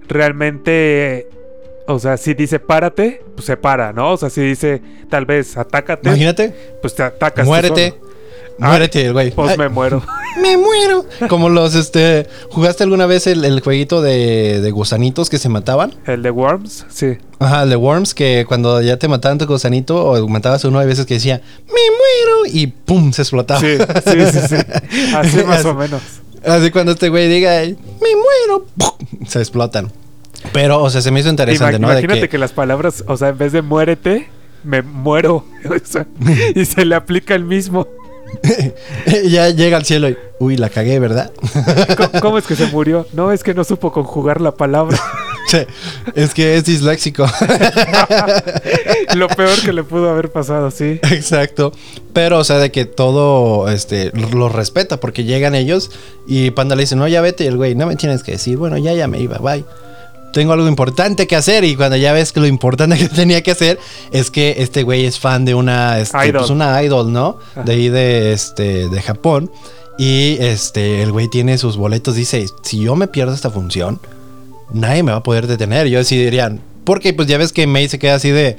realmente, 0.07 1.29
o 1.87 1.99
sea, 1.99 2.17
si 2.17 2.33
dice 2.33 2.59
párate, 2.59 3.23
pues 3.35 3.45
se 3.45 3.55
para, 3.55 3.93
¿no? 3.93 4.11
O 4.11 4.17
sea, 4.17 4.29
si 4.29 4.41
dice 4.41 4.81
tal 5.09 5.25
vez 5.25 5.55
atácate. 5.57 6.09
Imagínate. 6.09 6.53
Pues 6.81 6.95
te 6.95 7.03
atacas. 7.03 7.47
Muérete. 7.47 7.95
Muérete, 8.57 9.11
güey. 9.11 9.31
Pues 9.31 9.57
me 9.57 9.69
muero. 9.69 10.01
me 10.41 10.57
muero. 10.57 11.05
Como 11.29 11.49
los, 11.49 11.75
este. 11.75 12.27
¿Jugaste 12.49 12.83
alguna 12.83 13.05
vez 13.05 13.27
el, 13.27 13.59
jueguito 13.61 14.01
de, 14.01 14.61
de, 14.61 14.71
gusanitos 14.71 15.29
que 15.29 15.37
se 15.37 15.49
mataban? 15.49 15.93
El 16.05 16.21
de 16.23 16.31
Worms, 16.31 16.85
sí. 16.89 17.17
Ajá, 17.39 17.63
el 17.63 17.69
de 17.69 17.75
Worms, 17.75 18.13
que 18.13 18.45
cuando 18.47 18.81
ya 18.81 18.97
te 18.97 19.07
mataban 19.07 19.37
tu 19.37 19.45
gusanito 19.45 20.05
o 20.05 20.27
matabas 20.27 20.63
uno, 20.63 20.79
hay 20.79 20.87
veces 20.87 21.05
que 21.05 21.15
decía, 21.15 21.41
me 21.67 21.73
muero, 21.73 22.53
y 22.53 22.67
pum, 22.67 23.11
se 23.11 23.23
explotaba. 23.23 23.59
Sí, 23.59 23.77
sí, 24.05 24.25
sí, 24.31 24.39
sí. 24.49 24.55
Así 25.15 25.43
más 25.43 25.65
o 25.65 25.73
menos. 25.73 26.01
Así 26.45 26.71
cuando 26.71 26.93
este 26.93 27.09
güey 27.09 27.27
diga, 27.27 27.61
me 27.61 27.75
muero, 28.47 28.65
se 29.27 29.39
explotan. 29.39 29.91
Pero, 30.53 30.81
o 30.81 30.89
sea, 30.89 31.01
se 31.01 31.11
me 31.11 31.19
hizo 31.19 31.29
interesante, 31.29 31.79
¿no? 31.79 31.91
Imagínate 31.91 32.29
que... 32.29 32.37
las 32.37 32.51
palabras, 32.51 33.03
o 33.07 33.17
sea, 33.17 33.29
en 33.29 33.37
vez 33.37 33.51
de 33.51 33.61
muérete, 33.61 34.29
me 34.63 34.81
muero. 34.81 35.45
y 36.55 36.65
se 36.65 36.85
le 36.85 36.95
aplica 36.95 37.35
el 37.35 37.43
mismo. 37.43 37.87
ya 39.29 39.49
llega 39.49 39.77
al 39.77 39.85
cielo 39.85 40.09
y, 40.09 40.17
uy, 40.39 40.57
la 40.57 40.69
cagué, 40.69 40.99
¿verdad? 40.99 41.31
¿Cómo, 42.21 42.37
es 42.37 42.45
que 42.45 42.55
se 42.55 42.67
murió? 42.67 43.05
No, 43.13 43.31
es 43.31 43.43
que 43.43 43.53
no 43.53 43.63
supo 43.63 43.91
conjugar 43.91 44.41
la 44.41 44.51
palabra. 44.51 44.97
es 46.15 46.33
que 46.33 46.55
es 46.55 46.65
disléxico. 46.65 47.25
Lo 49.15 49.27
peor 49.27 49.59
que 49.63 49.73
le 49.73 49.83
pudo 49.83 50.09
haber 50.09 50.31
pasado, 50.31 50.71
sí. 50.71 50.99
Exacto. 51.11 51.71
Pero, 52.13 52.39
o 52.39 52.43
sea, 52.43 52.57
de 52.57 52.71
que 52.71 52.85
todo 52.85 53.69
este, 53.69 54.11
lo 54.13 54.49
respeta, 54.49 54.99
porque 54.99 55.23
llegan 55.23 55.55
ellos 55.55 55.91
y 56.27 56.51
Panda 56.51 56.75
le 56.75 56.83
dice, 56.83 56.95
no, 56.95 57.07
ya 57.07 57.21
vete, 57.21 57.43
y 57.45 57.47
el 57.47 57.57
güey, 57.57 57.75
no 57.75 57.87
me 57.87 57.95
tienes 57.95 58.23
que 58.23 58.33
decir, 58.33 58.57
bueno, 58.57 58.77
ya, 58.77 58.93
ya 58.93 59.07
me 59.07 59.19
iba, 59.19 59.37
bye 59.37 59.63
tengo 60.35 60.51
algo 60.51 60.67
importante 60.67 61.27
que 61.27 61.37
hacer. 61.37 61.63
Y 61.63 61.77
cuando 61.77 61.95
ya 61.95 62.11
ves 62.11 62.33
que 62.33 62.41
lo 62.41 62.45
importante 62.45 62.97
que 62.99 63.07
tenía 63.07 63.41
que 63.41 63.51
hacer 63.51 63.79
es 64.11 64.29
que 64.29 64.55
este 64.59 64.83
güey 64.83 65.05
es 65.05 65.17
fan 65.17 65.45
de 65.45 65.55
una, 65.55 65.97
este, 65.99 66.17
pues, 66.17 66.29
idol. 66.29 66.51
una 66.51 66.83
idol, 66.83 67.13
¿no? 67.13 67.37
De 67.63 67.71
ahí 67.71 67.87
de, 67.87 68.33
este, 68.33 68.89
de 68.89 69.01
Japón. 69.01 69.49
Y 69.97 70.35
este, 70.41 71.01
el 71.01 71.13
güey 71.13 71.29
tiene 71.29 71.57
sus 71.57 71.77
boletos. 71.77 72.15
Dice: 72.15 72.45
Si 72.63 72.81
yo 72.81 72.97
me 72.97 73.07
pierdo 73.07 73.33
esta 73.33 73.49
función, 73.49 74.01
nadie 74.73 75.03
me 75.03 75.13
va 75.13 75.19
a 75.19 75.23
poder 75.23 75.47
detener. 75.47 75.87
Yo 75.87 76.03
sí 76.03 76.21
dirían, 76.21 76.59
porque 76.83 77.13
pues 77.13 77.29
ya 77.29 77.37
ves 77.37 77.53
que 77.53 77.65
May 77.65 77.87
se 77.87 77.97
queda 77.97 78.15
así 78.15 78.29
de. 78.29 78.57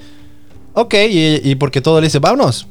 Ok, 0.73 0.95
y, 0.95 1.41
y 1.45 1.55
porque 1.57 1.83
todo 1.83 2.01
le 2.01 2.07
dice, 2.07 2.21
vámonos. 2.21 2.67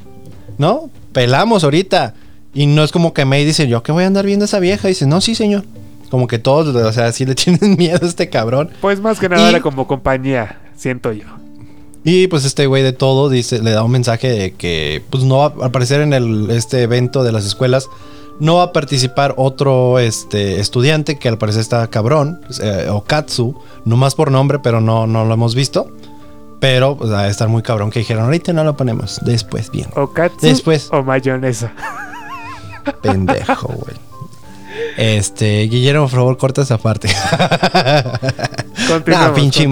¿No? 0.58 0.89
Pelamos 1.13 1.63
ahorita. 1.63 2.15
Y 2.56 2.65
no 2.65 2.84
es 2.84 2.91
como 2.91 3.13
que 3.13 3.24
May 3.26 3.46
dice, 3.46 3.68
yo 3.68 3.84
que 3.84 3.91
voy 3.91 4.04
a 4.04 4.08
andar 4.08 4.26
viendo 4.26 4.46
a 4.46 4.48
esa 4.48 4.60
vieja. 4.60 4.88
Y 4.88 4.91
dice, 4.91 5.06
no, 5.06 5.22
sí, 5.22 5.36
señor. 5.36 5.63
Como 6.10 6.28
que 6.28 6.39
todos, 6.39 6.76
o 6.76 6.94
sea, 6.94 7.12
sí 7.12 7.26
le 7.26 7.36
tienen 7.36 7.76
miedo 7.78 8.00
a 8.02 8.06
este 8.06 8.30
cabrón. 8.30 8.70
Pues 8.82 9.00
más 9.02 9.20
que 9.20 9.30
nada 9.30 9.46
Y- 9.48 9.50
era 9.50 9.62
como 9.62 9.88
compañía, 9.88 10.60
siento 10.76 11.12
yo. 11.12 11.26
Y 12.04 12.28
pues 12.28 12.46
este 12.46 12.68
güey 12.68 12.84
de 12.84 12.94
todo 12.94 13.30
dice, 13.30 13.62
le 13.63 13.72
da 13.72 13.84
un 13.84 13.89
mensaje 13.91 14.30
de 14.30 14.52
que 14.52 15.04
pues 15.10 15.24
no 15.24 15.38
va 15.39 15.54
al 15.65 15.72
parecer 15.72 16.02
en 16.02 16.13
el, 16.13 16.52
este 16.52 16.84
evento 16.84 17.24
de 17.24 17.32
las 17.32 17.46
escuelas 17.46 17.89
no 18.38 18.56
va 18.58 18.63
a 18.63 18.74
participar 18.74 19.34
otro 19.38 19.98
este, 19.98 20.60
estudiante 20.60 21.18
que 21.18 21.30
al 21.30 21.38
parecer 21.38 21.62
está 21.62 21.88
cabrón, 21.88 22.41
eh, 22.62 22.88
Okatsu, 22.91 23.56
no 23.86 23.96
más 23.96 24.13
por 24.13 24.30
nombre, 24.30 24.60
pero 24.60 24.82
no, 24.82 25.08
no 25.08 25.24
lo 25.24 25.34
hemos 25.34 25.56
visto. 25.56 25.89
Pero 26.60 26.98
pues, 26.98 27.10
va 27.12 27.22
a 27.22 27.28
estar 27.30 27.48
muy 27.48 27.62
cabrón 27.62 27.91
que 27.91 28.00
dijeron, 28.00 28.26
ahorita 28.26 28.52
no 28.52 28.65
lo 28.65 28.76
ponemos, 28.76 29.20
después 29.24 29.72
bien. 29.72 29.88
O 29.96 30.08
katsu 30.12 30.38
Después. 30.48 30.89
o 30.91 31.02
mayonesa. 31.02 31.72
Pendejo, 33.02 33.68
güey. 33.74 33.96
Este, 34.97 35.63
Guillermo, 35.63 36.03
por 36.03 36.11
favor, 36.11 36.38
corta 36.38 36.61
esa 36.61 36.77
parte. 36.77 37.09
Continuamos, 38.88 39.39
pinche 39.39 39.67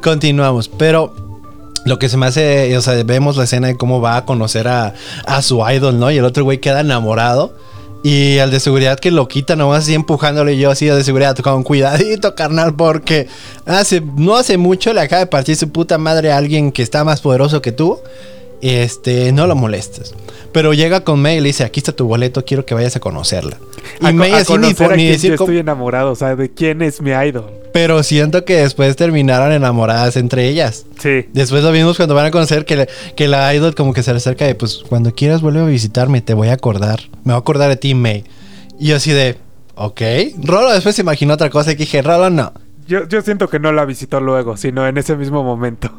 continuamos. 0.00 0.68
pero 0.68 1.14
lo 1.84 1.98
que 1.98 2.08
se 2.08 2.16
me 2.16 2.26
hace, 2.26 2.76
o 2.76 2.82
sea, 2.82 3.02
vemos 3.04 3.36
la 3.36 3.44
escena 3.44 3.68
de 3.68 3.76
cómo 3.76 4.00
va 4.00 4.16
a 4.16 4.24
conocer 4.24 4.68
a, 4.68 4.94
a 5.26 5.42
su 5.42 5.64
idol, 5.70 5.98
¿no? 5.98 6.10
Y 6.10 6.18
el 6.18 6.24
otro 6.24 6.44
güey 6.44 6.58
queda 6.58 6.80
enamorado. 6.80 7.54
Y 8.02 8.38
al 8.38 8.52
de 8.52 8.60
seguridad 8.60 8.98
que 9.00 9.10
lo 9.10 9.26
quita, 9.26 9.56
nomás 9.56 9.84
así 9.84 9.94
empujándole 9.94 10.56
yo 10.56 10.70
así 10.70 10.88
al 10.88 10.96
de 10.96 11.04
seguridad, 11.04 11.36
con 11.38 11.64
cuidadito, 11.64 12.34
carnal, 12.36 12.74
porque 12.76 13.26
hace, 13.66 14.00
no 14.00 14.36
hace 14.36 14.56
mucho 14.56 14.92
le 14.92 15.00
acaba 15.00 15.20
de 15.20 15.26
partir 15.26 15.56
su 15.56 15.70
puta 15.70 15.98
madre 15.98 16.30
a 16.30 16.36
alguien 16.36 16.70
que 16.70 16.82
está 16.82 17.02
más 17.02 17.20
poderoso 17.20 17.60
que 17.60 17.72
tú. 17.72 17.98
Este, 18.60 19.32
no 19.32 19.46
lo 19.46 19.54
molestes. 19.54 20.14
Pero 20.52 20.72
llega 20.74 21.04
con 21.04 21.20
May 21.20 21.36
y 21.38 21.40
le 21.40 21.48
dice, 21.48 21.64
aquí 21.64 21.80
está 21.80 21.92
tu 21.92 22.06
boleto, 22.06 22.44
quiero 22.44 22.64
que 22.66 22.74
vayas 22.74 22.96
a 22.96 23.00
conocerla. 23.00 23.58
Y 24.00 24.06
A, 24.06 24.12
May 24.12 24.32
así 24.32 24.56
ni, 24.58 24.74
por- 24.74 24.96
ni 24.96 25.06
decir 25.06 25.30
yo 25.30 25.34
estoy 25.34 25.58
enamorado, 25.58 26.10
o 26.12 26.14
sea, 26.16 26.34
de 26.36 26.50
quién 26.50 26.82
es 26.82 27.00
mi 27.00 27.10
idol. 27.10 27.50
pero 27.72 28.02
siento 28.02 28.44
que 28.44 28.56
después 28.56 28.96
terminaron 28.96 29.52
enamoradas 29.52 30.16
entre 30.16 30.48
ellas. 30.48 30.86
Sí. 30.98 31.26
Después 31.32 31.62
lo 31.62 31.70
vimos 31.70 31.96
cuando 31.96 32.14
van 32.14 32.26
a 32.26 32.30
conocer 32.30 32.64
que, 32.64 32.76
le- 32.76 32.88
que 33.14 33.28
la 33.28 33.54
idol 33.54 33.74
como 33.74 33.92
que 33.92 34.02
se 34.02 34.10
le 34.10 34.16
acerca 34.16 34.46
de, 34.46 34.54
pues, 34.54 34.82
cuando 34.88 35.14
quieras 35.14 35.42
vuelve 35.42 35.60
a 35.60 35.64
visitarme, 35.64 36.20
te 36.22 36.34
voy 36.34 36.48
a 36.48 36.54
acordar. 36.54 37.00
Me 37.24 37.32
voy 37.32 37.34
a 37.34 37.38
acordar 37.38 37.68
de 37.68 37.76
ti, 37.76 37.94
May. 37.94 38.24
Y 38.80 38.88
yo 38.88 38.96
así 38.96 39.12
de, 39.12 39.36
ok. 39.76 40.00
Rolo 40.42 40.72
después 40.72 40.96
se 40.96 41.02
imaginó 41.02 41.34
otra 41.34 41.50
cosa 41.50 41.70
y 41.72 41.76
dije, 41.76 42.02
Rolo 42.02 42.30
no. 42.30 42.52
Yo, 42.88 43.06
yo 43.06 43.20
siento 43.20 43.48
que 43.48 43.60
no 43.60 43.70
la 43.70 43.84
visitó 43.84 44.18
luego, 44.18 44.56
sino 44.56 44.86
en 44.88 44.96
ese 44.96 45.14
mismo 45.14 45.44
momento. 45.44 45.92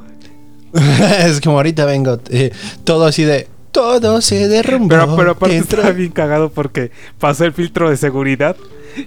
es 1.26 1.42
como 1.42 1.58
ahorita 1.58 1.86
vengo, 1.86 2.20
eh, 2.30 2.52
todo 2.84 3.06
así 3.06 3.24
de, 3.24 3.48
todo 3.72 4.22
se 4.22 4.48
derrumbó. 4.48 4.90
Pero, 4.90 5.16
pero 5.16 5.32
aparte 5.32 5.56
dentro- 5.56 5.82
está 5.82 5.92
bien 5.94 6.12
cagado 6.12 6.50
porque 6.50 6.92
pasó 7.20 7.46
el 7.46 7.54
filtro 7.54 7.90
de 7.90 7.98
seguridad 7.98 8.56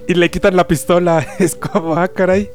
y 0.07 0.13
le 0.13 0.29
quitan 0.31 0.55
la 0.55 0.67
pistola. 0.67 1.25
Es 1.39 1.55
como, 1.55 1.95
ah, 1.95 2.07
caray. 2.07 2.49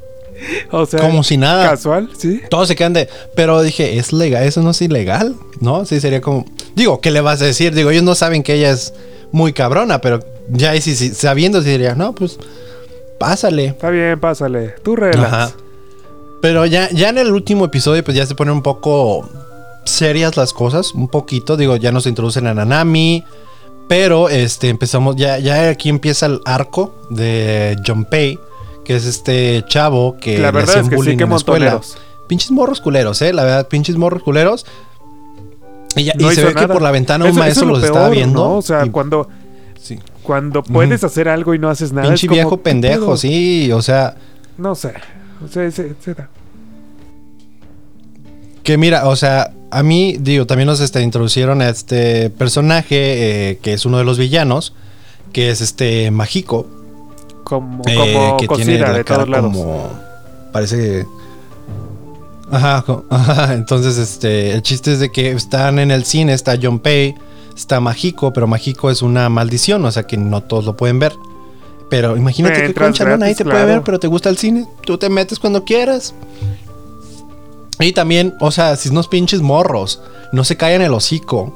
O 0.70 0.86
sea, 0.86 1.00
Como 1.00 1.24
si 1.24 1.36
nada. 1.36 1.68
casual, 1.70 2.10
sí. 2.16 2.40
Todos 2.48 2.68
se 2.68 2.76
quedan 2.76 2.92
de, 2.92 3.08
pero 3.34 3.60
dije, 3.60 3.98
¿es 3.98 4.12
legal? 4.12 4.44
¿Eso 4.44 4.62
no 4.62 4.70
es 4.70 4.80
ilegal? 4.80 5.34
¿No? 5.60 5.84
Sí, 5.84 5.98
sería 6.00 6.20
como, 6.20 6.46
digo, 6.76 7.00
¿qué 7.00 7.10
le 7.10 7.20
vas 7.20 7.42
a 7.42 7.44
decir? 7.44 7.74
Digo, 7.74 7.90
ellos 7.90 8.04
no 8.04 8.14
saben 8.14 8.44
que 8.44 8.54
ella 8.54 8.70
es 8.70 8.94
muy 9.32 9.52
cabrona, 9.52 10.00
pero 10.00 10.20
ya 10.48 10.80
sí, 10.80 10.94
sí, 10.94 11.08
sabiendo, 11.10 11.60
sí 11.60 11.70
diría, 11.70 11.96
no, 11.96 12.14
pues, 12.14 12.38
pásale. 13.18 13.66
Está 13.66 13.90
bien, 13.90 14.18
pásale. 14.20 14.74
Tú 14.84 14.94
relax. 14.94 15.26
Ajá. 15.32 15.52
Pero 16.40 16.66
ya, 16.66 16.88
ya 16.90 17.08
en 17.08 17.18
el 17.18 17.32
último 17.32 17.64
episodio, 17.64 18.04
pues 18.04 18.16
ya 18.16 18.24
se 18.26 18.34
ponen 18.34 18.54
un 18.54 18.62
poco 18.62 19.28
serias 19.84 20.36
las 20.36 20.52
cosas, 20.52 20.92
un 20.94 21.08
poquito. 21.08 21.56
Digo, 21.56 21.76
ya 21.76 21.90
nos 21.92 22.06
introducen 22.06 22.46
a 22.46 22.54
Nanami. 22.54 23.24
Pero 23.88 24.28
este 24.28 24.68
empezamos, 24.68 25.16
ya, 25.16 25.38
ya 25.38 25.70
aquí 25.70 25.88
empieza 25.88 26.26
el 26.26 26.40
arco 26.44 26.94
de 27.08 27.74
Junpei, 27.86 28.38
que 28.84 28.94
es 28.96 29.06
este 29.06 29.64
chavo 29.66 30.16
que 30.20 30.38
La 30.38 30.50
verdad 30.50 30.76
es 30.76 30.82
que 30.84 30.90
sí, 30.90 30.94
bullying 30.96 31.16
qué 31.16 31.24
en 31.24 31.30
la 31.30 31.36
escuela. 31.36 31.80
Pinches 32.28 32.50
morros 32.50 32.82
culeros, 32.82 33.22
eh, 33.22 33.32
la 33.32 33.44
verdad, 33.44 33.68
pinches 33.68 33.96
morros 33.96 34.22
culeros. 34.22 34.66
Y, 35.96 36.04
ya- 36.04 36.12
y 36.18 36.22
No 36.22 36.30
se 36.32 36.44
ve 36.44 36.54
que 36.54 36.68
por 36.68 36.82
la 36.82 36.90
ventana 36.90 37.24
un 37.24 37.30
Eso- 37.30 37.38
eso 37.38 37.40
maestro 37.40 37.62
es 37.64 37.66
lo 37.68 37.72
los 37.72 37.80
peor, 37.82 37.92
estaba 37.96 38.10
viendo. 38.10 38.44
¿no? 38.44 38.56
O 38.58 38.62
sea, 38.62 38.84
y- 38.84 38.90
cuando, 38.90 39.26
sí. 39.80 39.98
cuando 40.22 40.62
puedes 40.62 41.02
hacer 41.02 41.26
algo 41.30 41.54
y 41.54 41.58
no 41.58 41.70
haces 41.70 41.90
nada. 41.90 42.06
Pinche 42.08 42.26
es 42.26 42.28
como, 42.28 42.34
viejo 42.34 42.56
¿qué 42.58 42.62
pendejo, 42.62 43.16
sí, 43.16 43.72
o 43.72 43.80
sea. 43.80 44.16
No 44.58 44.74
sé. 44.74 44.92
Da. 45.40 46.28
Que 48.62 48.76
mira, 48.76 49.08
o 49.08 49.16
sea, 49.16 49.52
a 49.70 49.82
mí, 49.82 50.16
digo, 50.18 50.46
también 50.46 50.66
nos 50.66 50.80
este, 50.80 51.02
introducieron 51.02 51.62
a 51.62 51.68
este 51.68 52.30
personaje 52.30 53.50
eh, 53.50 53.58
que 53.62 53.72
es 53.72 53.86
uno 53.86 53.98
de 53.98 54.04
los 54.04 54.18
villanos, 54.18 54.74
que 55.32 55.50
es 55.50 55.60
este 55.60 56.10
Mágico. 56.10 56.66
Como, 57.44 57.82
eh, 57.86 57.94
como 57.94 58.36
que 58.36 58.48
tiene 58.48 58.78
la 58.78 58.92
de 58.92 59.04
cara 59.04 59.24
todos 59.24 59.30
lados. 59.30 59.56
como. 59.56 59.90
Parece 60.52 60.76
que. 60.76 61.06
Ajá, 62.50 62.84
ajá, 63.10 63.54
entonces 63.54 63.98
este. 63.98 64.52
El 64.52 64.62
chiste 64.62 64.92
es 64.92 65.00
de 65.00 65.10
que 65.10 65.30
están 65.30 65.78
en 65.78 65.90
el 65.90 66.04
cine, 66.04 66.32
está 66.32 66.58
John 66.60 66.78
Pay, 66.78 67.14
está 67.56 67.80
Mágico, 67.80 68.32
pero 68.32 68.46
Mágico 68.46 68.90
es 68.90 69.02
una 69.02 69.28
maldición, 69.28 69.84
o 69.84 69.90
sea 69.90 70.02
que 70.02 70.16
no 70.16 70.42
todos 70.42 70.64
lo 70.64 70.76
pueden 70.76 70.98
ver. 70.98 71.14
Pero 71.90 72.16
imagínate 72.16 72.66
que 72.66 72.74
concha, 72.74 73.04
¿no? 73.04 73.10
nadie 73.10 73.18
gratis, 73.32 73.36
te 73.38 73.44
puede 73.44 73.56
claro. 73.56 73.72
ver, 73.72 73.82
pero 73.82 73.98
te 73.98 74.06
gusta 74.08 74.28
el 74.28 74.36
cine. 74.36 74.66
Tú 74.84 74.98
te 74.98 75.08
metes 75.08 75.38
cuando 75.38 75.64
quieras. 75.64 76.14
Y 77.80 77.92
también, 77.92 78.34
o 78.40 78.50
sea, 78.50 78.76
si 78.76 78.88
unos 78.88 79.08
pinches 79.08 79.40
morros 79.40 80.00
no 80.32 80.44
se 80.44 80.56
callan 80.56 80.82
el 80.82 80.92
hocico. 80.92 81.54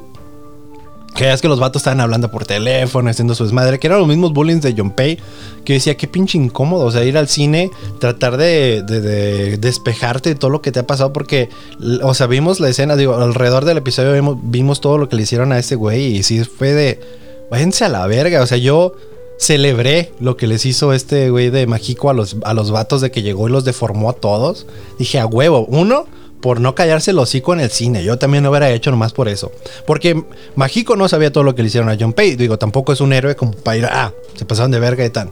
Que 1.15 1.31
es 1.31 1.43
que 1.43 1.49
los 1.49 1.61
vatos 1.61 1.81
estaban 1.81 2.01
hablando 2.01 2.31
por 2.31 2.47
teléfono, 2.47 3.11
haciendo 3.11 3.35
su 3.35 3.45
desmadre, 3.45 3.79
que 3.79 3.87
eran 3.87 3.99
los 3.99 4.09
mismos 4.09 4.33
bullying 4.33 4.61
de 4.61 4.75
John 4.75 4.93
Pay, 4.93 5.19
que 5.63 5.75
decía, 5.75 5.95
qué 5.95 6.09
pinche 6.09 6.39
incómodo, 6.39 6.87
o 6.87 6.91
sea, 6.91 7.05
ir 7.05 7.19
al 7.19 7.29
cine, 7.29 7.71
tratar 7.99 8.39
de, 8.39 8.83
de- 8.83 9.03
de 9.03 9.57
despejarte 9.59 10.31
de 10.31 10.35
todo 10.37 10.51
lo 10.51 10.63
que 10.63 10.73
te 10.73 10.79
ha 10.81 10.87
pasado, 10.87 11.13
porque, 11.13 11.51
o 12.03 12.15
sea, 12.15 12.27
vimos 12.29 12.61
la 12.61 12.71
escena, 12.71 12.97
digo, 12.97 13.15
alrededor 13.15 13.67
del 13.67 13.77
episodio 13.77 14.15
vimos, 14.15 14.39
vimos 14.41 14.81
todo 14.81 14.97
lo 14.97 15.11
que 15.11 15.17
le 15.17 15.25
hicieron 15.25 15.53
a 15.53 15.59
ese 15.59 15.75
güey, 15.75 16.17
y 16.17 16.23
sí 16.23 16.43
fue 16.45 16.73
de, 16.73 16.99
váyanse 17.51 17.85
a 17.85 17.91
la 17.91 18.07
verga, 18.07 18.41
o 18.41 18.47
sea, 18.47 18.57
yo 18.57 18.95
celebré 19.43 20.13
lo 20.21 20.37
que 20.37 20.47
les 20.47 20.65
hizo 20.67 20.93
este 20.93 21.31
güey 21.31 21.51
de 21.51 21.67
Mágico 21.67 22.11
a 22.11 22.15
los, 22.15 22.37
a 22.45 22.55
los 22.55 22.71
vatos 22.71 23.01
de 23.01 23.11
que 23.11 23.23
llegó 23.23 23.49
y 23.49 23.53
los 23.53 23.65
deformó 23.65 24.11
a 24.11 24.13
todos. 24.13 24.67
Dije, 24.99 25.19
a 25.19 25.27
huevo, 25.27 25.67
uno, 25.69 26.07
por 26.41 26.61
no 26.61 26.75
callarse 26.75 27.11
el 27.11 27.19
hocico 27.19 27.53
en 27.53 27.61
el 27.61 27.71
cine. 27.71 28.05
Yo 28.05 28.19
también 28.19 28.45
lo 28.45 28.51
hubiera 28.51 28.71
hecho 28.71 28.91
nomás 28.91 29.13
por 29.13 29.29
eso. 29.29 29.51
Porque 29.87 30.23
Mágico 30.55 30.95
no 30.97 31.09
sabía 31.09 31.33
todo 31.33 31.45
lo 31.45 31.55
que 31.55 31.63
le 31.63 31.69
hicieron 31.69 31.91
a 31.91 31.97
John 31.99 32.13
Pay. 32.13 32.37
Digo, 32.37 32.57
tampoco 32.59 32.93
es 32.93 33.01
un 33.01 33.13
héroe 33.13 33.35
como 33.35 33.53
para 33.53 33.77
ir, 33.77 33.85
ah, 33.87 34.13
se 34.37 34.45
pasaron 34.45 34.71
de 34.71 34.79
verga 34.81 35.05
y 35.05 35.11
tan. 35.11 35.31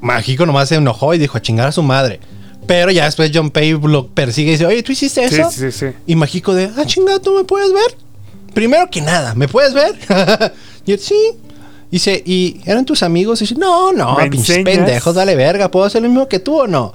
Mágico 0.00 0.44
nomás 0.46 0.68
se 0.68 0.74
enojó 0.74 1.14
y 1.14 1.18
dijo 1.18 1.38
a 1.38 1.42
chingar 1.42 1.68
a 1.68 1.72
su 1.72 1.82
madre. 1.82 2.20
Pero 2.66 2.90
ya 2.90 3.06
después 3.06 3.30
John 3.34 3.50
Pay 3.50 3.78
lo 3.82 4.08
persigue 4.08 4.50
y 4.50 4.52
dice, 4.52 4.66
oye, 4.66 4.82
¿tú 4.82 4.92
hiciste 4.92 5.26
Sí, 5.28 5.34
eso? 5.36 5.50
sí, 5.50 5.72
sí. 5.72 5.86
Y 6.06 6.16
Mágico 6.16 6.54
de, 6.54 6.70
ah, 6.76 6.84
chingada, 6.86 7.18
¿tú 7.18 7.32
me 7.34 7.44
puedes 7.44 7.72
ver? 7.72 7.96
Primero 8.54 8.88
que 8.90 9.00
nada, 9.00 9.34
¿me 9.34 9.48
puedes 9.48 9.72
ver? 9.72 9.94
y 10.86 10.92
él, 10.92 10.98
sí. 10.98 11.16
Dice, 11.92 12.20
¿y 12.26 12.60
eran 12.64 12.84
tus 12.84 13.04
amigos? 13.04 13.40
Y 13.40 13.44
dice, 13.44 13.54
no, 13.54 13.92
no, 13.92 14.16
¿Me 14.16 14.28
pinches 14.30 14.56
pendejos, 14.64 15.14
dale 15.14 15.36
verga, 15.36 15.70
¿puedo 15.70 15.84
hacer 15.86 16.02
lo 16.02 16.08
mismo 16.08 16.26
que 16.26 16.40
tú 16.40 16.62
o 16.62 16.66
no? 16.66 16.94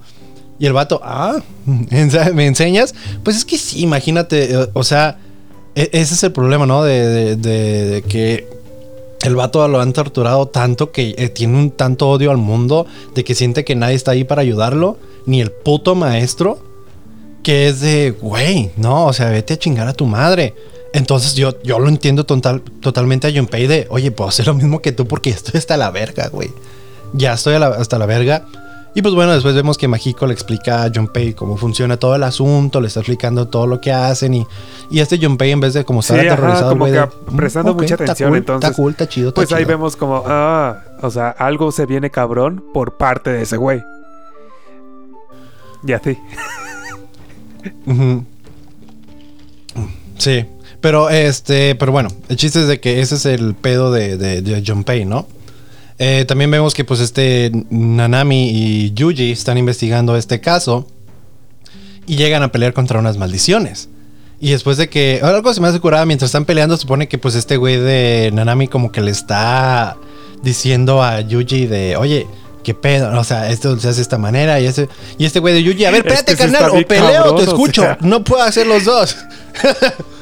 Y 0.60 0.66
el 0.66 0.74
vato, 0.74 1.00
ah, 1.04 1.40
¿ense- 1.68 2.34
¿me 2.34 2.48
enseñas? 2.48 2.94
Pues 3.24 3.38
es 3.38 3.46
que 3.46 3.58
sí, 3.58 3.82
imagínate, 3.82 4.52
eh, 4.54 4.68
o 4.74 4.84
sea, 4.84 5.18
e- 5.76 5.90
ese 5.94 6.16
es 6.16 6.24
el 6.24 6.32
problema, 6.34 6.66
¿no? 6.66 6.84
De, 6.84 7.08
de- 7.08 7.36
de- 7.38 7.86
de 7.86 8.02
que 8.02 8.48
el 9.22 9.36
vato 9.36 9.68
lo 9.68 9.80
han 9.80 9.94
torturado 9.94 10.48
tanto 10.48 10.92
que 10.92 11.14
eh, 11.18 11.30
tiene 11.30 11.58
un 11.58 11.72
tanto 11.72 12.10
odio 12.10 12.32
al 12.32 12.38
mundo, 12.38 12.88
de 13.16 13.24
que 13.24 13.36
siente 13.36 13.64
que 13.64 13.76
nadie 13.76 13.96
está 13.96 14.12
ahí 14.12 14.24
para 14.24 14.42
ayudarlo, 14.42 14.98
ni 15.28 15.42
el 15.42 15.52
puto 15.52 15.94
maestro, 15.96 16.60
que 17.44 17.68
es 17.68 17.80
de, 17.82 18.12
güey, 18.20 18.72
no, 18.78 19.06
o 19.06 19.14
sea, 19.14 19.30
vete 19.30 19.54
a 19.54 19.58
chingar 19.60 19.88
a 19.88 19.94
tu 19.94 20.06
madre. 20.08 20.56
Entonces 20.94 21.36
yo, 21.36 21.62
yo 21.64 21.80
lo 21.80 21.90
entiendo 21.90 22.24
total, 22.26 22.62
totalmente 22.82 23.28
a 23.28 23.32
Junpei 23.32 23.68
de, 23.68 23.88
oye, 23.90 24.12
puedo 24.12 24.30
hacer 24.30 24.48
lo 24.48 24.54
mismo 24.54 24.82
que 24.82 24.92
tú 24.92 25.08
porque 25.08 25.30
estoy 25.30 25.58
hasta 25.58 25.78
la 25.78 25.92
verga, 25.92 26.30
güey. 26.30 26.50
Ya 27.14 27.34
estoy 27.34 27.58
la- 27.60 27.68
hasta 27.68 27.98
la 28.00 28.06
verga. 28.06 28.46
Y 28.96 29.02
pues 29.04 29.14
bueno, 29.14 29.32
después 29.34 29.54
vemos 29.54 29.78
que 29.78 29.88
Mágico 29.88 30.26
le 30.26 30.34
explica 30.34 30.84
a 30.84 30.92
Junpei 30.94 31.34
cómo 31.36 31.56
funciona 31.56 31.98
todo 31.98 32.16
el 32.16 32.24
asunto, 32.24 32.82
le 32.82 32.88
está 32.88 33.02
explicando 33.02 33.48
todo 33.48 33.68
lo 33.68 33.80
que 33.80 33.92
hacen 33.92 34.34
y, 34.34 34.48
y 34.90 35.02
este 35.02 35.20
Junpei 35.24 35.52
en 35.52 35.60
vez 35.60 35.76
de 35.76 35.86
como 35.86 36.00
estar 36.00 36.20
Sí, 36.20 36.26
ajá, 36.26 36.34
aterrorizado, 36.34 36.70
como 36.72 36.80
güey, 36.86 36.94
que 36.94 37.00
de, 37.02 37.08
prestando 37.36 37.74
"Mm, 37.74 37.76
ok, 37.76 37.82
mucha 37.84 37.94
está 37.94 38.04
atención, 38.06 38.30
cool, 38.30 38.38
entonces, 38.40 38.70
Está 38.72 38.82
cool, 38.82 38.92
está 38.94 39.08
chido, 39.10 39.28
está 39.30 39.36
Pues 39.36 39.52
ahí 39.52 39.58
chido". 39.66 39.68
vemos 39.78 39.96
como, 39.96 40.24
ah, 40.26 40.80
o 41.04 41.12
sea, 41.12 41.30
algo 41.30 41.72
se 41.72 41.86
viene 41.86 42.10
cabrón 42.10 42.64
por 42.74 42.98
parte 42.98 43.30
de 43.30 43.44
ese 43.44 43.58
güey. 43.58 43.84
Y 45.86 45.92
así. 45.92 46.18
Sí, 50.18 50.46
pero 50.82 51.10
este, 51.10 51.76
pero 51.76 51.92
bueno, 51.92 52.10
el 52.30 52.38
chiste 52.38 52.62
es 52.62 52.68
de 52.68 52.80
que 52.80 53.02
ese 53.02 53.16
es 53.16 53.26
el 53.26 53.56
pedo 53.56 53.92
de, 53.92 54.18
de, 54.18 54.42
de 54.42 54.64
Junpei, 54.66 55.06
¿no? 55.06 55.28
Eh, 56.00 56.26
también 56.28 56.52
vemos 56.52 56.74
que 56.74 56.86
pues 56.86 57.00
este 57.00 57.52
Nanami 57.70 58.50
y 58.52 58.94
Yuji 58.94 59.32
están 59.32 59.58
investigando 59.58 60.16
este 60.16 60.40
caso 60.40 60.88
y 62.06 62.16
llegan 62.16 62.44
a 62.44 62.52
pelear 62.52 62.74
contra 62.74 63.00
unas 63.00 63.18
maldiciones. 63.18 63.90
Y 64.40 64.52
después 64.52 64.78
de 64.78 64.88
que 64.88 65.20
algo 65.24 65.52
se 65.54 65.62
me 65.62 65.68
hace 65.68 65.80
curada 65.80 66.06
mientras 66.06 66.30
están 66.30 66.46
peleando, 66.46 66.78
supone 66.78 67.08
que 67.08 67.18
pues 67.18 67.34
este 67.34 67.58
güey 67.58 67.78
de 67.78 68.30
Nanami 68.32 68.68
como 68.68 68.92
que 68.92 69.02
le 69.02 69.10
está 69.10 69.98
diciendo 70.44 71.02
a 71.02 71.22
Yuji 71.22 71.66
de, 71.66 71.98
oye, 71.98 72.28
qué 72.64 72.76
pedo, 72.76 73.20
o 73.20 73.24
sea, 73.24 73.50
esto 73.50 73.80
se 73.80 73.90
hace 73.90 73.98
de 73.98 74.02
esta 74.04 74.20
manera 74.20 74.60
y 74.60 74.68
ese 74.68 74.90
y 75.18 75.26
este 75.26 75.40
güey 75.40 75.56
de 75.56 75.64
Yuji, 75.64 75.86
a 75.86 75.92
ver, 75.92 76.02
espérate, 76.06 76.34
Este 76.34 76.46
sí 76.46 76.52
carnal, 76.52 76.72
o 76.78 76.88
peleo 76.88 77.26
o 77.34 77.36
te 77.36 77.44
o 77.44 77.46
escucho, 77.46 77.82
sea. 77.82 77.98
no 78.02 78.24
puedo 78.24 78.44
hacer 78.44 78.68
los 78.68 78.86
dos. 78.86 79.18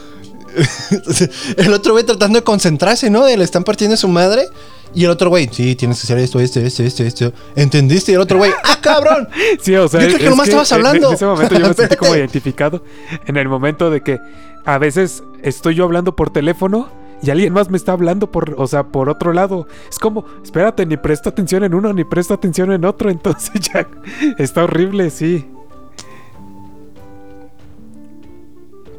el 1.57 1.73
otro 1.73 1.93
güey 1.93 2.03
tratando 2.05 2.39
de 2.39 2.43
concentrarse, 2.43 3.09
¿no? 3.09 3.25
De 3.25 3.37
le 3.37 3.43
están 3.43 3.63
partiendo 3.63 3.97
su 3.97 4.07
madre. 4.07 4.47
Y 4.93 5.03
el 5.03 5.09
otro 5.09 5.29
güey, 5.29 5.49
sí, 5.51 5.75
tienes 5.75 5.99
que 5.99 6.03
hacer 6.05 6.19
esto, 6.19 6.39
esto, 6.39 6.59
esto, 6.61 6.81
esto, 6.83 7.03
esto. 7.03 7.33
¿Entendiste? 7.55 8.13
Y 8.13 8.15
el 8.15 8.21
otro 8.21 8.37
güey, 8.37 8.51
¡ah, 8.63 8.77
cabrón! 8.81 9.27
Sí, 9.61 9.75
o 9.75 9.87
sea, 9.89 9.99
Yo 10.01 10.07
creo 10.07 10.19
que 10.19 10.29
nomás 10.29 10.47
estabas 10.47 10.71
en- 10.71 10.75
hablando. 10.77 11.09
En 11.09 11.15
ese 11.15 11.25
momento 11.25 11.59
yo 11.59 11.67
me 11.67 11.73
sentí 11.73 11.95
como 11.97 12.15
identificado. 12.15 12.81
En 13.25 13.35
el 13.35 13.49
momento 13.49 13.89
de 13.89 14.01
que 14.01 14.19
a 14.63 14.77
veces 14.77 15.21
estoy 15.43 15.75
yo 15.75 15.83
hablando 15.83 16.15
por 16.15 16.29
teléfono 16.31 16.89
y 17.21 17.29
alguien 17.29 17.51
más 17.51 17.69
me 17.69 17.75
está 17.77 17.91
hablando 17.91 18.31
por, 18.31 18.55
o 18.57 18.67
sea, 18.67 18.83
por 18.87 19.09
otro 19.09 19.33
lado. 19.33 19.67
Es 19.89 19.99
como, 19.99 20.25
espérate, 20.43 20.85
ni 20.85 20.95
presta 20.95 21.29
atención 21.29 21.65
en 21.65 21.73
uno, 21.73 21.91
ni 21.91 22.05
presta 22.05 22.35
atención 22.35 22.71
en 22.71 22.85
otro. 22.85 23.09
Entonces 23.09 23.51
ya 23.73 23.87
está 24.37 24.63
horrible, 24.63 25.09
sí. 25.09 25.45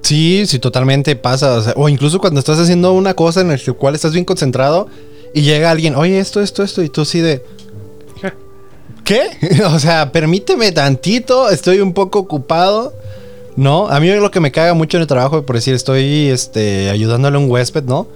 Sí, 0.06 0.44
sí, 0.46 0.60
totalmente 0.60 1.16
pasa. 1.16 1.54
O, 1.54 1.62
sea, 1.62 1.72
o 1.74 1.88
incluso 1.88 2.20
cuando 2.20 2.38
estás 2.38 2.60
haciendo 2.60 2.92
una 2.92 3.14
cosa 3.14 3.40
en 3.40 3.48
la 3.48 3.58
cual 3.76 3.96
estás 3.96 4.12
bien 4.12 4.24
concentrado 4.24 4.86
y 5.34 5.42
llega 5.42 5.68
alguien, 5.68 5.96
oye, 5.96 6.20
esto, 6.20 6.40
esto, 6.40 6.62
esto, 6.62 6.80
y 6.84 6.88
tú 6.88 7.00
así 7.00 7.20
de. 7.20 7.42
¿Qué? 9.02 9.22
o 9.64 9.80
sea, 9.80 10.12
permíteme 10.12 10.70
tantito, 10.70 11.50
estoy 11.50 11.80
un 11.80 11.92
poco 11.92 12.20
ocupado. 12.20 12.94
No, 13.56 13.88
a 13.88 13.98
mí 13.98 14.08
lo 14.08 14.30
que 14.30 14.38
me 14.38 14.52
caga 14.52 14.74
mucho 14.74 14.96
en 14.96 15.00
el 15.00 15.08
trabajo, 15.08 15.44
por 15.44 15.56
decir, 15.56 15.74
estoy 15.74 16.28
este, 16.28 16.88
ayudándole 16.90 17.36
a 17.36 17.40
un 17.40 17.50
huésped, 17.50 17.82
¿no? 17.82 18.06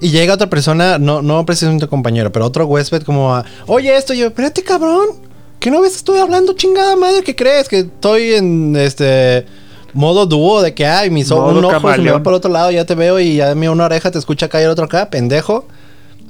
Y 0.00 0.10
llega 0.10 0.34
otra 0.34 0.48
persona, 0.48 1.00
no, 1.00 1.20
no 1.20 1.44
precisamente 1.46 1.88
compañero, 1.88 2.30
pero 2.30 2.46
otro 2.46 2.64
huésped 2.66 3.02
como 3.02 3.34
a, 3.34 3.44
oye, 3.66 3.96
esto, 3.96 4.14
yo, 4.14 4.28
espérate, 4.28 4.62
cabrón, 4.62 5.08
¿qué 5.58 5.72
no 5.72 5.80
ves? 5.80 5.96
Estoy 5.96 6.20
hablando, 6.20 6.52
chingada 6.52 6.94
madre, 6.94 7.24
¿qué 7.24 7.34
crees? 7.34 7.68
Que 7.68 7.80
estoy 7.80 8.34
en 8.34 8.76
este 8.76 9.46
modo 9.94 10.26
dúo 10.26 10.62
de 10.62 10.74
que, 10.74 10.86
ay, 10.86 11.10
mis 11.10 11.30
ojos, 11.30 11.52
un 11.56 11.64
ojo 11.64 11.74
se 11.74 11.80
me 11.80 11.88
va 11.88 11.92
camaleón. 11.96 12.22
por 12.22 12.32
otro 12.34 12.50
lado, 12.50 12.70
ya 12.70 12.84
te 12.84 12.94
veo 12.94 13.18
y 13.20 13.36
ya 13.36 13.54
me 13.54 13.68
una 13.68 13.84
oreja 13.86 14.10
te 14.10 14.18
escucha 14.18 14.46
acá 14.46 14.60
y 14.60 14.64
el 14.64 14.70
otro 14.70 14.84
acá, 14.84 15.10
pendejo. 15.10 15.66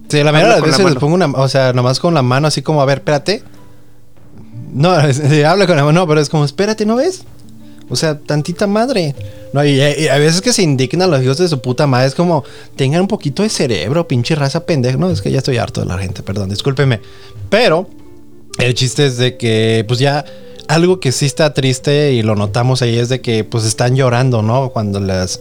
Sí, 0.09 0.23
la 0.25 0.33
mayoría 0.33 0.55
de 0.57 0.61
las 0.61 0.71
veces 0.71 0.85
les 0.85 0.95
pongo 0.97 1.15
una, 1.15 1.27
o 1.27 1.49
sea, 1.49 1.73
nomás 1.73 2.01
con 2.01 2.15
la 2.15 2.23
mano 2.23 2.49
así 2.49 2.63
como, 2.63 2.83
a 2.83 2.85
ver, 2.85 2.99
espérate. 2.99 3.43
No, 4.73 4.99
es- 5.07 5.17
sí, 5.29 5.43
habla 5.43 5.67
con 5.67 5.77
la 5.77 5.85
mano, 5.85 6.01
no, 6.01 6.07
pero 6.09 6.21
es 6.21 6.29
como, 6.29 6.45
espérate, 6.45 6.87
¿no 6.87 6.97
ves? 6.97 7.23
O 7.89 7.97
sea, 7.97 8.19
tantita 8.19 8.67
madre. 8.69 9.15
No, 9.53 9.65
y, 9.65 9.81
y 9.81 10.07
a 10.09 10.17
veces 10.19 10.41
que 10.43 10.53
se 10.53 10.63
indignan 10.63 11.11
los 11.11 11.23
hijos 11.25 11.39
de 11.39 11.49
su 11.49 11.61
puta 11.61 11.89
madre. 11.89 12.07
Es 12.07 12.15
como, 12.15 12.45
tengan 12.77 13.01
un 13.01 13.09
poquito 13.09 13.43
de 13.43 13.49
cerebro, 13.49 14.07
pinche 14.07 14.37
raza 14.37 14.65
pendeja. 14.65 14.97
No, 14.97 15.11
es 15.11 15.21
que 15.21 15.33
ya 15.33 15.39
estoy 15.39 15.57
harto 15.57 15.81
de 15.81 15.87
la 15.89 15.99
gente, 15.99 16.23
perdón, 16.23 16.51
discúlpeme. 16.51 17.01
Pero 17.49 17.89
el 18.59 18.75
chiste 18.75 19.07
es 19.07 19.17
de 19.17 19.37
que, 19.37 19.85
pues 19.89 19.99
ya, 19.99 20.25
algo 20.75 21.01
que 21.01 21.12
sí 21.12 21.27
está 21.27 21.53
triste 21.55 22.12
y 22.12 22.23
lo 22.23 22.35
notamos 22.37 22.83
ahí 22.83 22.99
es 22.99 23.09
de 23.09 23.21
que, 23.21 23.45
pues 23.45 23.64
están 23.64 23.97
llorando, 23.97 24.43
¿no? 24.43 24.71
Cuando 24.71 25.01
las, 25.01 25.41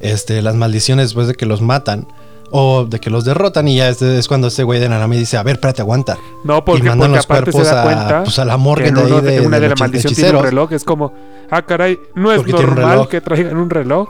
este, 0.00 0.40
las 0.42 0.54
maldiciones 0.54 1.06
después 1.08 1.26
de 1.28 1.34
que 1.34 1.46
los 1.46 1.60
matan. 1.60 2.06
O 2.50 2.86
de 2.86 2.98
que 2.98 3.10
los 3.10 3.26
derrotan 3.26 3.68
y 3.68 3.76
ya 3.76 3.90
es, 3.90 4.00
es 4.00 4.26
cuando 4.26 4.46
este 4.48 4.62
güey 4.62 4.80
de 4.80 4.88
Nanami 4.88 5.18
dice, 5.18 5.36
a 5.36 5.42
ver, 5.42 5.56
espérate, 5.56 5.82
aguanta. 5.82 6.16
No, 6.44 6.64
porque, 6.64 6.80
y 6.80 6.82
mandan 6.84 7.10
porque 7.10 7.16
los 7.16 7.24
aparte 7.26 7.52
se 7.52 7.58
cuerpos 7.58 7.72
a, 7.76 7.82
cuenta 7.82 8.22
pues, 8.24 8.38
a 8.38 8.44
la 8.46 8.56
morgue 8.56 8.84
que 8.84 8.88
en 8.88 8.96
uno 8.96 9.20
de- 9.20 9.32
de, 9.32 9.40
una 9.46 9.56
de 9.58 9.62
de 9.64 9.68
la 9.68 9.74
maldición 9.78 10.14
tiene 10.14 10.30
un 10.38 10.42
reloj. 10.44 10.72
Es 10.72 10.82
como, 10.84 11.12
ah, 11.50 11.60
caray, 11.60 11.98
no 12.14 12.32
es 12.32 12.46
normal 12.46 13.06
que 13.08 13.20
traigan 13.20 13.58
un 13.58 13.68
reloj. 13.68 14.08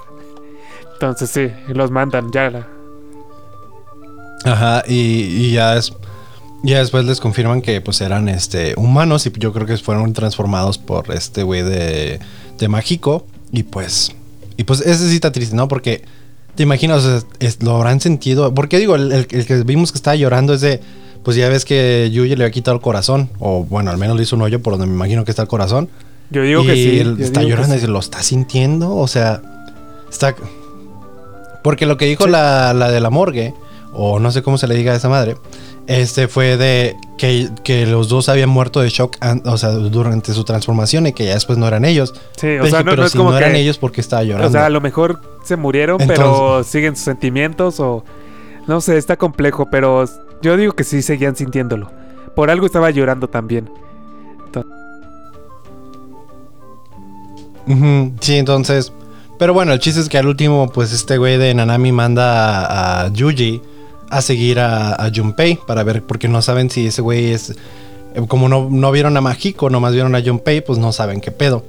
Entonces 0.92 1.30
sí, 1.30 1.50
los 1.74 1.90
mandan 1.90 2.30
ya. 2.30 2.48
la- 2.50 2.68
Ajá, 4.44 4.84
y, 4.86 4.94
y 4.94 5.52
ya 5.52 5.76
es. 5.76 5.92
Ya 6.64 6.78
después 6.78 7.04
les 7.04 7.20
confirman 7.20 7.62
que 7.62 7.80
pues 7.80 8.00
eran 8.00 8.28
este 8.28 8.74
humanos 8.76 9.26
y 9.26 9.32
yo 9.38 9.52
creo 9.52 9.66
que 9.66 9.76
fueron 9.76 10.12
transformados 10.12 10.76
por 10.78 11.12
este 11.14 11.42
güey 11.44 11.62
de, 11.62 12.18
de 12.58 12.68
Mágico. 12.68 13.24
Y 13.52 13.62
pues. 13.62 14.12
Y 14.56 14.64
pues 14.64 14.80
ese 14.80 15.08
sí 15.08 15.14
está 15.14 15.30
triste, 15.32 15.54
¿no? 15.54 15.68
Porque 15.68 16.02
te 16.56 16.64
imaginas, 16.64 17.04
o 17.04 17.20
sea, 17.20 17.28
es- 17.38 17.62
lo 17.62 17.76
habrán 17.76 18.00
sentido. 18.00 18.52
Porque 18.54 18.78
digo, 18.78 18.96
el, 18.96 19.12
el- 19.12 19.26
el 19.30 19.46
que 19.46 19.62
vimos 19.62 19.92
que 19.92 19.98
estaba 19.98 20.16
llorando 20.16 20.52
es 20.54 20.60
de. 20.60 20.80
Pues 21.22 21.36
ya 21.36 21.48
ves 21.48 21.64
que 21.64 22.10
Yuji 22.12 22.30
le 22.36 22.44
había 22.44 22.50
quitado 22.50 22.74
el 22.76 22.80
corazón. 22.82 23.30
O 23.38 23.64
bueno, 23.64 23.90
al 23.90 23.98
menos 23.98 24.16
le 24.16 24.22
hizo 24.24 24.34
un 24.36 24.42
hoyo 24.42 24.60
por 24.62 24.72
donde 24.74 24.86
me 24.86 24.94
imagino 24.94 25.24
que 25.24 25.30
está 25.30 25.42
el 25.42 25.48
corazón. 25.48 25.88
Yo 26.30 26.42
digo 26.42 26.62
y 26.62 26.66
que 26.66 26.74
sí. 26.74 26.98
él 27.00 27.16
está 27.20 27.42
llorando 27.42 27.74
y 27.74 27.78
sí. 27.78 27.80
dice, 27.82 27.88
¿lo 27.92 27.98
está 28.00 28.22
sintiendo? 28.22 28.94
O 28.96 29.06
sea, 29.08 29.42
está... 30.10 30.34
Porque 31.62 31.86
lo 31.86 31.96
que 31.96 32.06
dijo 32.06 32.24
Sí. 32.24 32.30
la, 32.30 32.72
la 32.74 32.90
de 32.90 33.00
la 33.00 33.10
morgue, 33.10 33.54
o 33.92 34.18
no 34.18 34.30
sé 34.30 34.42
cómo 34.42 34.58
se 34.58 34.66
le 34.68 34.74
diga 34.74 34.92
a 34.92 34.96
esa 34.96 35.08
madre, 35.08 35.36
este 35.86 36.28
fue 36.28 36.56
de 36.56 36.96
que, 37.16 37.48
que 37.64 37.86
los 37.86 38.08
dos 38.08 38.28
habían 38.28 38.50
muerto 38.50 38.80
de 38.80 38.90
shock, 38.90 39.16
an- 39.20 39.42
o 39.46 39.56
sea, 39.56 39.70
durante 39.70 40.32
su 40.34 40.44
transformación 40.44 41.06
y 41.06 41.12
que 41.12 41.24
ya 41.24 41.34
después 41.34 41.58
no 41.58 41.66
eran 41.66 41.84
ellos. 41.84 42.14
Sí, 42.36 42.46
o 42.46 42.64
Dije, 42.64 42.70
sea, 42.70 42.80
no, 42.80 42.90
pero 42.90 43.02
no 43.02 43.06
es 43.06 43.12
si 43.12 43.18
como 43.18 43.30
no 43.32 43.38
que... 43.38 43.44
eran 43.44 43.56
ellos, 43.56 43.78
porque 43.78 44.00
estaba 44.00 44.22
llorando? 44.22 44.48
O 44.48 44.52
sea, 44.52 44.66
a 44.66 44.70
lo 44.70 44.80
mejor 44.80 45.20
se 45.44 45.56
murieron, 45.56 45.98
pero 46.06 46.62
siguen 46.64 46.94
sus 46.96 47.04
sentimientos 47.04 47.80
o... 47.80 48.04
No 48.66 48.82
sé, 48.82 48.98
está 48.98 49.16
complejo, 49.16 49.68
pero 49.70 50.04
yo 50.42 50.56
digo 50.58 50.74
que 50.74 50.84
sí 50.84 51.00
seguían 51.00 51.34
sintiéndolo. 51.34 51.90
Por 52.36 52.50
algo 52.50 52.66
estaba 52.66 52.90
llorando 52.90 53.28
también. 53.28 53.70
Sí, 58.20 58.36
entonces. 58.36 58.92
Pero 59.38 59.54
bueno, 59.54 59.72
el 59.72 59.78
chiste 59.78 60.00
es 60.00 60.08
que 60.08 60.18
al 60.18 60.26
último, 60.26 60.68
pues 60.72 60.92
este 60.92 61.16
güey 61.16 61.38
de 61.38 61.54
Nanami 61.54 61.92
manda 61.92 62.66
a, 62.66 63.04
a 63.04 63.08
Yuji 63.12 63.62
a 64.10 64.22
seguir 64.22 64.58
a, 64.60 64.94
a 64.94 65.10
Junpei 65.14 65.58
para 65.66 65.82
ver, 65.82 66.02
porque 66.02 66.28
no 66.28 66.42
saben 66.42 66.70
si 66.70 66.86
ese 66.86 67.02
güey 67.02 67.32
es. 67.32 67.50
eh, 67.50 67.56
Como 68.28 68.48
no, 68.48 68.68
no 68.70 68.90
vieron 68.92 69.16
a 69.16 69.20
Majiko, 69.20 69.70
nomás 69.70 69.92
vieron 69.92 70.14
a 70.14 70.22
Junpei, 70.22 70.60
pues 70.60 70.78
no 70.78 70.92
saben 70.92 71.20
qué 71.20 71.30
pedo. 71.30 71.64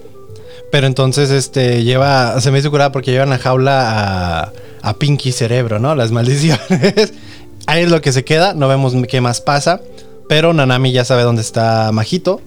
Pero 0.72 0.88
entonces, 0.88 1.32
este, 1.32 1.84
lleva. 1.84 2.40
Se 2.42 2.52
me 2.52 2.60
hizo 2.60 2.70
curada 2.72 2.92
porque 2.92 3.12
llevan 3.12 3.34
a 3.34 3.38
jaula 3.40 4.42
a, 4.44 4.52
a 4.82 4.94
Pinky 4.94 5.32
Cerebro, 5.32 5.80
¿no? 5.80 5.96
Las 5.96 6.12
maldiciones. 6.12 7.14
Ahí 7.68 7.84
es 7.84 7.92
lo 7.92 8.02
que 8.02 8.12
se 8.12 8.24
queda, 8.24 8.54
no 8.54 8.68
vemos 8.68 8.94
qué 9.08 9.22
más 9.22 9.42
pasa. 9.42 9.82
Pero 10.28 10.54
Nanami 10.54 10.92
ya 10.92 11.06
sabe 11.06 11.24
dónde 11.24 11.42
está 11.42 11.92
Majito. 11.92 12.42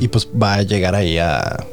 Y 0.00 0.08
pues 0.08 0.26
va 0.40 0.54
a 0.54 0.62
llegar 0.62 0.94
ahí 0.94 1.18
a. 1.18 1.64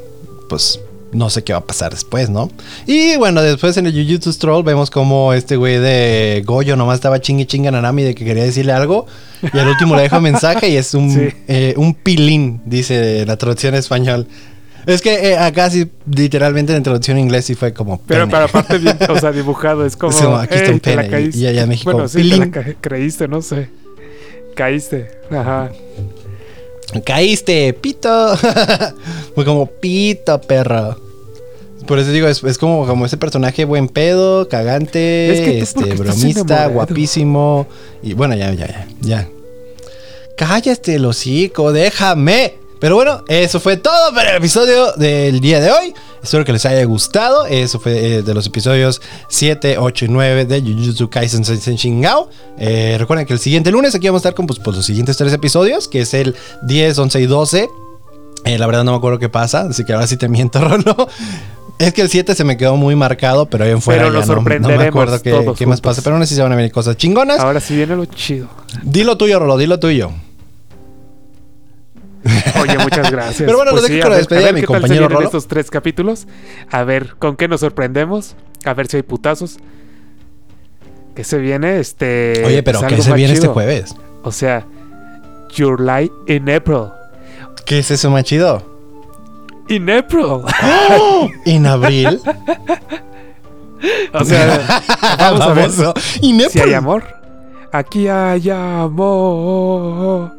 Pues 0.48 0.78
no 1.12 1.28
sé 1.30 1.42
qué 1.42 1.52
va 1.52 1.58
a 1.60 1.64
pasar 1.64 1.90
después, 1.92 2.30
¿no? 2.30 2.50
Y 2.86 3.16
bueno, 3.16 3.42
después 3.42 3.76
en 3.76 3.86
el 3.86 3.92
Jujutsu 3.92 4.32
Stroll 4.32 4.62
vemos 4.62 4.90
como 4.90 5.32
este 5.32 5.56
güey 5.56 5.78
de 5.78 6.42
Goyo 6.46 6.76
nomás 6.76 6.96
estaba 6.96 7.20
chingue 7.20 7.46
chingue 7.46 7.68
a 7.68 7.72
Nanami 7.72 8.02
de 8.04 8.14
que 8.14 8.24
quería 8.24 8.44
decirle 8.44 8.72
algo. 8.72 9.06
Y 9.52 9.58
al 9.58 9.68
último 9.68 9.96
le 9.96 10.02
deja 10.02 10.18
un 10.18 10.22
mensaje 10.24 10.68
y 10.68 10.76
es 10.76 10.94
un, 10.94 11.10
Sí. 11.12 11.28
eh, 11.48 11.74
un 11.76 11.94
pilín, 11.94 12.60
dice 12.66 13.24
la 13.26 13.36
traducción 13.36 13.74
español. 13.74 14.28
Es 14.86 15.02
que 15.02 15.30
eh, 15.32 15.36
acá 15.36 15.68
sí, 15.68 15.90
literalmente 16.10 16.72
en 16.72 16.78
la 16.78 16.82
traducción 16.84 17.18
en 17.18 17.24
inglés 17.24 17.44
sí 17.44 17.54
fue 17.54 17.72
como. 17.74 18.00
Pero, 18.06 18.20
pene. 18.26 18.30
pero 18.32 18.44
aparte 18.44 18.78
bien, 18.78 18.96
o 19.08 19.18
sea, 19.18 19.30
dibujado, 19.32 19.84
es 19.84 19.94
como... 19.96 20.12
Sí, 20.12 20.24
aquí 20.38 20.54
está 20.54 20.68
un 20.70 20.74
"Ey, 20.76 20.80
te 20.80 20.96
la 20.96 21.02
pene", 21.02 21.08
y- 21.08 21.10
caíste". 21.10 21.38
y 21.40 21.46
allá 21.46 21.62
en 21.62 21.68
México, 21.68 21.92
Bueno, 21.92 22.08
sí, 22.08 22.30
te 22.52 22.76
creíste, 22.80 23.28
no 23.28 23.42
sé. 23.42 23.68
Caíste. 24.54 25.10
Ajá. 25.30 25.70
Caíste, 27.04 27.72
pito. 27.74 28.36
Fue 29.34 29.44
como 29.44 29.66
pito, 29.66 30.40
perro. 30.40 30.96
Por 31.86 31.98
eso 31.98 32.10
digo, 32.10 32.28
es, 32.28 32.42
es 32.44 32.58
como, 32.58 32.86
como 32.86 33.06
ese 33.06 33.16
personaje 33.16 33.64
buen 33.64 33.88
pedo, 33.88 34.48
cagante, 34.48 35.32
Es 35.32 35.40
que 35.40 35.74
tú, 35.74 35.80
¿por 35.80 35.88
este, 35.88 36.02
bromista, 36.02 36.66
guapísimo. 36.66 37.66
Y 38.02 38.12
bueno, 38.14 38.34
ya, 38.36 38.52
ya, 38.52 38.66
ya, 38.66 38.88
ya. 39.00 39.28
Cállate 40.36 40.94
el 40.96 41.04
hocico, 41.04 41.72
déjame. 41.72 42.54
Pero 42.78 42.94
bueno, 42.94 43.24
eso 43.28 43.60
fue 43.60 43.76
todo 43.76 44.14
para 44.14 44.30
el 44.30 44.36
episodio 44.36 44.92
del 44.92 45.40
día 45.40 45.60
de 45.60 45.70
hoy. 45.70 45.94
Espero 46.22 46.44
que 46.44 46.52
les 46.52 46.66
haya 46.66 46.84
gustado. 46.84 47.46
Eso 47.46 47.80
fue 47.80 48.16
eh, 48.16 48.22
de 48.22 48.34
los 48.34 48.46
episodios 48.46 49.00
7, 49.28 49.78
8 49.78 50.04
y 50.04 50.08
9 50.08 50.44
de 50.44 50.60
Jujutsu 50.60 51.08
Kaisen 51.08 51.44
Sensen 51.44 51.76
Shingao. 51.76 52.28
Eh, 52.58 52.96
recuerden 52.98 53.26
que 53.26 53.32
el 53.32 53.38
siguiente 53.38 53.70
lunes 53.70 53.94
aquí 53.94 54.06
vamos 54.06 54.20
a 54.20 54.28
estar 54.28 54.34
con 54.34 54.46
pues, 54.46 54.58
pues, 54.58 54.76
los 54.76 54.84
siguientes 54.86 55.16
tres 55.16 55.32
episodios, 55.32 55.88
que 55.88 56.02
es 56.02 56.12
el 56.14 56.36
10, 56.62 56.98
11 56.98 57.20
y 57.20 57.26
12. 57.26 57.68
Eh, 58.44 58.58
la 58.58 58.66
verdad 58.66 58.84
no 58.84 58.92
me 58.92 58.98
acuerdo 58.98 59.18
qué 59.18 59.28
pasa, 59.28 59.62
así 59.62 59.84
que 59.84 59.92
ahora 59.92 60.06
sí 60.06 60.16
te 60.16 60.28
miento, 60.30 60.60
Rolo. 60.60 61.08
Es 61.78 61.94
que 61.94 62.02
el 62.02 62.10
7 62.10 62.34
se 62.34 62.44
me 62.44 62.58
quedó 62.58 62.76
muy 62.76 62.94
marcado, 62.94 63.46
pero 63.46 63.64
ahí 63.64 63.70
en 63.70 63.80
fuera 63.80 64.02
Pero 64.04 64.20
ya 64.20 64.26
no- 64.26 64.34
no, 64.34 64.68
me 64.68 64.84
acuerdo 64.88 65.22
qué, 65.22 65.50
qué 65.56 65.66
más 65.66 65.80
pasa. 65.80 66.02
Pero 66.02 66.14
aún 66.16 66.22
así 66.22 66.34
se 66.34 66.42
van 66.42 66.52
a 66.52 66.56
venir 66.56 66.70
cosas 66.70 66.98
chingonas. 66.98 67.40
Ahora 67.40 67.58
sí 67.60 67.74
viene 67.74 67.96
lo 67.96 68.04
chido. 68.04 68.48
Dilo 68.82 69.16
tuyo, 69.16 69.38
Rolo, 69.38 69.56
dilo 69.56 69.80
tuyo. 69.80 70.10
Oye, 72.60 72.78
muchas 72.78 73.10
gracias. 73.10 73.46
Pero 73.46 73.56
bueno, 73.56 73.72
los 73.72 73.82
dejo 73.82 73.98
a 73.98 74.02
con 74.02 74.10
la 74.10 74.16
despedida 74.18 74.42
a 74.42 74.46
ver 74.46 74.54
de 74.54 74.60
mi 74.60 74.66
compañero 74.66 75.08
Rolo. 75.08 75.24
estos 75.26 75.48
tres 75.48 75.70
capítulos. 75.70 76.26
A 76.70 76.84
ver 76.84 77.14
con 77.18 77.36
qué 77.36 77.48
nos 77.48 77.60
sorprendemos. 77.60 78.36
A 78.64 78.74
ver 78.74 78.88
si 78.88 78.98
hay 78.98 79.02
putazos. 79.02 79.58
¿Qué 81.14 81.24
se 81.24 81.38
viene? 81.38 81.80
Este. 81.80 82.42
Oye, 82.44 82.62
pero 82.62 82.80
pues, 82.80 82.94
¿qué 82.94 83.02
se 83.02 83.12
viene 83.14 83.34
este 83.34 83.48
jueves? 83.48 83.94
O 84.22 84.32
sea, 84.32 84.66
July 85.56 86.10
in 86.26 86.50
April. 86.50 86.88
¿Qué 87.64 87.78
es 87.78 87.90
eso 87.90 88.10
más 88.10 88.24
chido? 88.24 88.62
In 89.68 89.90
April. 89.90 90.42
¿En 91.46 91.66
abril? 91.66 92.20
o 94.12 94.24
sea, 94.24 94.82
vamos 95.18 95.40
a 95.40 95.52
ver 95.52 95.70
Famoso. 95.70 95.94
¿En 96.22 96.40
si 96.50 96.58
hay 96.58 96.64
April? 96.64 96.74
amor. 96.74 97.04
Aquí 97.72 98.08
hay 98.08 98.50
amor. 98.50 100.32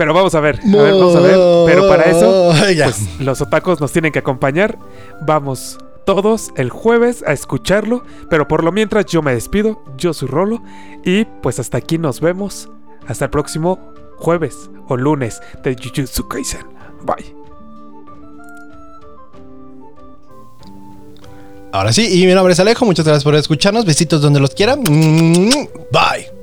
Pero 0.00 0.14
vamos 0.14 0.34
a 0.34 0.40
ver, 0.40 0.58
a 0.60 0.82
ver, 0.82 0.94
vamos 0.94 1.14
a 1.14 1.20
ver. 1.20 1.38
Pero 1.66 1.86
para 1.86 2.04
eso, 2.04 2.54
pues 2.82 3.20
los 3.20 3.42
otacos 3.42 3.82
nos 3.82 3.92
tienen 3.92 4.12
que 4.12 4.20
acompañar. 4.20 4.78
Vamos 5.26 5.76
todos 6.06 6.52
el 6.56 6.70
jueves 6.70 7.22
a 7.26 7.34
escucharlo. 7.34 8.02
Pero 8.30 8.48
por 8.48 8.64
lo 8.64 8.72
mientras 8.72 9.04
yo 9.04 9.20
me 9.20 9.34
despido. 9.34 9.82
Yo 9.98 10.14
soy 10.14 10.28
Rolo. 10.28 10.62
Y 11.04 11.26
pues 11.42 11.58
hasta 11.58 11.76
aquí 11.76 11.98
nos 11.98 12.22
vemos. 12.22 12.70
Hasta 13.08 13.26
el 13.26 13.30
próximo 13.30 13.78
jueves 14.16 14.70
o 14.88 14.96
lunes 14.96 15.42
de 15.64 15.76
Jujutsu 15.76 16.26
Kaisen. 16.28 16.64
Bye. 17.02 17.36
Ahora 21.72 21.92
sí, 21.92 22.22
y 22.22 22.26
mi 22.26 22.32
nombre 22.32 22.54
es 22.54 22.60
Alejo. 22.60 22.86
Muchas 22.86 23.04
gracias 23.04 23.24
por 23.24 23.34
escucharnos. 23.34 23.84
Besitos 23.84 24.22
donde 24.22 24.40
los 24.40 24.54
quieran. 24.54 24.82
Bye. 24.82 26.39